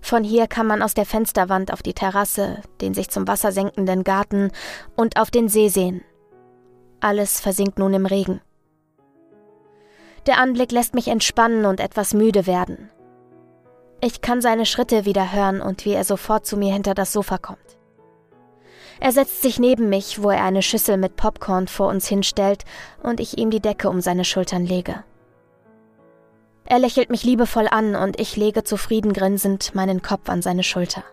Von 0.00 0.24
hier 0.24 0.46
kann 0.46 0.66
man 0.66 0.80
aus 0.80 0.94
der 0.94 1.04
Fensterwand 1.04 1.70
auf 1.70 1.82
die 1.82 1.92
Terrasse, 1.92 2.62
den 2.80 2.94
sich 2.94 3.10
zum 3.10 3.28
Wasser 3.28 3.52
senkenden 3.52 4.04
Garten 4.04 4.52
und 4.96 5.20
auf 5.20 5.30
den 5.30 5.50
See 5.50 5.68
sehen. 5.68 6.00
Alles 7.00 7.40
versinkt 7.40 7.78
nun 7.78 7.92
im 7.92 8.06
Regen. 8.06 8.40
Der 10.24 10.38
Anblick 10.38 10.72
lässt 10.72 10.94
mich 10.94 11.08
entspannen 11.08 11.66
und 11.66 11.78
etwas 11.78 12.14
müde 12.14 12.46
werden. 12.46 12.88
Ich 14.00 14.22
kann 14.22 14.40
seine 14.40 14.64
Schritte 14.64 15.04
wieder 15.04 15.30
hören 15.30 15.60
und 15.60 15.84
wie 15.84 15.92
er 15.92 16.04
sofort 16.04 16.46
zu 16.46 16.56
mir 16.56 16.72
hinter 16.72 16.94
das 16.94 17.12
Sofa 17.12 17.36
kommt. 17.36 17.63
Er 19.04 19.12
setzt 19.12 19.42
sich 19.42 19.58
neben 19.58 19.90
mich, 19.90 20.22
wo 20.22 20.30
er 20.30 20.42
eine 20.44 20.62
Schüssel 20.62 20.96
mit 20.96 21.14
Popcorn 21.14 21.68
vor 21.68 21.88
uns 21.88 22.08
hinstellt 22.08 22.64
und 23.02 23.20
ich 23.20 23.36
ihm 23.36 23.50
die 23.50 23.60
Decke 23.60 23.90
um 23.90 24.00
seine 24.00 24.24
Schultern 24.24 24.64
lege. 24.64 25.04
Er 26.64 26.78
lächelt 26.78 27.10
mich 27.10 27.22
liebevoll 27.22 27.68
an 27.70 27.96
und 27.96 28.18
ich 28.18 28.34
lege 28.38 28.64
zufrieden 28.64 29.12
grinsend 29.12 29.74
meinen 29.74 30.00
Kopf 30.00 30.30
an 30.30 30.40
seine 30.40 30.62
Schulter. 30.62 31.04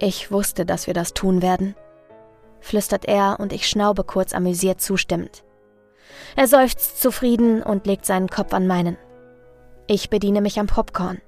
Ich 0.00 0.32
wusste, 0.32 0.66
dass 0.66 0.88
wir 0.88 0.92
das 0.92 1.14
tun 1.14 1.40
werden, 1.40 1.76
flüstert 2.58 3.04
er 3.04 3.38
und 3.38 3.52
ich 3.52 3.68
schnaube 3.68 4.02
kurz 4.02 4.34
amüsiert 4.34 4.80
zustimmend. 4.80 5.44
Er 6.34 6.48
seufzt 6.48 7.00
zufrieden 7.00 7.62
und 7.62 7.86
legt 7.86 8.06
seinen 8.06 8.28
Kopf 8.28 8.52
an 8.52 8.66
meinen. 8.66 8.98
Ich 9.86 10.10
bediene 10.10 10.40
mich 10.40 10.58
am 10.58 10.66
Popcorn. 10.66 11.20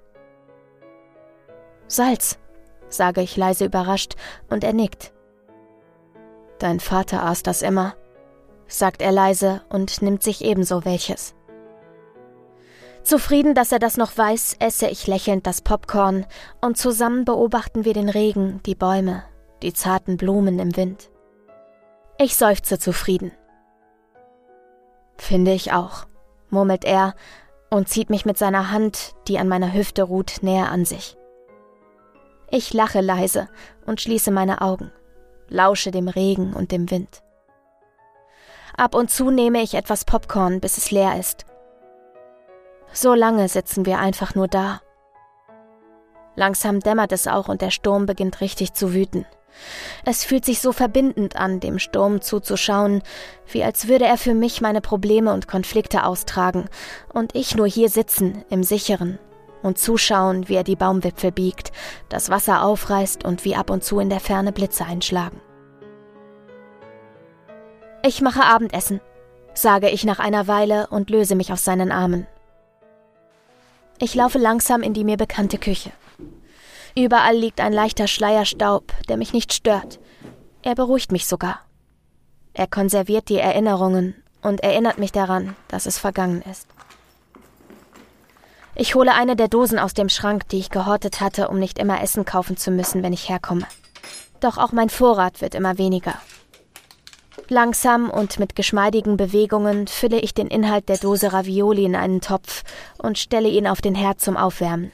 Salz, 1.87 2.41
sage 2.89 3.21
ich 3.21 3.37
leise 3.37 3.67
überrascht, 3.67 4.17
und 4.51 4.65
er 4.65 4.73
nickt. 4.73 5.14
Dein 6.65 6.81
Vater 6.81 7.23
aß 7.23 7.43
das 7.43 7.61
immer, 7.61 7.95
sagt 8.67 9.03
er 9.03 9.13
leise 9.13 9.61
und 9.69 10.01
nimmt 10.01 10.23
sich 10.23 10.43
ebenso 10.43 10.87
welches. 10.87 11.35
Zufrieden, 13.03 13.55
dass 13.55 13.71
er 13.71 13.79
das 13.79 13.99
noch 13.99 14.17
weiß, 14.17 14.57
esse 14.61 14.87
ich 14.87 15.07
lächelnd 15.07 15.47
das 15.47 15.61
Popcorn 15.61 16.25
und 16.63 16.79
zusammen 16.79 17.27
beobachten 17.27 17.85
wir 17.85 17.93
den 17.93 18.09
Regen, 18.09 18.63
die 18.65 18.75
Bäume, 18.75 19.25
die 19.61 19.75
zarten 19.75 20.17
Blumen 20.17 20.59
im 20.59 20.75
Wind. 20.75 21.11
Ich 22.17 22.35
seufze 22.35 22.79
zufrieden. 22.79 23.33
Finde 25.19 25.53
ich 25.53 25.75
auch, 25.75 26.07
murmelt 26.49 26.87
er 26.87 27.15
und 27.69 27.91
zieht 27.91 28.09
mich 28.09 28.25
mit 28.25 28.39
seiner 28.39 28.71
Hand, 28.71 29.13
die 29.29 29.39
an 29.39 29.49
meiner 29.49 29.75
Hüfte 29.75 30.05
ruht, 30.05 30.39
näher 30.41 30.71
an 30.71 30.87
sich. 30.87 31.19
Ich 32.51 32.73
lache 32.73 33.03
leise 33.03 33.51
und 33.85 34.01
schließe 34.01 34.31
meine 34.31 34.63
Augen, 34.63 34.93
lausche 35.55 35.91
dem 35.91 36.09
Regen 36.09 36.53
und 36.53 36.73
dem 36.73 36.91
Wind. 36.91 37.23
Ab 38.77 38.95
und 38.95 39.11
zu 39.11 39.31
nehme 39.31 39.63
ich 39.63 39.75
etwas 39.75 40.05
Popcorn, 40.05 40.61
bis 40.61 40.77
es 40.77 40.91
leer 40.91 41.19
ist. 41.19 41.47
So 42.93 43.15
lange 43.15 43.49
sitzen 43.49 43.87
wir 43.87 43.99
einfach 43.99 44.35
nur 44.35 44.49
da. 44.49 44.81
Langsam 46.37 46.81
dämmert 46.81 47.13
es 47.13 47.29
auch 47.29 47.49
und 47.49 47.63
der 47.63 47.71
Sturm 47.71 48.07
beginnt 48.07 48.41
richtig 48.41 48.75
zu 48.75 48.93
wüten. 48.93 49.25
Es 50.05 50.25
fühlt 50.25 50.45
sich 50.45 50.61
so 50.61 50.73
verbindend 50.73 51.37
an, 51.37 51.61
dem 51.61 51.79
Sturm 51.79 52.21
zuzuschauen, 52.21 53.03
wie 53.47 53.63
als 53.63 53.87
würde 53.87 54.05
er 54.05 54.19
für 54.19 54.35
mich 54.35 54.61
meine 54.61 54.81
Probleme 54.81 55.33
und 55.33 55.47
Konflikte 55.47 56.05
austragen 56.05 56.69
und 57.13 57.37
ich 57.37 57.55
nur 57.55 57.69
hier 57.69 57.89
sitzen, 57.89 58.45
im 58.51 58.65
Sicheren, 58.65 59.21
und 59.63 59.79
zuschauen, 59.79 60.49
wie 60.49 60.57
er 60.57 60.65
die 60.65 60.75
Baumwipfel 60.75 61.31
biegt, 61.31 61.71
das 62.09 62.31
Wasser 62.31 62.65
aufreißt 62.65 63.25
und 63.25 63.45
wie 63.45 63.55
ab 63.55 63.71
und 63.71 63.85
zu 63.85 64.01
in 64.01 64.11
der 64.11 64.21
Ferne 64.21 64.51
Blitze 64.51 64.85
einschlagen. 64.85 65.41
Ich 68.07 68.21
mache 68.21 68.45
Abendessen, 68.45 69.01
sage 69.55 69.89
ich 69.89 70.05
nach 70.05 70.19
einer 70.19 70.47
Weile 70.47 70.89
und 70.89 71.09
löse 71.09 71.35
mich 71.35 71.51
aus 71.51 71.65
seinen 71.65 71.91
Armen. 71.91 72.27
Ich 73.99 74.15
laufe 74.15 74.37
langsam 74.37 74.83
in 74.83 74.93
die 74.93 75.05
mir 75.05 75.17
bekannte 75.17 75.57
Küche. 75.57 75.91
Überall 76.95 77.35
liegt 77.35 77.63
ein 77.63 77.73
leichter 77.73 78.07
Schleier 78.07 78.45
Staub, 78.45 78.93
der 79.09 79.17
mich 79.17 79.33
nicht 79.33 79.55
stört. 79.55 80.01
Er 80.61 80.75
beruhigt 80.75 81.13
mich 81.13 81.25
sogar. 81.25 81.61
Er 82.53 82.67
konserviert 82.67 83.31
die 83.31 83.39
Erinnerungen 83.39 84.23
und 84.43 84.63
erinnert 84.63 84.99
mich 84.99 85.11
daran, 85.11 85.57
dass 85.69 85.87
es 85.87 85.97
vergangen 85.97 86.43
ist. 86.43 86.69
Ich 88.75 88.95
hole 88.95 89.15
eine 89.15 89.35
der 89.35 89.49
Dosen 89.49 89.79
aus 89.79 89.95
dem 89.95 90.11
Schrank, 90.11 90.47
die 90.51 90.59
ich 90.59 90.69
gehortet 90.69 91.23
hatte, 91.23 91.49
um 91.49 91.59
nicht 91.59 91.79
immer 91.79 92.03
Essen 92.03 92.27
kaufen 92.27 92.59
zu 92.59 92.71
müssen, 92.71 93.03
wenn 93.03 93.15
ich 93.15 93.31
herkomme. 93.31 93.67
Doch 94.41 94.59
auch 94.59 94.73
mein 94.73 94.91
Vorrat 94.91 95.41
wird 95.41 95.55
immer 95.55 95.79
weniger. 95.79 96.17
Langsam 97.49 98.09
und 98.09 98.39
mit 98.39 98.57
geschmeidigen 98.57 99.17
Bewegungen 99.17 99.87
fülle 99.87 100.19
ich 100.19 100.33
den 100.33 100.47
Inhalt 100.47 100.89
der 100.89 100.97
Dose 100.97 101.33
Ravioli 101.33 101.85
in 101.85 101.95
einen 101.95 102.21
Topf 102.21 102.63
und 102.99 103.19
stelle 103.19 103.49
ihn 103.49 103.67
auf 103.67 103.83
den 103.83 103.95
Herd 103.95 104.21
zum 104.21 104.37
Aufwärmen. 104.37 104.93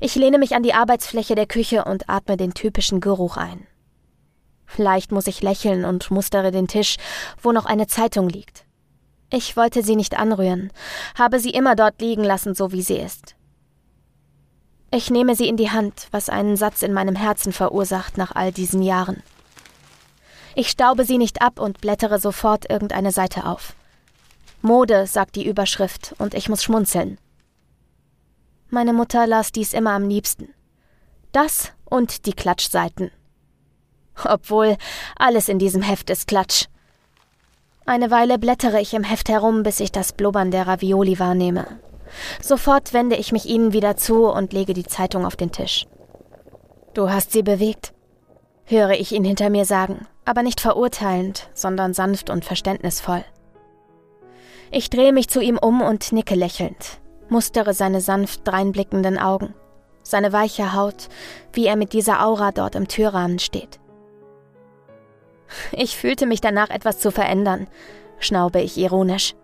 Ich 0.00 0.16
lehne 0.16 0.38
mich 0.38 0.54
an 0.54 0.62
die 0.62 0.74
Arbeitsfläche 0.74 1.34
der 1.34 1.46
Küche 1.46 1.84
und 1.84 2.10
atme 2.10 2.36
den 2.36 2.54
typischen 2.54 3.00
Geruch 3.00 3.36
ein. 3.36 3.66
Vielleicht 4.66 5.12
muss 5.12 5.26
ich 5.26 5.42
lächeln 5.42 5.84
und 5.84 6.10
mustere 6.10 6.50
den 6.50 6.68
Tisch, 6.68 6.96
wo 7.40 7.52
noch 7.52 7.66
eine 7.66 7.86
Zeitung 7.86 8.28
liegt. 8.28 8.64
Ich 9.30 9.56
wollte 9.56 9.82
sie 9.82 9.96
nicht 9.96 10.18
anrühren, 10.18 10.72
habe 11.16 11.40
sie 11.40 11.50
immer 11.50 11.74
dort 11.74 12.00
liegen 12.02 12.24
lassen, 12.24 12.54
so 12.54 12.72
wie 12.72 12.82
sie 12.82 12.96
ist. 12.96 13.34
Ich 14.90 15.10
nehme 15.10 15.36
sie 15.36 15.48
in 15.48 15.56
die 15.56 15.70
Hand, 15.70 16.08
was 16.10 16.28
einen 16.28 16.56
Satz 16.56 16.82
in 16.82 16.92
meinem 16.92 17.16
Herzen 17.16 17.52
verursacht 17.52 18.18
nach 18.18 18.34
all 18.34 18.52
diesen 18.52 18.82
Jahren. 18.82 19.22
Ich 20.54 20.68
staube 20.68 21.04
sie 21.04 21.18
nicht 21.18 21.42
ab 21.42 21.58
und 21.58 21.80
blättere 21.80 22.18
sofort 22.18 22.68
irgendeine 22.70 23.12
Seite 23.12 23.46
auf. 23.46 23.74
Mode, 24.60 25.06
sagt 25.06 25.36
die 25.36 25.46
Überschrift, 25.46 26.14
und 26.18 26.34
ich 26.34 26.48
muss 26.48 26.62
schmunzeln. 26.62 27.18
Meine 28.68 28.92
Mutter 28.92 29.26
las 29.26 29.52
dies 29.52 29.72
immer 29.72 29.92
am 29.92 30.08
liebsten. 30.08 30.54
Das 31.32 31.72
und 31.84 32.26
die 32.26 32.32
Klatschseiten. 32.32 33.10
Obwohl, 34.24 34.76
alles 35.16 35.48
in 35.48 35.58
diesem 35.58 35.82
Heft 35.82 36.10
ist 36.10 36.26
Klatsch. 36.28 36.66
Eine 37.84 38.10
Weile 38.10 38.38
blättere 38.38 38.80
ich 38.80 38.94
im 38.94 39.02
Heft 39.02 39.28
herum, 39.28 39.62
bis 39.62 39.80
ich 39.80 39.90
das 39.90 40.12
Blubbern 40.12 40.50
der 40.50 40.66
Ravioli 40.66 41.18
wahrnehme. 41.18 41.66
Sofort 42.40 42.92
wende 42.92 43.16
ich 43.16 43.32
mich 43.32 43.46
ihnen 43.46 43.72
wieder 43.72 43.96
zu 43.96 44.26
und 44.26 44.52
lege 44.52 44.74
die 44.74 44.86
Zeitung 44.86 45.26
auf 45.26 45.36
den 45.36 45.50
Tisch. 45.50 45.86
Du 46.94 47.10
hast 47.10 47.32
sie 47.32 47.42
bewegt, 47.42 47.92
höre 48.64 48.92
ich 48.92 49.12
ihn 49.12 49.24
hinter 49.24 49.50
mir 49.50 49.64
sagen, 49.64 50.06
aber 50.24 50.42
nicht 50.42 50.60
verurteilend, 50.60 51.50
sondern 51.54 51.94
sanft 51.94 52.30
und 52.30 52.44
verständnisvoll. 52.44 53.24
Ich 54.70 54.90
drehe 54.90 55.12
mich 55.12 55.28
zu 55.28 55.40
ihm 55.40 55.58
um 55.58 55.82
und 55.82 56.12
nicke 56.12 56.34
lächelnd 56.34 57.02
mustere 57.32 57.74
seine 57.74 58.00
sanft 58.00 58.46
dreinblickenden 58.46 59.18
Augen, 59.18 59.54
seine 60.04 60.32
weiche 60.32 60.74
Haut, 60.74 61.08
wie 61.52 61.66
er 61.66 61.74
mit 61.74 61.92
dieser 61.92 62.24
Aura 62.24 62.52
dort 62.52 62.76
im 62.76 62.86
Türrahmen 62.86 63.40
steht. 63.40 63.80
Ich 65.72 65.96
fühlte 65.96 66.26
mich 66.26 66.40
danach 66.40 66.70
etwas 66.70 66.98
zu 66.98 67.10
verändern, 67.10 67.66
schnaube 68.18 68.60
ich 68.60 68.76
ironisch. 68.78 69.34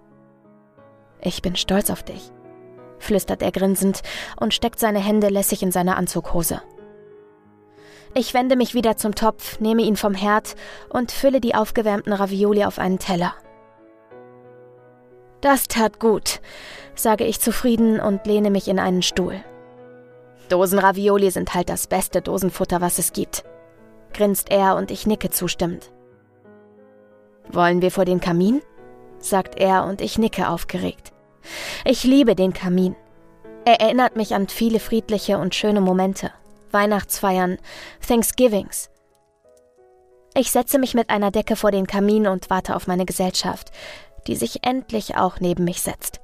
Ich 1.21 1.43
bin 1.43 1.57
stolz 1.57 1.91
auf 1.91 2.03
dich, 2.03 2.31
flüstert 2.99 3.43
er 3.43 3.51
grinsend 3.51 4.03
und 4.39 4.55
steckt 4.55 4.79
seine 4.79 5.01
Hände 5.01 5.29
lässig 5.29 5.63
in 5.63 5.73
seine 5.73 5.97
Anzughose. 5.97 6.63
Ich 8.15 8.35
wende 8.35 8.57
mich 8.57 8.75
wieder 8.75 8.97
zum 8.97 9.15
Topf, 9.15 9.61
nehme 9.61 9.83
ihn 9.83 9.97
vom 9.97 10.15
Herd 10.15 10.57
und 10.89 11.13
fülle 11.13 11.41
die 11.41 11.55
aufgewärmten 11.55 12.13
Ravioli 12.13 12.65
auf 12.65 12.79
einen 12.79 12.99
Teller. 12.99 13.35
Das 15.41 15.69
tat 15.69 16.01
gut, 16.01 16.41
sage 16.95 17.25
ich 17.25 17.41
zufrieden 17.41 18.01
und 18.01 18.27
lehne 18.27 18.51
mich 18.51 18.67
in 18.67 18.79
einen 18.79 19.03
Stuhl. 19.03 19.45
Dosenravioli 20.49 21.31
sind 21.31 21.55
halt 21.55 21.69
das 21.69 21.87
beste 21.87 22.23
Dosenfutter, 22.23 22.81
was 22.81 22.99
es 22.99 23.13
gibt, 23.13 23.45
grinst 24.13 24.51
er 24.51 24.77
und 24.77 24.91
ich 24.91 25.07
nicke 25.07 25.31
zustimmend. 25.31 25.93
Wollen 27.51 27.83
wir 27.83 27.91
vor 27.91 28.05
den 28.05 28.21
Kamin? 28.21 28.63
sagt 29.21 29.59
er 29.59 29.85
und 29.85 30.01
ich 30.01 30.19
nicke 30.19 30.49
aufgeregt. 30.49 31.13
Ich 31.85 32.05
liebe 32.05 32.35
den 32.35 32.53
Kamin. 32.53 32.95
Er 33.65 33.81
erinnert 33.81 34.17
mich 34.17 34.35
an 34.35 34.49
viele 34.49 34.81
friedliche 34.81 35.39
und 35.39 35.55
schöne 35.55 35.81
Momente, 35.81 36.31
Weihnachtsfeiern, 36.73 37.59
Thanksgivings. 38.07 38.91
Ich 40.35 40.51
setze 40.51 40.79
mich 40.79 40.95
mit 40.95 41.11
einer 41.11 41.31
Decke 41.31 41.57
vor 41.57 41.71
den 41.71 41.87
Kamin 41.87 42.27
und 42.27 42.51
warte 42.51 42.77
auf 42.77 42.87
meine 42.87 43.07
Gesellschaft, 43.07 43.71
die 44.27 44.37
sich 44.37 44.65
endlich 44.65 45.17
auch 45.17 45.41
neben 45.41 45.65
mich 45.65 45.83
setzt. 45.83 46.21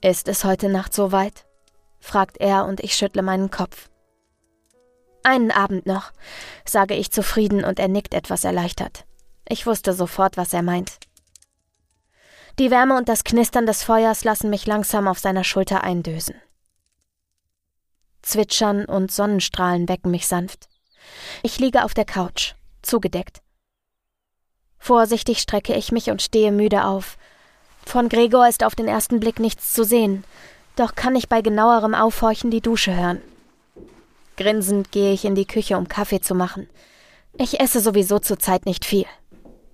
Ist 0.00 0.28
es 0.28 0.44
heute 0.44 0.68
Nacht 0.68 0.92
so 0.92 1.12
weit? 1.12 1.46
fragt 2.00 2.38
er 2.38 2.66
und 2.66 2.80
ich 2.80 2.94
schüttle 2.94 3.22
meinen 3.22 3.50
Kopf. 3.50 3.88
Einen 5.22 5.50
Abend 5.50 5.86
noch, 5.86 6.12
sage 6.66 6.94
ich 6.94 7.10
zufrieden 7.10 7.64
und 7.64 7.78
er 7.78 7.88
nickt 7.88 8.12
etwas 8.12 8.44
erleichtert. 8.44 9.06
Ich 9.48 9.66
wusste 9.66 9.94
sofort, 9.94 10.36
was 10.36 10.52
er 10.52 10.62
meint. 10.62 10.98
Die 12.58 12.70
Wärme 12.70 12.96
und 12.96 13.08
das 13.08 13.24
Knistern 13.24 13.66
des 13.66 13.82
Feuers 13.82 14.22
lassen 14.24 14.50
mich 14.50 14.66
langsam 14.66 15.08
auf 15.08 15.18
seiner 15.18 15.44
Schulter 15.44 15.82
eindösen. 15.82 16.34
Zwitschern 18.24 18.84
und 18.84 19.12
Sonnenstrahlen 19.12 19.88
wecken 19.88 20.10
mich 20.10 20.26
sanft. 20.26 20.68
Ich 21.42 21.58
liege 21.58 21.84
auf 21.84 21.94
der 21.94 22.04
Couch, 22.04 22.54
zugedeckt. 22.82 23.42
Vorsichtig 24.78 25.38
strecke 25.38 25.74
ich 25.74 25.92
mich 25.92 26.10
und 26.10 26.22
stehe 26.22 26.52
müde 26.52 26.84
auf, 26.84 27.16
von 27.86 28.08
Gregor 28.08 28.48
ist 28.48 28.64
auf 28.64 28.74
den 28.74 28.88
ersten 28.88 29.20
Blick 29.20 29.38
nichts 29.38 29.72
zu 29.72 29.84
sehen, 29.84 30.24
doch 30.76 30.94
kann 30.94 31.14
ich 31.14 31.28
bei 31.28 31.42
genauerem 31.42 31.94
Aufhorchen 31.94 32.50
die 32.50 32.60
Dusche 32.60 32.96
hören. 32.96 33.20
Grinsend 34.36 34.90
gehe 34.90 35.12
ich 35.12 35.24
in 35.24 35.34
die 35.34 35.46
Küche, 35.46 35.76
um 35.76 35.86
Kaffee 35.86 36.20
zu 36.20 36.34
machen. 36.34 36.68
Ich 37.38 37.60
esse 37.60 37.80
sowieso 37.80 38.18
zurzeit 38.18 38.66
nicht 38.66 38.84
viel. 38.84 39.06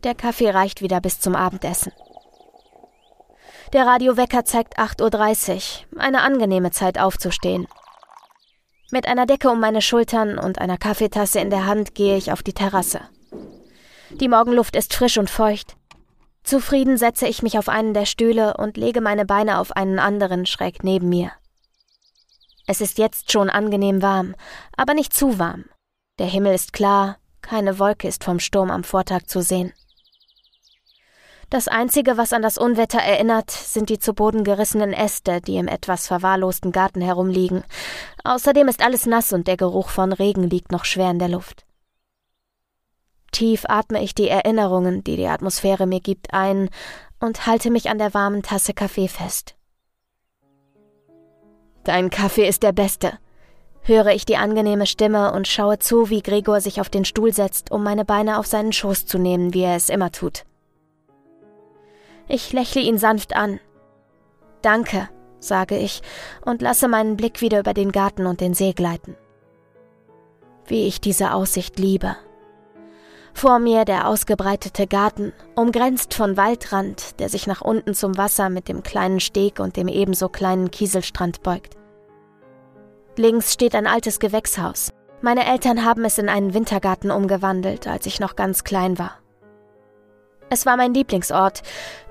Der 0.04 0.14
Kaffee 0.14 0.50
reicht 0.50 0.82
wieder 0.82 1.00
bis 1.00 1.20
zum 1.20 1.34
Abendessen. 1.34 1.92
Der 3.72 3.86
Radiowecker 3.86 4.44
zeigt 4.44 4.78
8.30 4.78 5.84
Uhr, 5.92 6.00
eine 6.00 6.22
angenehme 6.22 6.72
Zeit 6.72 6.98
aufzustehen. 6.98 7.66
Mit 8.92 9.06
einer 9.06 9.26
Decke 9.26 9.50
um 9.50 9.60
meine 9.60 9.82
Schultern 9.82 10.38
und 10.38 10.58
einer 10.58 10.76
Kaffeetasse 10.76 11.38
in 11.38 11.50
der 11.50 11.66
Hand 11.66 11.94
gehe 11.94 12.16
ich 12.16 12.32
auf 12.32 12.42
die 12.42 12.52
Terrasse. 12.52 13.00
Die 14.10 14.28
Morgenluft 14.28 14.74
ist 14.74 14.94
frisch 14.94 15.16
und 15.16 15.30
feucht. 15.30 15.76
Zufrieden 16.42 16.96
setze 16.96 17.28
ich 17.28 17.42
mich 17.42 17.58
auf 17.58 17.68
einen 17.68 17.94
der 17.94 18.06
Stühle 18.06 18.56
und 18.56 18.76
lege 18.76 19.00
meine 19.00 19.24
Beine 19.24 19.58
auf 19.58 19.72
einen 19.76 20.00
anderen 20.00 20.46
schräg 20.46 20.82
neben 20.82 21.08
mir. 21.08 21.30
Es 22.66 22.80
ist 22.80 22.98
jetzt 22.98 23.30
schon 23.30 23.48
angenehm 23.50 24.02
warm, 24.02 24.34
aber 24.76 24.94
nicht 24.94 25.14
zu 25.14 25.38
warm. 25.38 25.66
Der 26.18 26.26
Himmel 26.26 26.54
ist 26.54 26.72
klar, 26.72 27.18
keine 27.42 27.78
Wolke 27.78 28.08
ist 28.08 28.24
vom 28.24 28.40
Sturm 28.40 28.70
am 28.70 28.84
Vortag 28.84 29.26
zu 29.26 29.40
sehen. 29.40 29.72
Das 31.50 31.66
Einzige, 31.66 32.16
was 32.16 32.32
an 32.32 32.42
das 32.42 32.58
Unwetter 32.58 33.00
erinnert, 33.00 33.50
sind 33.50 33.88
die 33.88 33.98
zu 33.98 34.14
Boden 34.14 34.44
gerissenen 34.44 34.92
Äste, 34.92 35.40
die 35.40 35.56
im 35.56 35.66
etwas 35.66 36.06
verwahrlosten 36.06 36.70
Garten 36.70 37.00
herumliegen. 37.00 37.64
Außerdem 38.22 38.68
ist 38.68 38.84
alles 38.84 39.04
nass 39.04 39.32
und 39.32 39.48
der 39.48 39.56
Geruch 39.56 39.88
von 39.88 40.12
Regen 40.12 40.44
liegt 40.48 40.70
noch 40.70 40.84
schwer 40.84 41.10
in 41.10 41.18
der 41.18 41.28
Luft. 41.28 41.66
Tief 43.32 43.64
atme 43.68 44.00
ich 44.00 44.14
die 44.14 44.28
Erinnerungen, 44.28 45.02
die 45.02 45.16
die 45.16 45.26
Atmosphäre 45.26 45.88
mir 45.88 46.00
gibt, 46.00 46.32
ein 46.32 46.70
und 47.18 47.46
halte 47.46 47.72
mich 47.72 47.90
an 47.90 47.98
der 47.98 48.14
warmen 48.14 48.42
Tasse 48.44 48.72
Kaffee 48.72 49.08
fest. 49.08 49.56
Dein 51.82 52.10
Kaffee 52.10 52.46
ist 52.46 52.62
der 52.62 52.72
beste, 52.72 53.18
höre 53.82 54.08
ich 54.08 54.24
die 54.24 54.36
angenehme 54.36 54.86
Stimme 54.86 55.32
und 55.32 55.48
schaue 55.48 55.80
zu, 55.80 56.10
wie 56.10 56.22
Gregor 56.22 56.60
sich 56.60 56.80
auf 56.80 56.90
den 56.90 57.04
Stuhl 57.04 57.32
setzt, 57.32 57.72
um 57.72 57.82
meine 57.82 58.04
Beine 58.04 58.38
auf 58.38 58.46
seinen 58.46 58.72
Schoß 58.72 59.06
zu 59.06 59.18
nehmen, 59.18 59.52
wie 59.52 59.62
er 59.62 59.74
es 59.74 59.88
immer 59.88 60.12
tut. 60.12 60.44
Ich 62.32 62.52
lächle 62.52 62.80
ihn 62.80 62.96
sanft 62.96 63.34
an. 63.34 63.58
Danke, 64.62 65.08
sage 65.40 65.76
ich 65.76 66.00
und 66.44 66.62
lasse 66.62 66.86
meinen 66.86 67.16
Blick 67.16 67.40
wieder 67.40 67.58
über 67.58 67.74
den 67.74 67.90
Garten 67.90 68.24
und 68.26 68.40
den 68.40 68.54
See 68.54 68.72
gleiten. 68.72 69.16
Wie 70.64 70.86
ich 70.86 71.00
diese 71.00 71.34
Aussicht 71.34 71.80
liebe. 71.80 72.14
Vor 73.34 73.58
mir 73.58 73.84
der 73.84 74.06
ausgebreitete 74.06 74.86
Garten, 74.86 75.32
umgrenzt 75.56 76.14
von 76.14 76.36
Waldrand, 76.36 77.18
der 77.18 77.28
sich 77.28 77.48
nach 77.48 77.62
unten 77.62 77.94
zum 77.94 78.16
Wasser 78.16 78.48
mit 78.48 78.68
dem 78.68 78.84
kleinen 78.84 79.18
Steg 79.18 79.58
und 79.58 79.76
dem 79.76 79.88
ebenso 79.88 80.28
kleinen 80.28 80.70
Kieselstrand 80.70 81.42
beugt. 81.42 81.76
Links 83.16 83.52
steht 83.52 83.74
ein 83.74 83.88
altes 83.88 84.20
Gewächshaus. 84.20 84.92
Meine 85.20 85.46
Eltern 85.46 85.84
haben 85.84 86.04
es 86.04 86.16
in 86.16 86.28
einen 86.28 86.54
Wintergarten 86.54 87.10
umgewandelt, 87.10 87.88
als 87.88 88.06
ich 88.06 88.20
noch 88.20 88.36
ganz 88.36 88.62
klein 88.62 89.00
war. 89.00 89.18
Es 90.50 90.66
war 90.66 90.76
mein 90.76 90.92
Lieblingsort, 90.92 91.62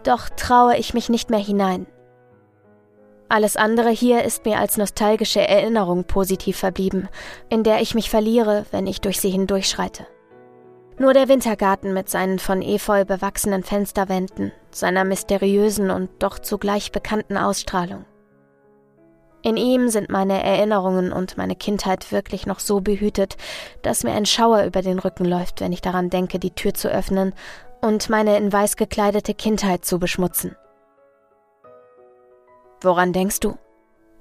doch 0.03 0.29
traue 0.29 0.77
ich 0.77 0.93
mich 0.93 1.09
nicht 1.09 1.29
mehr 1.29 1.39
hinein. 1.39 1.85
Alles 3.27 3.57
andere 3.57 3.89
hier 3.89 4.23
ist 4.23 4.45
mir 4.45 4.57
als 4.57 4.77
nostalgische 4.77 5.45
Erinnerung 5.47 6.05
positiv 6.05 6.57
verblieben, 6.57 7.09
in 7.49 7.63
der 7.63 7.81
ich 7.81 7.93
mich 7.93 8.09
verliere, 8.09 8.65
wenn 8.71 8.87
ich 8.87 9.01
durch 9.01 9.19
sie 9.19 9.29
hindurchschreite. 9.29 10.07
Nur 10.97 11.13
der 11.13 11.27
Wintergarten 11.27 11.93
mit 11.93 12.09
seinen 12.09 12.39
von 12.39 12.61
Efeu 12.61 13.05
bewachsenen 13.05 13.63
Fensterwänden, 13.63 14.51
seiner 14.71 15.03
mysteriösen 15.03 15.91
und 15.91 16.09
doch 16.19 16.39
zugleich 16.39 16.91
bekannten 16.91 17.37
Ausstrahlung. 17.37 18.05
In 19.41 19.55
ihm 19.55 19.89
sind 19.89 20.09
meine 20.09 20.43
Erinnerungen 20.43 21.13
und 21.13 21.37
meine 21.37 21.55
Kindheit 21.55 22.11
wirklich 22.11 22.45
noch 22.45 22.59
so 22.59 22.81
behütet, 22.81 23.37
dass 23.81 24.03
mir 24.03 24.11
ein 24.11 24.25
Schauer 24.25 24.63
über 24.63 24.81
den 24.81 24.99
Rücken 24.99 25.23
läuft, 25.23 25.61
wenn 25.61 25.71
ich 25.71 25.81
daran 25.81 26.09
denke, 26.09 26.39
die 26.39 26.51
Tür 26.51 26.73
zu 26.73 26.89
öffnen 26.89 27.33
und 27.81 28.09
meine 28.09 28.37
in 28.37 28.51
weiß 28.51 28.75
gekleidete 28.75 29.33
Kindheit 29.33 29.85
zu 29.85 29.99
beschmutzen. 29.99 30.55
Woran 32.81 33.13
denkst 33.13 33.39
du? 33.39 33.57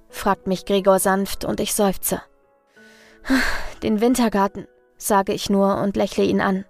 fragt 0.08 0.46
mich 0.46 0.64
Gregor 0.64 0.98
sanft 0.98 1.44
und 1.44 1.60
ich 1.60 1.74
seufze. 1.74 2.22
Den 3.82 4.00
Wintergarten, 4.00 4.66
sage 4.96 5.32
ich 5.32 5.50
nur 5.50 5.78
und 5.78 5.96
lächle 5.96 6.24
ihn 6.24 6.40
an. 6.40 6.64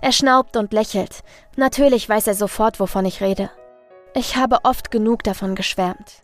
Er 0.00 0.12
schnaubt 0.12 0.56
und 0.56 0.72
lächelt. 0.72 1.22
Natürlich 1.56 2.08
weiß 2.08 2.26
er 2.26 2.34
sofort, 2.34 2.80
wovon 2.80 3.04
ich 3.04 3.20
rede. 3.20 3.50
Ich 4.14 4.36
habe 4.36 4.58
oft 4.64 4.90
genug 4.90 5.22
davon 5.22 5.54
geschwärmt. 5.54 6.22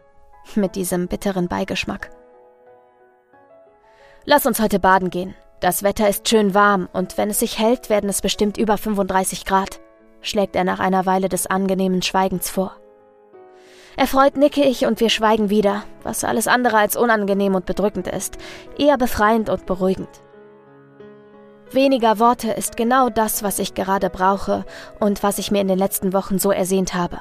Mit 0.54 0.76
diesem 0.76 1.08
bitteren 1.08 1.48
Beigeschmack. 1.48 2.10
Lass 4.24 4.46
uns 4.46 4.60
heute 4.60 4.78
baden 4.78 5.10
gehen. 5.10 5.34
Das 5.60 5.82
Wetter 5.82 6.08
ist 6.08 6.28
schön 6.28 6.54
warm 6.54 6.88
und 6.92 7.18
wenn 7.18 7.30
es 7.30 7.40
sich 7.40 7.58
hält, 7.58 7.90
werden 7.90 8.08
es 8.08 8.22
bestimmt 8.22 8.58
über 8.58 8.78
35 8.78 9.44
Grad, 9.44 9.80
schlägt 10.20 10.54
er 10.54 10.62
nach 10.62 10.78
einer 10.78 11.04
Weile 11.04 11.28
des 11.28 11.48
angenehmen 11.48 12.00
Schweigens 12.02 12.48
vor. 12.48 12.76
Erfreut 13.96 14.36
nicke 14.36 14.62
ich 14.62 14.86
und 14.86 15.00
wir 15.00 15.10
schweigen 15.10 15.50
wieder, 15.50 15.82
was 16.04 16.22
alles 16.22 16.46
andere 16.46 16.76
als 16.76 16.96
unangenehm 16.96 17.56
und 17.56 17.66
bedrückend 17.66 18.06
ist, 18.06 18.38
eher 18.78 18.96
befreiend 18.96 19.48
und 19.48 19.66
beruhigend. 19.66 20.08
Weniger 21.72 22.20
Worte 22.20 22.52
ist 22.52 22.76
genau 22.76 23.10
das, 23.10 23.42
was 23.42 23.58
ich 23.58 23.74
gerade 23.74 24.10
brauche 24.10 24.64
und 25.00 25.24
was 25.24 25.38
ich 25.38 25.50
mir 25.50 25.60
in 25.60 25.68
den 25.68 25.78
letzten 25.78 26.12
Wochen 26.12 26.38
so 26.38 26.52
ersehnt 26.52 26.94
habe. 26.94 27.20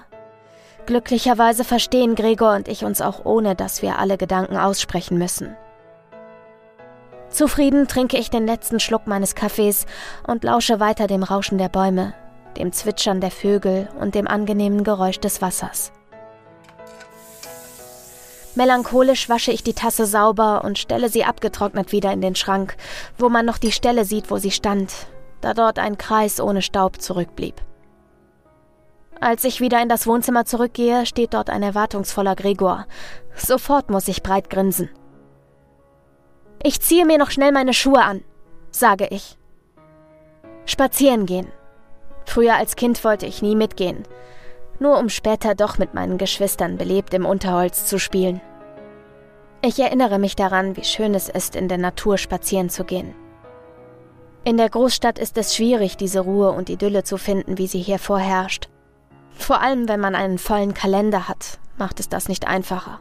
Glücklicherweise 0.86 1.64
verstehen 1.64 2.14
Gregor 2.14 2.54
und 2.54 2.68
ich 2.68 2.86
uns 2.86 3.02
auch 3.02 3.26
ohne, 3.26 3.56
dass 3.56 3.82
wir 3.82 3.98
alle 3.98 4.18
Gedanken 4.18 4.56
aussprechen 4.56 5.18
müssen. 5.18 5.58
Zufrieden 7.38 7.88
trinke 7.88 8.18
ich 8.18 8.32
den 8.32 8.48
letzten 8.48 8.80
Schluck 8.80 9.06
meines 9.06 9.36
Kaffees 9.36 9.86
und 10.26 10.44
lausche 10.44 10.80
weiter 10.80 11.06
dem 11.06 11.22
Rauschen 11.22 11.60
der 11.60 11.70
Bäume, 11.70 12.16
dem 12.58 12.72
Zwitschern 12.72 13.22
der 13.22 13.30
Vögel 13.30 13.90
und 14.00 14.16
dem 14.16 14.28
angenehmen 14.28 14.84
Geräusch 14.84 15.20
des 15.20 15.40
Wassers. 15.40 15.92
Melancholisch 18.56 19.30
wasche 19.30 19.52
ich 19.52 19.62
die 19.62 19.76
Tasse 19.76 20.08
sauber 20.08 20.64
und 20.64 20.80
stelle 20.80 21.10
sie 21.10 21.26
abgetrocknet 21.26 21.92
wieder 21.92 22.12
in 22.12 22.22
den 22.22 22.34
Schrank, 22.34 22.76
wo 23.20 23.30
man 23.30 23.46
noch 23.46 23.60
die 23.60 23.72
Stelle 23.72 24.04
sieht, 24.04 24.32
wo 24.32 24.38
sie 24.40 24.50
stand, 24.50 24.92
da 25.40 25.54
dort 25.54 25.78
ein 25.78 26.00
Kreis 26.00 26.42
ohne 26.42 26.64
Staub 26.64 27.00
zurückblieb. 27.00 27.62
Als 29.22 29.44
ich 29.44 29.62
wieder 29.62 29.80
in 29.80 29.90
das 29.90 30.08
Wohnzimmer 30.08 30.46
zurückgehe, 30.46 31.06
steht 31.06 31.36
dort 31.36 31.52
ein 31.52 31.62
erwartungsvoller 31.62 32.36
Gregor. 32.36 32.88
Sofort 33.36 33.92
muss 33.92 34.08
ich 34.08 34.24
breit 34.24 34.50
grinsen. 34.50 34.90
Ich 36.64 36.82
ziehe 36.82 37.06
mir 37.06 37.18
noch 37.18 37.32
schnell 37.32 37.52
meine 37.52 37.74
Schuhe 37.74 38.04
an, 38.04 38.24
sage 38.72 39.08
ich. 39.10 39.38
Spazieren 40.66 41.26
gehen. 41.26 41.48
Früher 42.26 42.56
als 42.56 42.76
Kind 42.76 43.04
wollte 43.04 43.26
ich 43.26 43.42
nie 43.42 43.56
mitgehen 43.56 44.06
nur 44.80 45.00
um 45.00 45.10
später 45.10 45.56
doch 45.56 45.78
mit 45.78 45.94
meinen 45.94 46.18
Geschwistern 46.18 46.78
belebt 46.78 47.14
im 47.14 47.26
Unterholz 47.26 47.86
zu 47.86 48.00
spielen. 48.00 48.42
Ich 49.62 49.80
erinnere 49.80 50.20
mich 50.20 50.36
daran, 50.36 50.78
wie 50.78 50.84
schön 50.84 51.16
es 51.16 51.30
ist, 51.30 51.56
in 51.56 51.68
der 51.68 51.80
Natur 51.80 52.18
spazieren 52.18 52.70
zu 52.70 52.84
gehen. 52.84 53.16
In 54.44 54.58
der 54.58 54.70
Großstadt 54.70 55.20
ist 55.20 55.38
es 55.38 55.56
schwierig, 55.56 55.98
diese 55.98 56.22
Ruhe 56.22 56.52
und 56.52 56.70
Idylle 56.70 57.04
zu 57.04 57.18
finden, 57.18 57.58
wie 57.58 57.68
sie 57.68 57.82
hier 57.82 58.00
vorherrscht. 58.00 58.70
Vor 59.32 59.62
allem, 59.62 59.90
wenn 59.90 60.00
man 60.00 60.16
einen 60.16 60.38
vollen 60.38 60.74
Kalender 60.74 61.28
hat, 61.28 61.60
macht 61.78 62.00
es 62.00 62.08
das 62.08 62.30
nicht 62.30 62.48
einfacher. 62.48 63.00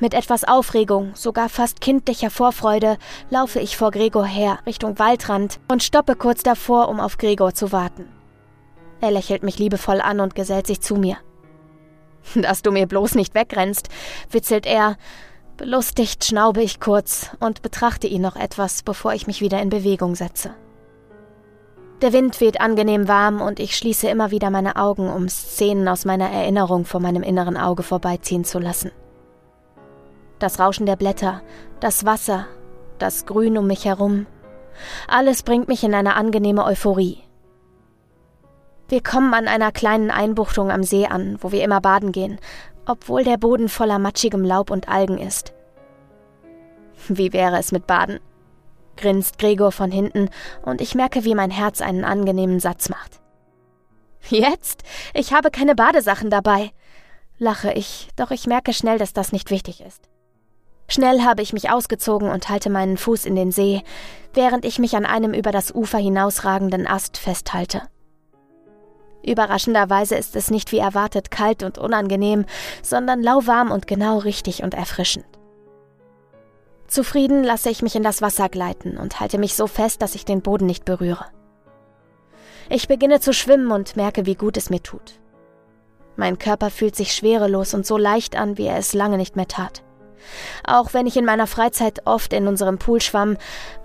Mit 0.00 0.14
etwas 0.14 0.44
Aufregung, 0.44 1.14
sogar 1.14 1.50
fast 1.50 1.82
kindlicher 1.82 2.30
Vorfreude, 2.30 2.96
laufe 3.28 3.60
ich 3.60 3.76
vor 3.76 3.90
Gregor 3.90 4.24
her, 4.24 4.58
Richtung 4.64 4.98
Waldrand 4.98 5.60
und 5.68 5.82
stoppe 5.82 6.16
kurz 6.16 6.42
davor, 6.42 6.88
um 6.88 7.00
auf 7.00 7.18
Gregor 7.18 7.52
zu 7.52 7.70
warten. 7.70 8.08
Er 9.02 9.10
lächelt 9.10 9.42
mich 9.42 9.58
liebevoll 9.58 10.00
an 10.00 10.20
und 10.20 10.34
gesellt 10.34 10.66
sich 10.66 10.80
zu 10.80 10.96
mir. 10.96 11.18
Dass 12.34 12.62
du 12.62 12.72
mir 12.72 12.86
bloß 12.86 13.14
nicht 13.14 13.34
wegrennst, 13.34 13.90
witzelt 14.30 14.64
er. 14.64 14.96
Belustigt 15.58 16.24
schnaube 16.24 16.62
ich 16.62 16.80
kurz 16.80 17.30
und 17.38 17.60
betrachte 17.60 18.06
ihn 18.06 18.22
noch 18.22 18.36
etwas, 18.36 18.82
bevor 18.82 19.12
ich 19.12 19.26
mich 19.26 19.42
wieder 19.42 19.60
in 19.60 19.68
Bewegung 19.68 20.14
setze. 20.14 20.54
Der 22.00 22.14
Wind 22.14 22.40
weht 22.40 22.62
angenehm 22.62 23.06
warm 23.06 23.42
und 23.42 23.60
ich 23.60 23.76
schließe 23.76 24.08
immer 24.08 24.30
wieder 24.30 24.48
meine 24.48 24.76
Augen, 24.76 25.10
um 25.10 25.28
Szenen 25.28 25.86
aus 25.88 26.06
meiner 26.06 26.30
Erinnerung 26.30 26.86
vor 26.86 27.00
meinem 27.00 27.22
inneren 27.22 27.58
Auge 27.58 27.82
vorbeiziehen 27.82 28.44
zu 28.44 28.58
lassen. 28.58 28.90
Das 30.40 30.58
Rauschen 30.58 30.86
der 30.86 30.96
Blätter, 30.96 31.42
das 31.80 32.06
Wasser, 32.06 32.46
das 32.98 33.26
Grün 33.26 33.58
um 33.58 33.66
mich 33.66 33.84
herum, 33.84 34.26
alles 35.06 35.42
bringt 35.42 35.68
mich 35.68 35.84
in 35.84 35.94
eine 35.94 36.16
angenehme 36.16 36.64
Euphorie. 36.64 37.18
Wir 38.88 39.02
kommen 39.02 39.34
an 39.34 39.48
einer 39.48 39.70
kleinen 39.70 40.10
Einbuchtung 40.10 40.70
am 40.70 40.82
See 40.82 41.06
an, 41.06 41.36
wo 41.42 41.52
wir 41.52 41.62
immer 41.62 41.82
baden 41.82 42.10
gehen, 42.10 42.38
obwohl 42.86 43.22
der 43.22 43.36
Boden 43.36 43.68
voller 43.68 43.98
matschigem 43.98 44.42
Laub 44.42 44.70
und 44.70 44.88
Algen 44.88 45.18
ist. 45.18 45.52
Wie 47.06 47.34
wäre 47.34 47.58
es 47.58 47.70
mit 47.70 47.86
Baden? 47.86 48.18
grinst 48.96 49.38
Gregor 49.38 49.72
von 49.72 49.90
hinten, 49.90 50.30
und 50.62 50.80
ich 50.80 50.94
merke, 50.94 51.24
wie 51.24 51.34
mein 51.34 51.50
Herz 51.50 51.82
einen 51.82 52.04
angenehmen 52.04 52.60
Satz 52.60 52.88
macht. 52.88 53.20
Jetzt? 54.28 54.84
Ich 55.12 55.34
habe 55.34 55.50
keine 55.50 55.74
Badesachen 55.74 56.30
dabei, 56.30 56.70
lache 57.38 57.72
ich, 57.72 58.08
doch 58.16 58.30
ich 58.30 58.46
merke 58.46 58.72
schnell, 58.72 58.98
dass 58.98 59.12
das 59.12 59.32
nicht 59.32 59.50
wichtig 59.50 59.82
ist. 59.82 60.08
Schnell 60.90 61.22
habe 61.22 61.40
ich 61.40 61.52
mich 61.52 61.70
ausgezogen 61.70 62.28
und 62.28 62.48
halte 62.48 62.68
meinen 62.68 62.96
Fuß 62.96 63.24
in 63.24 63.36
den 63.36 63.52
See, 63.52 63.84
während 64.34 64.64
ich 64.64 64.80
mich 64.80 64.96
an 64.96 65.06
einem 65.06 65.32
über 65.32 65.52
das 65.52 65.72
Ufer 65.72 65.98
hinausragenden 65.98 66.88
Ast 66.88 67.16
festhalte. 67.16 67.82
Überraschenderweise 69.22 70.16
ist 70.16 70.34
es 70.34 70.50
nicht 70.50 70.72
wie 70.72 70.78
erwartet 70.78 71.30
kalt 71.30 71.62
und 71.62 71.78
unangenehm, 71.78 72.44
sondern 72.82 73.22
lauwarm 73.22 73.70
und 73.70 73.86
genau 73.86 74.18
richtig 74.18 74.64
und 74.64 74.74
erfrischend. 74.74 75.26
Zufrieden 76.88 77.44
lasse 77.44 77.70
ich 77.70 77.82
mich 77.82 77.94
in 77.94 78.02
das 78.02 78.20
Wasser 78.20 78.48
gleiten 78.48 78.96
und 78.96 79.20
halte 79.20 79.38
mich 79.38 79.54
so 79.54 79.68
fest, 79.68 80.02
dass 80.02 80.16
ich 80.16 80.24
den 80.24 80.42
Boden 80.42 80.66
nicht 80.66 80.84
berühre. 80.84 81.26
Ich 82.68 82.88
beginne 82.88 83.20
zu 83.20 83.32
schwimmen 83.32 83.70
und 83.70 83.94
merke, 83.94 84.26
wie 84.26 84.34
gut 84.34 84.56
es 84.56 84.70
mir 84.70 84.82
tut. 84.82 85.20
Mein 86.16 86.38
Körper 86.38 86.68
fühlt 86.68 86.96
sich 86.96 87.12
schwerelos 87.12 87.74
und 87.74 87.86
so 87.86 87.96
leicht 87.96 88.34
an, 88.34 88.58
wie 88.58 88.66
er 88.66 88.78
es 88.78 88.92
lange 88.92 89.18
nicht 89.18 89.36
mehr 89.36 89.46
tat. 89.46 89.84
Auch 90.64 90.94
wenn 90.94 91.06
ich 91.06 91.16
in 91.16 91.24
meiner 91.24 91.46
Freizeit 91.46 92.06
oft 92.06 92.32
in 92.32 92.46
unserem 92.46 92.78
Pool 92.78 93.00
schwamm, 93.00 93.36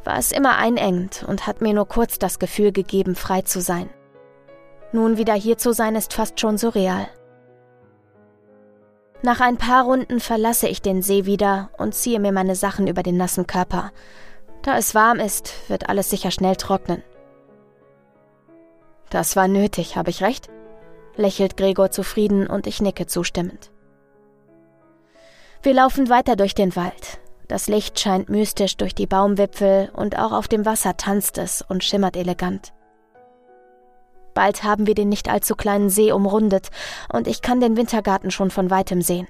war 0.04 0.18
es 0.18 0.32
immer 0.32 0.58
einengend 0.58 1.26
und 1.28 1.48
hat 1.48 1.62
mir 1.62 1.74
nur 1.74 1.88
kurz 1.88 2.20
das 2.20 2.40
Gefühl 2.40 2.72
gegeben, 2.72 3.16
frei 3.16 3.42
zu 3.42 3.62
sein. 3.62 3.90
Nun 4.92 5.18
wieder 5.18 5.34
hier 5.34 5.58
zu 5.58 5.74
sein 5.74 5.96
ist 5.96 6.14
fast 6.14 6.40
schon 6.40 6.58
surreal. 6.58 7.08
Nach 9.22 9.40
ein 9.40 9.58
paar 9.58 9.86
Runden 9.86 10.20
verlasse 10.20 10.68
ich 10.68 10.82
den 10.82 11.02
See 11.02 11.26
wieder 11.26 11.70
und 11.78 11.96
ziehe 11.96 12.20
mir 12.20 12.32
meine 12.32 12.56
Sachen 12.56 12.88
über 12.88 13.02
den 13.02 13.18
nassen 13.18 13.48
Körper. 13.48 13.92
Da 14.62 14.78
es 14.78 14.96
warm 14.96 15.20
ist, 15.20 15.54
wird 15.68 15.90
alles 15.90 16.10
sicher 16.10 16.32
schnell 16.32 16.56
trocknen. 16.56 17.04
Das 19.10 19.36
war 19.36 19.48
nötig, 19.48 19.96
habe 19.96 20.10
ich 20.10 20.22
recht? 20.22 20.50
lächelt 21.16 21.56
Gregor 21.56 21.92
zufrieden 21.92 22.48
und 22.48 22.68
ich 22.68 22.82
nicke 22.82 23.08
zustimmend. 23.08 23.72
Wir 25.66 25.74
laufen 25.74 26.10
weiter 26.10 26.36
durch 26.36 26.54
den 26.54 26.76
Wald. 26.76 27.18
Das 27.48 27.68
Licht 27.68 28.00
scheint 28.00 28.30
mystisch 28.30 28.78
durch 28.78 28.94
die 28.94 29.08
Baumwipfel 29.08 29.90
und 29.96 30.16
auch 30.16 30.32
auf 30.32 30.48
dem 30.48 30.64
Wasser 30.64 30.96
tanzt 30.96 31.40
es 31.40 31.64
und 31.68 31.84
schimmert 31.84 32.16
elegant. 32.16 32.72
Bald 34.36 34.64
haben 34.64 34.86
wir 34.86 34.94
den 34.94 35.10
nicht 35.10 35.28
allzu 35.28 35.56
kleinen 35.56 35.90
See 35.90 36.12
umrundet 36.12 36.70
und 37.12 37.28
ich 37.28 37.42
kann 37.42 37.62
den 37.62 37.78
Wintergarten 37.78 38.30
schon 38.30 38.52
von 38.52 38.70
weitem 38.70 39.02
sehen. 39.02 39.28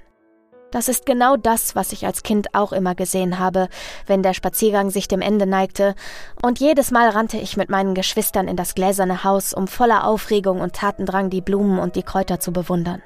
Das 0.72 0.88
ist 0.88 1.06
genau 1.06 1.38
das, 1.38 1.74
was 1.74 1.92
ich 1.92 2.04
als 2.04 2.22
Kind 2.22 2.54
auch 2.54 2.74
immer 2.74 2.94
gesehen 2.94 3.38
habe, 3.38 3.70
wenn 4.06 4.22
der 4.22 4.34
Spaziergang 4.34 4.90
sich 4.90 5.08
dem 5.08 5.22
Ende 5.22 5.46
neigte, 5.46 5.94
und 6.42 6.60
jedes 6.60 6.90
Mal 6.90 7.08
rannte 7.08 7.38
ich 7.38 7.56
mit 7.56 7.70
meinen 7.70 7.94
Geschwistern 7.94 8.46
in 8.46 8.56
das 8.56 8.74
gläserne 8.74 9.24
Haus, 9.24 9.54
um 9.54 9.68
voller 9.68 10.06
Aufregung 10.06 10.60
und 10.60 10.74
Tatendrang 10.74 11.30
die 11.30 11.40
Blumen 11.40 11.78
und 11.78 11.96
die 11.96 12.02
Kräuter 12.02 12.40
zu 12.40 12.52
bewundern. 12.52 13.02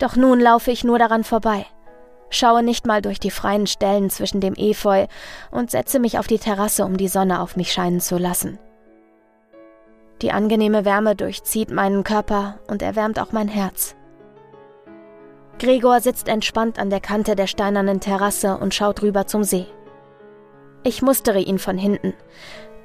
Doch 0.00 0.16
nun 0.16 0.40
laufe 0.40 0.70
ich 0.70 0.82
nur 0.82 0.98
daran 0.98 1.24
vorbei, 1.24 1.66
schaue 2.30 2.62
nicht 2.62 2.86
mal 2.86 3.02
durch 3.02 3.20
die 3.20 3.30
freien 3.30 3.66
Stellen 3.66 4.08
zwischen 4.08 4.40
dem 4.40 4.54
Efeu 4.54 5.06
und 5.50 5.70
setze 5.70 6.00
mich 6.00 6.18
auf 6.18 6.26
die 6.26 6.38
Terrasse, 6.38 6.84
um 6.86 6.96
die 6.96 7.06
Sonne 7.06 7.40
auf 7.40 7.54
mich 7.54 7.72
scheinen 7.72 8.00
zu 8.00 8.16
lassen. 8.16 8.58
Die 10.22 10.32
angenehme 10.32 10.84
Wärme 10.84 11.14
durchzieht 11.16 11.70
meinen 11.70 12.02
Körper 12.02 12.58
und 12.66 12.82
erwärmt 12.82 13.20
auch 13.20 13.32
mein 13.32 13.48
Herz. 13.48 13.94
Gregor 15.58 16.00
sitzt 16.00 16.28
entspannt 16.28 16.78
an 16.78 16.88
der 16.88 17.00
Kante 17.00 17.36
der 17.36 17.46
steinernen 17.46 18.00
Terrasse 18.00 18.56
und 18.56 18.74
schaut 18.74 19.02
rüber 19.02 19.26
zum 19.26 19.44
See. 19.44 19.66
Ich 20.82 21.02
mustere 21.02 21.40
ihn 21.40 21.58
von 21.58 21.76
hinten. 21.76 22.14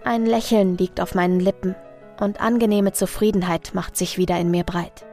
Ein 0.03 0.25
Lächeln 0.25 0.77
liegt 0.77 0.99
auf 0.99 1.15
meinen 1.15 1.39
Lippen 1.39 1.75
und 2.19 2.41
angenehme 2.41 2.91
Zufriedenheit 2.91 3.71
macht 3.73 3.95
sich 3.95 4.17
wieder 4.17 4.37
in 4.37 4.51
mir 4.51 4.65
breit. 4.65 5.04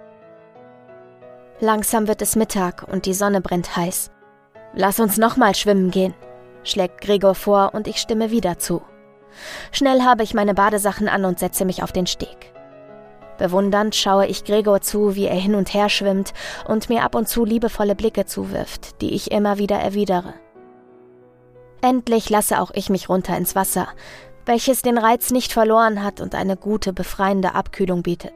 Langsam 1.62 2.08
wird 2.08 2.20
es 2.22 2.34
Mittag 2.34 2.88
und 2.90 3.06
die 3.06 3.14
Sonne 3.14 3.40
brennt 3.40 3.76
heiß. 3.76 4.10
Lass 4.74 4.98
uns 4.98 5.16
nochmal 5.16 5.54
schwimmen 5.54 5.92
gehen, 5.92 6.12
schlägt 6.64 7.00
Gregor 7.00 7.36
vor 7.36 7.70
und 7.72 7.86
ich 7.86 7.98
stimme 7.98 8.32
wieder 8.32 8.58
zu. 8.58 8.82
Schnell 9.70 10.02
habe 10.02 10.24
ich 10.24 10.34
meine 10.34 10.54
Badesachen 10.54 11.06
an 11.06 11.24
und 11.24 11.38
setze 11.38 11.64
mich 11.64 11.84
auf 11.84 11.92
den 11.92 12.08
Steg. 12.08 12.52
Bewundernd 13.38 13.94
schaue 13.94 14.26
ich 14.26 14.42
Gregor 14.42 14.80
zu, 14.80 15.14
wie 15.14 15.26
er 15.26 15.36
hin 15.36 15.54
und 15.54 15.72
her 15.72 15.88
schwimmt 15.88 16.32
und 16.66 16.88
mir 16.88 17.04
ab 17.04 17.14
und 17.14 17.28
zu 17.28 17.44
liebevolle 17.44 17.94
Blicke 17.94 18.26
zuwirft, 18.26 19.00
die 19.00 19.14
ich 19.14 19.30
immer 19.30 19.58
wieder 19.58 19.76
erwidere. 19.76 20.34
Endlich 21.80 22.28
lasse 22.28 22.60
auch 22.60 22.72
ich 22.74 22.90
mich 22.90 23.08
runter 23.08 23.36
ins 23.36 23.54
Wasser, 23.54 23.86
welches 24.46 24.82
den 24.82 24.98
Reiz 24.98 25.30
nicht 25.30 25.52
verloren 25.52 26.02
hat 26.02 26.20
und 26.20 26.34
eine 26.34 26.56
gute, 26.56 26.92
befreiende 26.92 27.54
Abkühlung 27.54 28.02
bietet. 28.02 28.34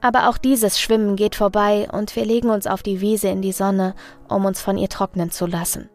Aber 0.00 0.28
auch 0.28 0.38
dieses 0.38 0.80
Schwimmen 0.80 1.16
geht 1.16 1.34
vorbei 1.34 1.88
und 1.92 2.14
wir 2.14 2.24
legen 2.24 2.50
uns 2.50 2.66
auf 2.66 2.82
die 2.82 3.00
Wiese 3.00 3.28
in 3.28 3.42
die 3.42 3.52
Sonne, 3.52 3.94
um 4.28 4.44
uns 4.44 4.60
von 4.60 4.78
ihr 4.78 4.88
trocknen 4.88 5.30
zu 5.30 5.46
lassen. 5.46 5.90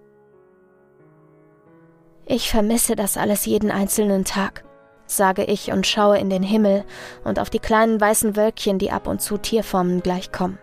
Ich 2.25 2.49
vermisse 2.49 2.95
das 2.95 3.17
alles 3.17 3.45
jeden 3.45 3.71
einzelnen 3.71 4.25
Tag 4.25 4.63
sage 5.07 5.43
ich 5.43 5.71
und 5.71 5.87
schaue 5.87 6.17
in 6.17 6.29
den 6.29 6.43
Himmel 6.43 6.83
und 7.23 7.39
auf 7.39 7.49
die 7.49 7.59
kleinen 7.59 7.99
weißen 7.99 8.35
Wölkchen, 8.35 8.79
die 8.79 8.91
ab 8.91 9.07
und 9.07 9.21
zu 9.21 9.37
Tierformen 9.37 10.01
gleichkommen. 10.01 10.59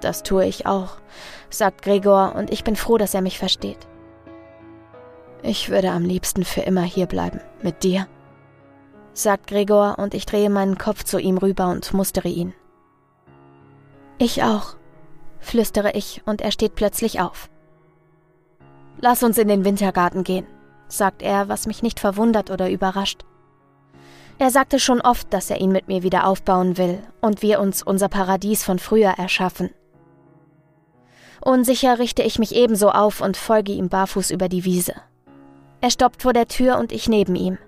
Das 0.00 0.22
tue 0.22 0.44
ich 0.46 0.66
auch, 0.66 0.96
sagt 1.50 1.82
Gregor, 1.82 2.34
und 2.34 2.52
ich 2.52 2.64
bin 2.64 2.76
froh, 2.76 2.98
dass 2.98 3.14
er 3.14 3.22
mich 3.22 3.38
versteht. 3.38 3.78
Ich 5.42 5.70
würde 5.70 5.90
am 5.90 6.04
liebsten 6.04 6.44
für 6.44 6.62
immer 6.62 6.82
hier 6.82 7.06
bleiben, 7.06 7.40
mit 7.62 7.82
dir, 7.82 8.06
sagt 9.12 9.46
Gregor, 9.46 9.98
und 9.98 10.14
ich 10.14 10.26
drehe 10.26 10.50
meinen 10.50 10.78
Kopf 10.78 11.04
zu 11.04 11.18
ihm 11.18 11.38
rüber 11.38 11.68
und 11.68 11.92
mustere 11.92 12.28
ihn. 12.28 12.54
Ich 14.18 14.42
auch, 14.42 14.76
flüstere 15.40 15.92
ich, 15.92 16.22
und 16.26 16.40
er 16.40 16.52
steht 16.52 16.74
plötzlich 16.74 17.20
auf. 17.20 17.48
Lass 19.00 19.22
uns 19.22 19.38
in 19.38 19.48
den 19.48 19.64
Wintergarten 19.64 20.24
gehen, 20.24 20.46
sagt 20.88 21.22
er, 21.22 21.48
was 21.48 21.66
mich 21.66 21.82
nicht 21.82 21.98
verwundert 21.98 22.50
oder 22.50 22.70
überrascht. 22.70 23.24
Er 24.38 24.50
sagte 24.50 24.78
schon 24.78 25.00
oft, 25.00 25.32
dass 25.32 25.50
er 25.50 25.60
ihn 25.60 25.72
mit 25.72 25.88
mir 25.88 26.02
wieder 26.02 26.26
aufbauen 26.26 26.78
will 26.78 27.02
und 27.20 27.42
wir 27.42 27.60
uns 27.60 27.82
unser 27.82 28.08
Paradies 28.08 28.64
von 28.64 28.78
früher 28.78 29.10
erschaffen. 29.10 29.70
Unsicher 31.40 31.98
richte 31.98 32.22
ich 32.22 32.38
mich 32.38 32.54
ebenso 32.54 32.90
auf 32.90 33.20
und 33.20 33.36
folge 33.36 33.72
ihm 33.72 33.88
barfuß 33.88 34.30
über 34.30 34.48
die 34.48 34.64
Wiese. 34.64 34.94
Er 35.80 35.90
stoppt 35.90 36.22
vor 36.22 36.32
der 36.32 36.46
Tür 36.46 36.78
und 36.78 36.92
ich 36.92 37.08
neben 37.08 37.34
ihm. 37.34 37.58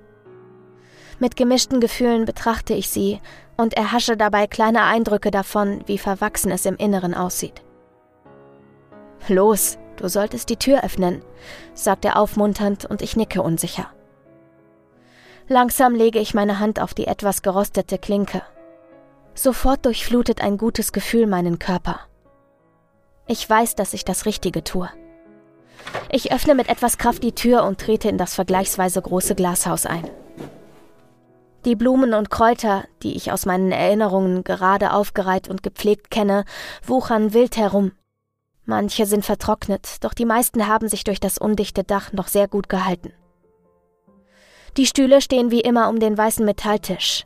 Mit 1.19 1.37
gemischten 1.37 1.81
Gefühlen 1.81 2.25
betrachte 2.25 2.75
ich 2.75 2.89
sie 2.89 3.21
und 3.57 3.75
erhasche 3.75 4.17
dabei 4.17 4.47
kleine 4.47 4.83
Eindrücke 4.83 5.31
davon, 5.31 5.83
wie 5.87 5.99
verwachsen 5.99 6.51
es 6.51 6.67
im 6.67 6.77
Inneren 6.77 7.15
aussieht. 7.15 7.63
Los, 9.29 9.79
du 9.97 10.09
solltest 10.09 10.51
die 10.51 10.57
Tür 10.57 10.83
öffnen, 10.85 11.23
sagt 11.73 12.05
er 12.05 12.19
aufmunternd 12.19 12.85
und 12.85 13.01
ich 13.01 13.17
nicke 13.17 13.43
unsicher. 13.43 13.87
Langsam 15.47 15.95
lege 15.95 16.19
ich 16.19 16.35
meine 16.35 16.59
Hand 16.59 16.81
auf 16.81 16.95
die 16.95 17.07
etwas 17.07 17.43
gerostete 17.43 17.99
Klinke. 17.99 18.43
Sofort 19.35 19.85
durchflutet 19.85 20.41
ein 20.41 20.59
gutes 20.59 20.93
Gefühl 20.93 21.27
meinen 21.27 21.59
Körper. 21.59 22.01
Ich 23.27 23.49
weiß, 23.49 23.75
dass 23.75 23.95
ich 23.95 24.05
das 24.05 24.27
Richtige 24.27 24.65
tue. 24.65 24.89
Ich 26.11 26.33
öffne 26.33 26.55
mit 26.55 26.69
etwas 26.69 26.99
Kraft 26.99 27.23
die 27.23 27.33
Tür 27.33 27.65
und 27.65 27.81
trete 27.81 28.09
in 28.09 28.19
das 28.19 28.35
vergleichsweise 28.35 29.01
große 29.01 29.35
Glashaus 29.35 29.87
ein. 29.87 30.09
Die 31.65 31.77
Blumen 31.77 32.13
und 32.13 32.29
Kräuter, 32.29 32.85
die 33.03 33.17
ich 33.17 33.33
aus 33.33 33.47
meinen 33.47 33.73
Erinnerungen 33.73 34.45
gerade 34.45 34.93
aufgereiht 34.93 35.49
und 35.49 35.63
gepflegt 35.63 36.11
kenne, 36.11 36.45
wuchern 36.87 37.33
wild 37.33 37.57
herum. 37.57 37.93
Manche 38.67 39.07
sind 39.07 39.25
vertrocknet, 39.25 40.05
doch 40.05 40.13
die 40.13 40.27
meisten 40.27 40.67
haben 40.67 40.89
sich 40.89 41.05
durch 41.05 41.21
das 41.21 41.39
undichte 41.39 41.83
Dach 41.83 42.13
noch 42.13 42.29
sehr 42.29 42.49
gut 42.49 42.69
gehalten. 42.69 43.13
Die 44.77 44.87
Stühle 44.87 45.23
stehen 45.23 45.51
wie 45.51 45.61
immer 45.61 45.89
um 45.89 46.01
den 46.01 46.19
weißen 46.19 46.45
Metalltisch. 46.45 47.25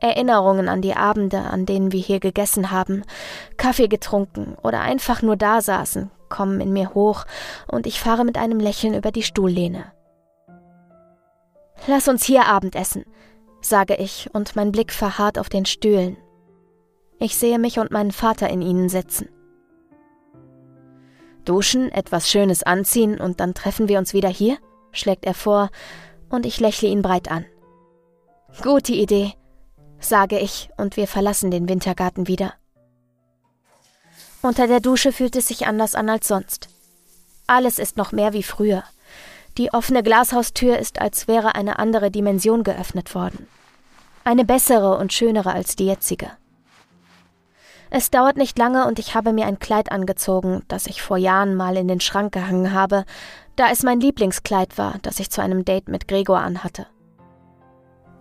Erinnerungen 0.00 0.68
an 0.68 0.82
die 0.82 0.94
Abende, 0.94 1.40
an 1.40 1.66
denen 1.66 1.92
wir 1.92 2.00
hier 2.00 2.20
gegessen 2.20 2.70
haben, 2.70 3.02
Kaffee 3.56 3.88
getrunken 3.88 4.56
oder 4.62 4.80
einfach 4.80 5.20
nur 5.20 5.36
da 5.36 5.60
saßen, 5.60 6.10
kommen 6.28 6.60
in 6.60 6.72
mir 6.72 6.94
hoch 6.94 7.24
und 7.66 7.86
ich 7.86 8.00
fahre 8.00 8.24
mit 8.24 8.38
einem 8.38 8.60
Lächeln 8.60 8.94
über 8.94 9.10
die 9.10 9.22
Stuhllehne. 9.22 9.92
Lass 11.86 12.08
uns 12.08 12.24
hier 12.24 12.46
Abendessen, 12.46 13.04
sage 13.60 13.96
ich 13.96 14.28
und 14.32 14.56
mein 14.56 14.72
Blick 14.72 14.92
verharrt 14.92 15.38
auf 15.38 15.48
den 15.48 15.66
Stühlen. 15.66 16.16
Ich 17.18 17.36
sehe 17.36 17.58
mich 17.58 17.78
und 17.78 17.90
meinen 17.90 18.12
Vater 18.12 18.48
in 18.48 18.62
ihnen 18.62 18.88
sitzen. 18.88 19.28
Duschen, 21.44 21.90
etwas 21.90 22.30
Schönes 22.30 22.62
anziehen 22.62 23.20
und 23.20 23.40
dann 23.40 23.54
treffen 23.54 23.88
wir 23.88 23.98
uns 23.98 24.12
wieder 24.12 24.28
hier? 24.28 24.58
schlägt 24.92 25.24
er 25.24 25.34
vor 25.34 25.70
und 26.30 26.46
ich 26.46 26.60
lächle 26.60 26.88
ihn 26.88 27.02
breit 27.02 27.30
an. 27.30 27.44
Gute 28.62 28.92
Idee, 28.92 29.34
sage 30.00 30.38
ich, 30.38 30.70
und 30.76 30.96
wir 30.96 31.06
verlassen 31.06 31.50
den 31.50 31.68
Wintergarten 31.68 32.26
wieder. 32.26 32.54
Unter 34.42 34.66
der 34.66 34.80
Dusche 34.80 35.12
fühlt 35.12 35.36
es 35.36 35.48
sich 35.48 35.66
anders 35.66 35.94
an 35.94 36.08
als 36.08 36.26
sonst. 36.26 36.68
Alles 37.46 37.78
ist 37.78 37.96
noch 37.96 38.12
mehr 38.12 38.32
wie 38.32 38.42
früher. 38.42 38.84
Die 39.60 39.74
offene 39.74 40.02
Glashaustür 40.02 40.78
ist, 40.78 41.02
als 41.02 41.28
wäre 41.28 41.54
eine 41.54 41.78
andere 41.78 42.10
Dimension 42.10 42.64
geöffnet 42.64 43.14
worden. 43.14 43.46
Eine 44.24 44.46
bessere 44.46 44.96
und 44.96 45.12
schönere 45.12 45.52
als 45.52 45.76
die 45.76 45.84
jetzige. 45.84 46.30
Es 47.90 48.10
dauert 48.10 48.38
nicht 48.38 48.56
lange 48.56 48.86
und 48.86 48.98
ich 48.98 49.14
habe 49.14 49.34
mir 49.34 49.44
ein 49.44 49.58
Kleid 49.58 49.92
angezogen, 49.92 50.62
das 50.68 50.86
ich 50.86 51.02
vor 51.02 51.18
Jahren 51.18 51.56
mal 51.56 51.76
in 51.76 51.88
den 51.88 52.00
Schrank 52.00 52.32
gehangen 52.32 52.72
habe, 52.72 53.04
da 53.54 53.68
es 53.70 53.82
mein 53.82 54.00
Lieblingskleid 54.00 54.78
war, 54.78 54.94
das 55.02 55.20
ich 55.20 55.28
zu 55.28 55.42
einem 55.42 55.66
Date 55.66 55.90
mit 55.90 56.08
Gregor 56.08 56.38
anhatte. 56.38 56.86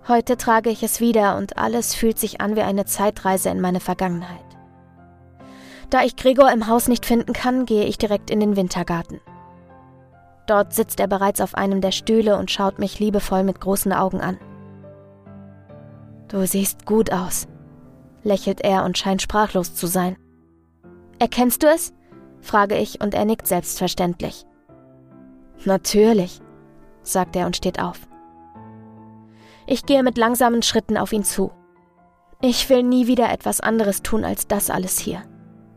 Heute 0.10 0.36
trage 0.36 0.70
ich 0.70 0.84
es 0.84 1.00
wieder 1.00 1.38
und 1.38 1.58
alles 1.58 1.96
fühlt 1.96 2.20
sich 2.20 2.42
an 2.42 2.58
wie 2.58 2.64
eine 2.64 2.84
Zeitreise 2.84 3.48
in 3.48 3.62
meine 3.62 3.80
Vergangenheit. 3.80 4.44
Da 5.90 6.04
ich 6.04 6.18
Gregor 6.18 6.52
im 6.52 6.68
Haus 6.68 6.90
nicht 6.90 7.06
finden 7.06 7.32
kann, 7.32 7.66
gehe 7.66 7.86
ich 7.86 7.98
direkt 7.98 8.30
in 8.30 8.42
den 8.42 8.58
Wintergarten. 8.58 9.22
Dort 10.50 10.74
sitzt 10.74 11.00
er 11.00 11.06
bereits 11.08 11.42
auf 11.42 11.54
einem 11.54 11.80
der 11.80 11.92
Stühle 11.92 12.36
und 12.36 12.50
schaut 12.50 12.80
mich 12.80 13.00
liebevoll 13.00 13.44
mit 13.44 13.62
großen 13.62 13.94
Augen 13.94 14.20
an. 14.20 14.40
Du 16.28 16.44
siehst 16.48 16.88
gut 16.88 17.14
aus, 17.14 17.48
lächelt 18.24 18.62
er 18.62 18.84
und 18.84 18.98
scheint 18.98 19.22
sprachlos 19.22 19.76
zu 19.76 19.86
sein. 19.86 20.18
Erkennst 21.20 21.62
du 21.62 21.68
es? 21.68 21.94
frage 22.42 22.76
ich 22.78 23.00
und 23.00 23.14
er 23.14 23.26
nickt 23.26 23.46
selbstverständlich. 23.46 24.44
Natürlich, 25.66 26.42
sagt 27.04 27.36
er 27.36 27.46
und 27.46 27.56
steht 27.56 27.80
auf. 27.80 28.08
Ich 29.68 29.86
gehe 29.86 30.02
mit 30.02 30.18
langsamen 30.18 30.64
Schritten 30.64 30.98
auf 30.98 31.14
ihn 31.14 31.24
zu. 31.24 31.52
Ich 32.42 32.72
will 32.72 32.82
nie 32.82 33.06
wieder 33.06 33.32
etwas 33.32 33.62
anderes 33.62 34.02
tun 34.02 34.26
als 34.26 34.48
das 34.48 34.72
alles 34.72 34.98
hier, 34.98 35.22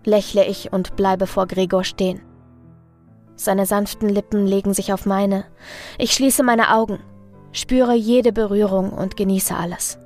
lächle 0.06 0.46
ich 0.46 0.72
und 0.72 0.96
bleibe 0.96 1.26
vor 1.26 1.46
Gregor 1.46 1.84
stehen. 1.84 2.22
Seine 3.37 3.66
sanften 3.66 4.09
Lippen 4.09 4.47
legen 4.47 4.74
sich 4.74 4.93
auf 4.93 5.07
meine. 5.07 5.45
Ich 5.99 6.12
schließe 6.12 6.43
meine 6.43 6.74
Augen, 6.74 6.99
spüre 7.53 7.95
jede 7.95 8.33
Berührung 8.33 8.93
und 8.93 9.16
genieße 9.16 9.57
alles. 9.57 9.99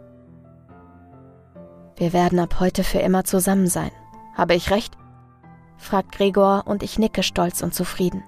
Wir 1.96 2.12
werden 2.12 2.38
ab 2.38 2.60
heute 2.60 2.84
für 2.84 2.98
immer 2.98 3.24
zusammen 3.24 3.68
sein. 3.68 3.90
Habe 4.34 4.54
ich 4.54 4.70
recht? 4.70 4.96
fragt 5.78 6.12
Gregor 6.12 6.64
und 6.66 6.82
ich 6.82 6.98
nicke 6.98 7.22
stolz 7.22 7.62
und 7.62 7.74
zufrieden. 7.74 8.22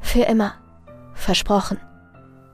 Für 0.00 0.22
immer. 0.22 0.54
Versprochen. 1.14 1.78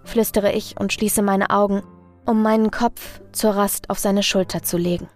Flüstere 0.04 0.52
ich 0.52 0.78
und 0.78 0.92
schließe 0.92 1.22
meine 1.22 1.50
Augen, 1.50 1.82
um 2.24 2.42
meinen 2.42 2.70
Kopf 2.70 3.20
zur 3.32 3.52
Rast 3.52 3.90
auf 3.90 3.98
seine 3.98 4.22
Schulter 4.22 4.62
zu 4.62 4.76
legen. 4.76 5.08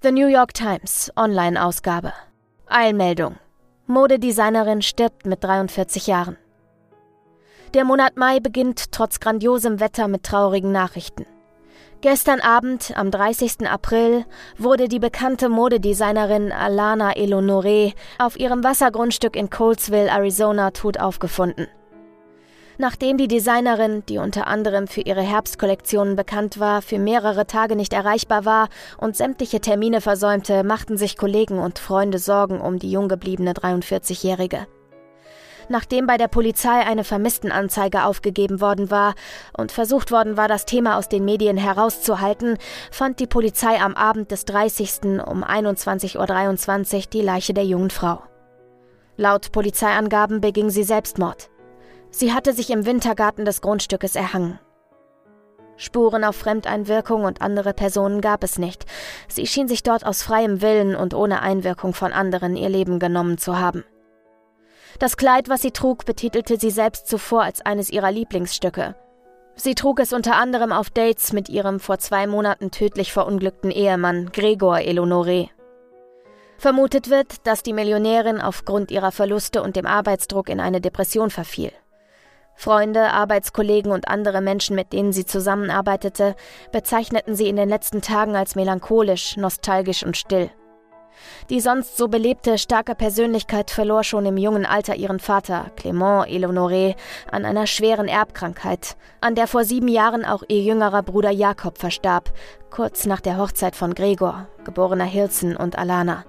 The 0.00 0.12
New 0.12 0.28
York 0.28 0.54
Times, 0.54 1.10
Online-Ausgabe. 1.16 2.12
Eilmeldung. 2.68 3.34
Modedesignerin 3.88 4.80
stirbt 4.80 5.26
mit 5.26 5.42
43 5.42 6.06
Jahren. 6.06 6.36
Der 7.74 7.84
Monat 7.84 8.16
Mai 8.16 8.38
beginnt 8.38 8.92
trotz 8.92 9.18
grandiosem 9.18 9.80
Wetter 9.80 10.06
mit 10.06 10.22
traurigen 10.22 10.70
Nachrichten. 10.70 11.26
Gestern 12.00 12.38
Abend, 12.38 12.92
am 12.96 13.10
30. 13.10 13.68
April, 13.68 14.24
wurde 14.56 14.86
die 14.86 15.00
bekannte 15.00 15.48
Modedesignerin 15.48 16.52
Alana 16.52 17.16
Elonore 17.16 17.92
auf 18.20 18.38
ihrem 18.38 18.62
Wassergrundstück 18.62 19.34
in 19.34 19.50
Colesville, 19.50 20.12
Arizona, 20.12 20.70
tot 20.70 21.00
aufgefunden. 21.00 21.66
Nachdem 22.80 23.18
die 23.18 23.26
Designerin, 23.26 24.04
die 24.08 24.18
unter 24.18 24.46
anderem 24.46 24.86
für 24.86 25.00
ihre 25.00 25.20
Herbstkollektionen 25.20 26.14
bekannt 26.14 26.60
war, 26.60 26.80
für 26.80 27.00
mehrere 27.00 27.44
Tage 27.44 27.74
nicht 27.74 27.92
erreichbar 27.92 28.44
war 28.44 28.68
und 28.98 29.16
sämtliche 29.16 29.60
Termine 29.60 30.00
versäumte, 30.00 30.62
machten 30.62 30.96
sich 30.96 31.16
Kollegen 31.16 31.58
und 31.58 31.80
Freunde 31.80 32.20
Sorgen 32.20 32.60
um 32.60 32.78
die 32.78 32.92
jung 32.92 33.08
gebliebene 33.08 33.52
43-Jährige. 33.52 34.68
Nachdem 35.68 36.06
bei 36.06 36.16
der 36.18 36.28
Polizei 36.28 36.86
eine 36.86 37.02
Vermisstenanzeige 37.02 38.04
aufgegeben 38.04 38.60
worden 38.60 38.92
war 38.92 39.16
und 39.56 39.72
versucht 39.72 40.12
worden 40.12 40.36
war, 40.36 40.46
das 40.46 40.64
Thema 40.64 40.98
aus 40.98 41.08
den 41.08 41.24
Medien 41.24 41.56
herauszuhalten, 41.56 42.58
fand 42.92 43.18
die 43.18 43.26
Polizei 43.26 43.80
am 43.80 43.94
Abend 43.96 44.30
des 44.30 44.44
30. 44.44 45.20
um 45.26 45.42
21.23 45.42 46.94
Uhr 46.94 47.02
die 47.12 47.22
Leiche 47.22 47.54
der 47.54 47.64
jungen 47.64 47.90
Frau. 47.90 48.22
Laut 49.16 49.50
Polizeiangaben 49.50 50.40
beging 50.40 50.70
sie 50.70 50.84
Selbstmord. 50.84 51.50
Sie 52.10 52.32
hatte 52.32 52.52
sich 52.52 52.70
im 52.70 52.86
Wintergarten 52.86 53.44
des 53.44 53.60
Grundstückes 53.60 54.14
erhangen. 54.16 54.58
Spuren 55.76 56.24
auf 56.24 56.34
Fremdeinwirkung 56.36 57.24
und 57.24 57.40
andere 57.40 57.72
Personen 57.72 58.20
gab 58.20 58.42
es 58.42 58.58
nicht. 58.58 58.84
Sie 59.28 59.46
schien 59.46 59.68
sich 59.68 59.82
dort 59.84 60.04
aus 60.04 60.22
freiem 60.22 60.60
Willen 60.60 60.96
und 60.96 61.14
ohne 61.14 61.40
Einwirkung 61.40 61.94
von 61.94 62.12
anderen 62.12 62.56
ihr 62.56 62.68
Leben 62.68 62.98
genommen 62.98 63.38
zu 63.38 63.58
haben. 63.58 63.84
Das 64.98 65.16
Kleid, 65.16 65.48
was 65.48 65.62
sie 65.62 65.70
trug, 65.70 66.04
betitelte 66.04 66.58
sie 66.58 66.70
selbst 66.70 67.06
zuvor 67.06 67.44
als 67.44 67.64
eines 67.64 67.90
ihrer 67.90 68.10
Lieblingsstücke. 68.10 68.96
Sie 69.54 69.76
trug 69.76 70.00
es 70.00 70.12
unter 70.12 70.36
anderem 70.36 70.72
auf 70.72 70.90
Dates 70.90 71.32
mit 71.32 71.48
ihrem 71.48 71.78
vor 71.78 71.98
zwei 71.98 72.26
Monaten 72.26 72.72
tödlich 72.72 73.12
verunglückten 73.12 73.70
Ehemann 73.70 74.30
Gregor 74.32 74.80
Elonore. 74.80 75.48
Vermutet 76.58 77.10
wird, 77.10 77.46
dass 77.46 77.62
die 77.62 77.72
Millionärin 77.72 78.40
aufgrund 78.40 78.90
ihrer 78.90 79.12
Verluste 79.12 79.62
und 79.62 79.76
dem 79.76 79.86
Arbeitsdruck 79.86 80.48
in 80.48 80.58
eine 80.58 80.80
Depression 80.80 81.30
verfiel. 81.30 81.72
Freunde, 82.58 83.12
Arbeitskollegen 83.12 83.92
und 83.92 84.08
andere 84.08 84.40
Menschen, 84.40 84.74
mit 84.74 84.92
denen 84.92 85.12
sie 85.12 85.24
zusammenarbeitete, 85.24 86.34
bezeichneten 86.72 87.36
sie 87.36 87.48
in 87.48 87.54
den 87.54 87.68
letzten 87.68 88.02
Tagen 88.02 88.34
als 88.34 88.56
melancholisch, 88.56 89.36
nostalgisch 89.36 90.02
und 90.02 90.16
still. 90.16 90.50
Die 91.50 91.60
sonst 91.60 91.96
so 91.96 92.08
belebte, 92.08 92.58
starke 92.58 92.96
Persönlichkeit 92.96 93.70
verlor 93.70 94.02
schon 94.02 94.26
im 94.26 94.36
jungen 94.36 94.66
Alter 94.66 94.96
ihren 94.96 95.20
Vater, 95.20 95.70
Clément 95.76 96.26
Eleonore, 96.26 96.96
an 97.30 97.44
einer 97.44 97.68
schweren 97.68 98.08
Erbkrankheit, 98.08 98.96
an 99.20 99.36
der 99.36 99.46
vor 99.46 99.62
sieben 99.62 99.88
Jahren 99.88 100.24
auch 100.24 100.42
ihr 100.48 100.60
jüngerer 100.60 101.04
Bruder 101.04 101.30
Jakob 101.30 101.78
verstarb, 101.78 102.32
kurz 102.70 103.06
nach 103.06 103.20
der 103.20 103.38
Hochzeit 103.38 103.76
von 103.76 103.94
Gregor, 103.94 104.48
geborener 104.64 105.04
Hilson 105.04 105.56
und 105.56 105.78
Alana. 105.78 106.24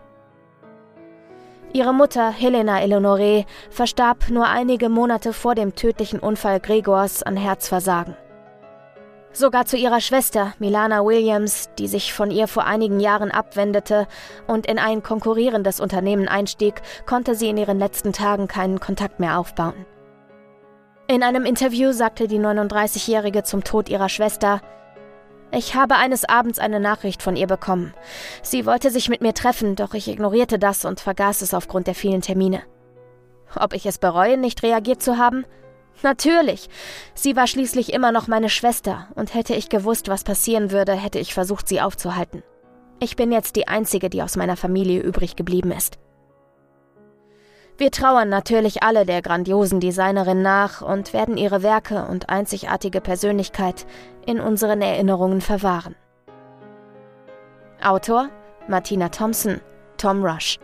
Ihre 1.71 1.93
Mutter, 1.93 2.31
Helena 2.31 2.81
Eleonore, 2.81 3.45
verstarb 3.69 4.31
nur 4.31 4.47
einige 4.47 4.89
Monate 4.89 5.33
vor 5.33 5.53
dem 5.53 5.75
tödlichen 5.75 6.19
Unfall 6.19 6.59
Gregors 6.59 7.21
an 7.21 7.37
Herzversagen. 7.37 8.15
Sogar 9.31 9.65
zu 9.65 9.77
ihrer 9.77 10.01
Schwester, 10.01 10.53
Milana 10.57 11.05
Williams, 11.05 11.69
die 11.77 11.87
sich 11.87 12.11
von 12.11 12.31
ihr 12.31 12.47
vor 12.47 12.65
einigen 12.65 12.99
Jahren 12.99 13.29
abwendete 13.29 14.07
und 14.47 14.65
in 14.65 14.79
ein 14.79 15.03
konkurrierendes 15.03 15.79
Unternehmen 15.79 16.27
einstieg, 16.27 16.81
konnte 17.05 17.35
sie 17.35 17.49
in 17.49 17.57
ihren 17.57 17.77
letzten 17.77 18.13
Tagen 18.13 18.47
keinen 18.47 18.79
Kontakt 18.79 19.19
mehr 19.19 19.37
aufbauen. 19.37 19.85
In 21.07 21.21
einem 21.21 21.45
Interview 21.45 21.91
sagte 21.91 22.27
die 22.27 22.39
39-Jährige 22.39 23.43
zum 23.43 23.63
Tod 23.63 23.89
ihrer 23.89 24.09
Schwester, 24.09 24.61
ich 25.51 25.75
habe 25.75 25.95
eines 25.95 26.27
Abends 26.27 26.59
eine 26.59 26.79
Nachricht 26.79 27.23
von 27.23 27.35
ihr 27.35 27.47
bekommen. 27.47 27.93
Sie 28.43 28.65
wollte 28.65 28.91
sich 28.91 29.09
mit 29.09 29.21
mir 29.21 29.33
treffen, 29.33 29.75
doch 29.75 29.93
ich 29.93 30.07
ignorierte 30.07 30.59
das 30.59 30.85
und 30.85 30.99
vergaß 30.99 31.41
es 31.41 31.53
aufgrund 31.53 31.87
der 31.87 31.95
vielen 31.95 32.21
Termine. 32.21 32.61
Ob 33.55 33.73
ich 33.73 33.85
es 33.85 33.97
bereue, 33.97 34.37
nicht 34.37 34.61
reagiert 34.61 35.01
zu 35.01 35.17
haben? 35.17 35.45
Natürlich. 36.03 36.69
Sie 37.13 37.35
war 37.35 37.47
schließlich 37.47 37.93
immer 37.93 38.11
noch 38.11 38.27
meine 38.27 38.49
Schwester, 38.49 39.07
und 39.15 39.33
hätte 39.33 39.55
ich 39.55 39.69
gewusst, 39.69 40.07
was 40.07 40.23
passieren 40.23 40.71
würde, 40.71 40.93
hätte 40.93 41.19
ich 41.19 41.33
versucht, 41.33 41.67
sie 41.67 41.81
aufzuhalten. 41.81 42.43
Ich 42.99 43.15
bin 43.15 43.31
jetzt 43.31 43.55
die 43.55 43.67
Einzige, 43.67 44.09
die 44.09 44.21
aus 44.21 44.35
meiner 44.35 44.57
Familie 44.57 45.01
übrig 45.01 45.35
geblieben 45.35 45.71
ist. 45.71 45.97
Wir 47.79 47.91
trauern 47.91 48.27
natürlich 48.27 48.83
alle 48.83 49.05
der 49.05 49.21
grandiosen 49.21 49.79
Designerin 49.79 50.41
nach 50.41 50.81
und 50.81 51.13
werden 51.13 51.37
ihre 51.37 51.63
Werke 51.63 52.05
und 52.11 52.27
einzigartige 52.27 52.99
Persönlichkeit 52.99 53.87
in 54.25 54.41
unseren 54.41 54.81
Erinnerungen 54.81 55.39
verwahren. 55.39 55.95
Autor 57.81 58.27
Martina 58.67 59.07
Thompson, 59.07 59.61
Tom 59.95 60.25
Rush 60.25 60.59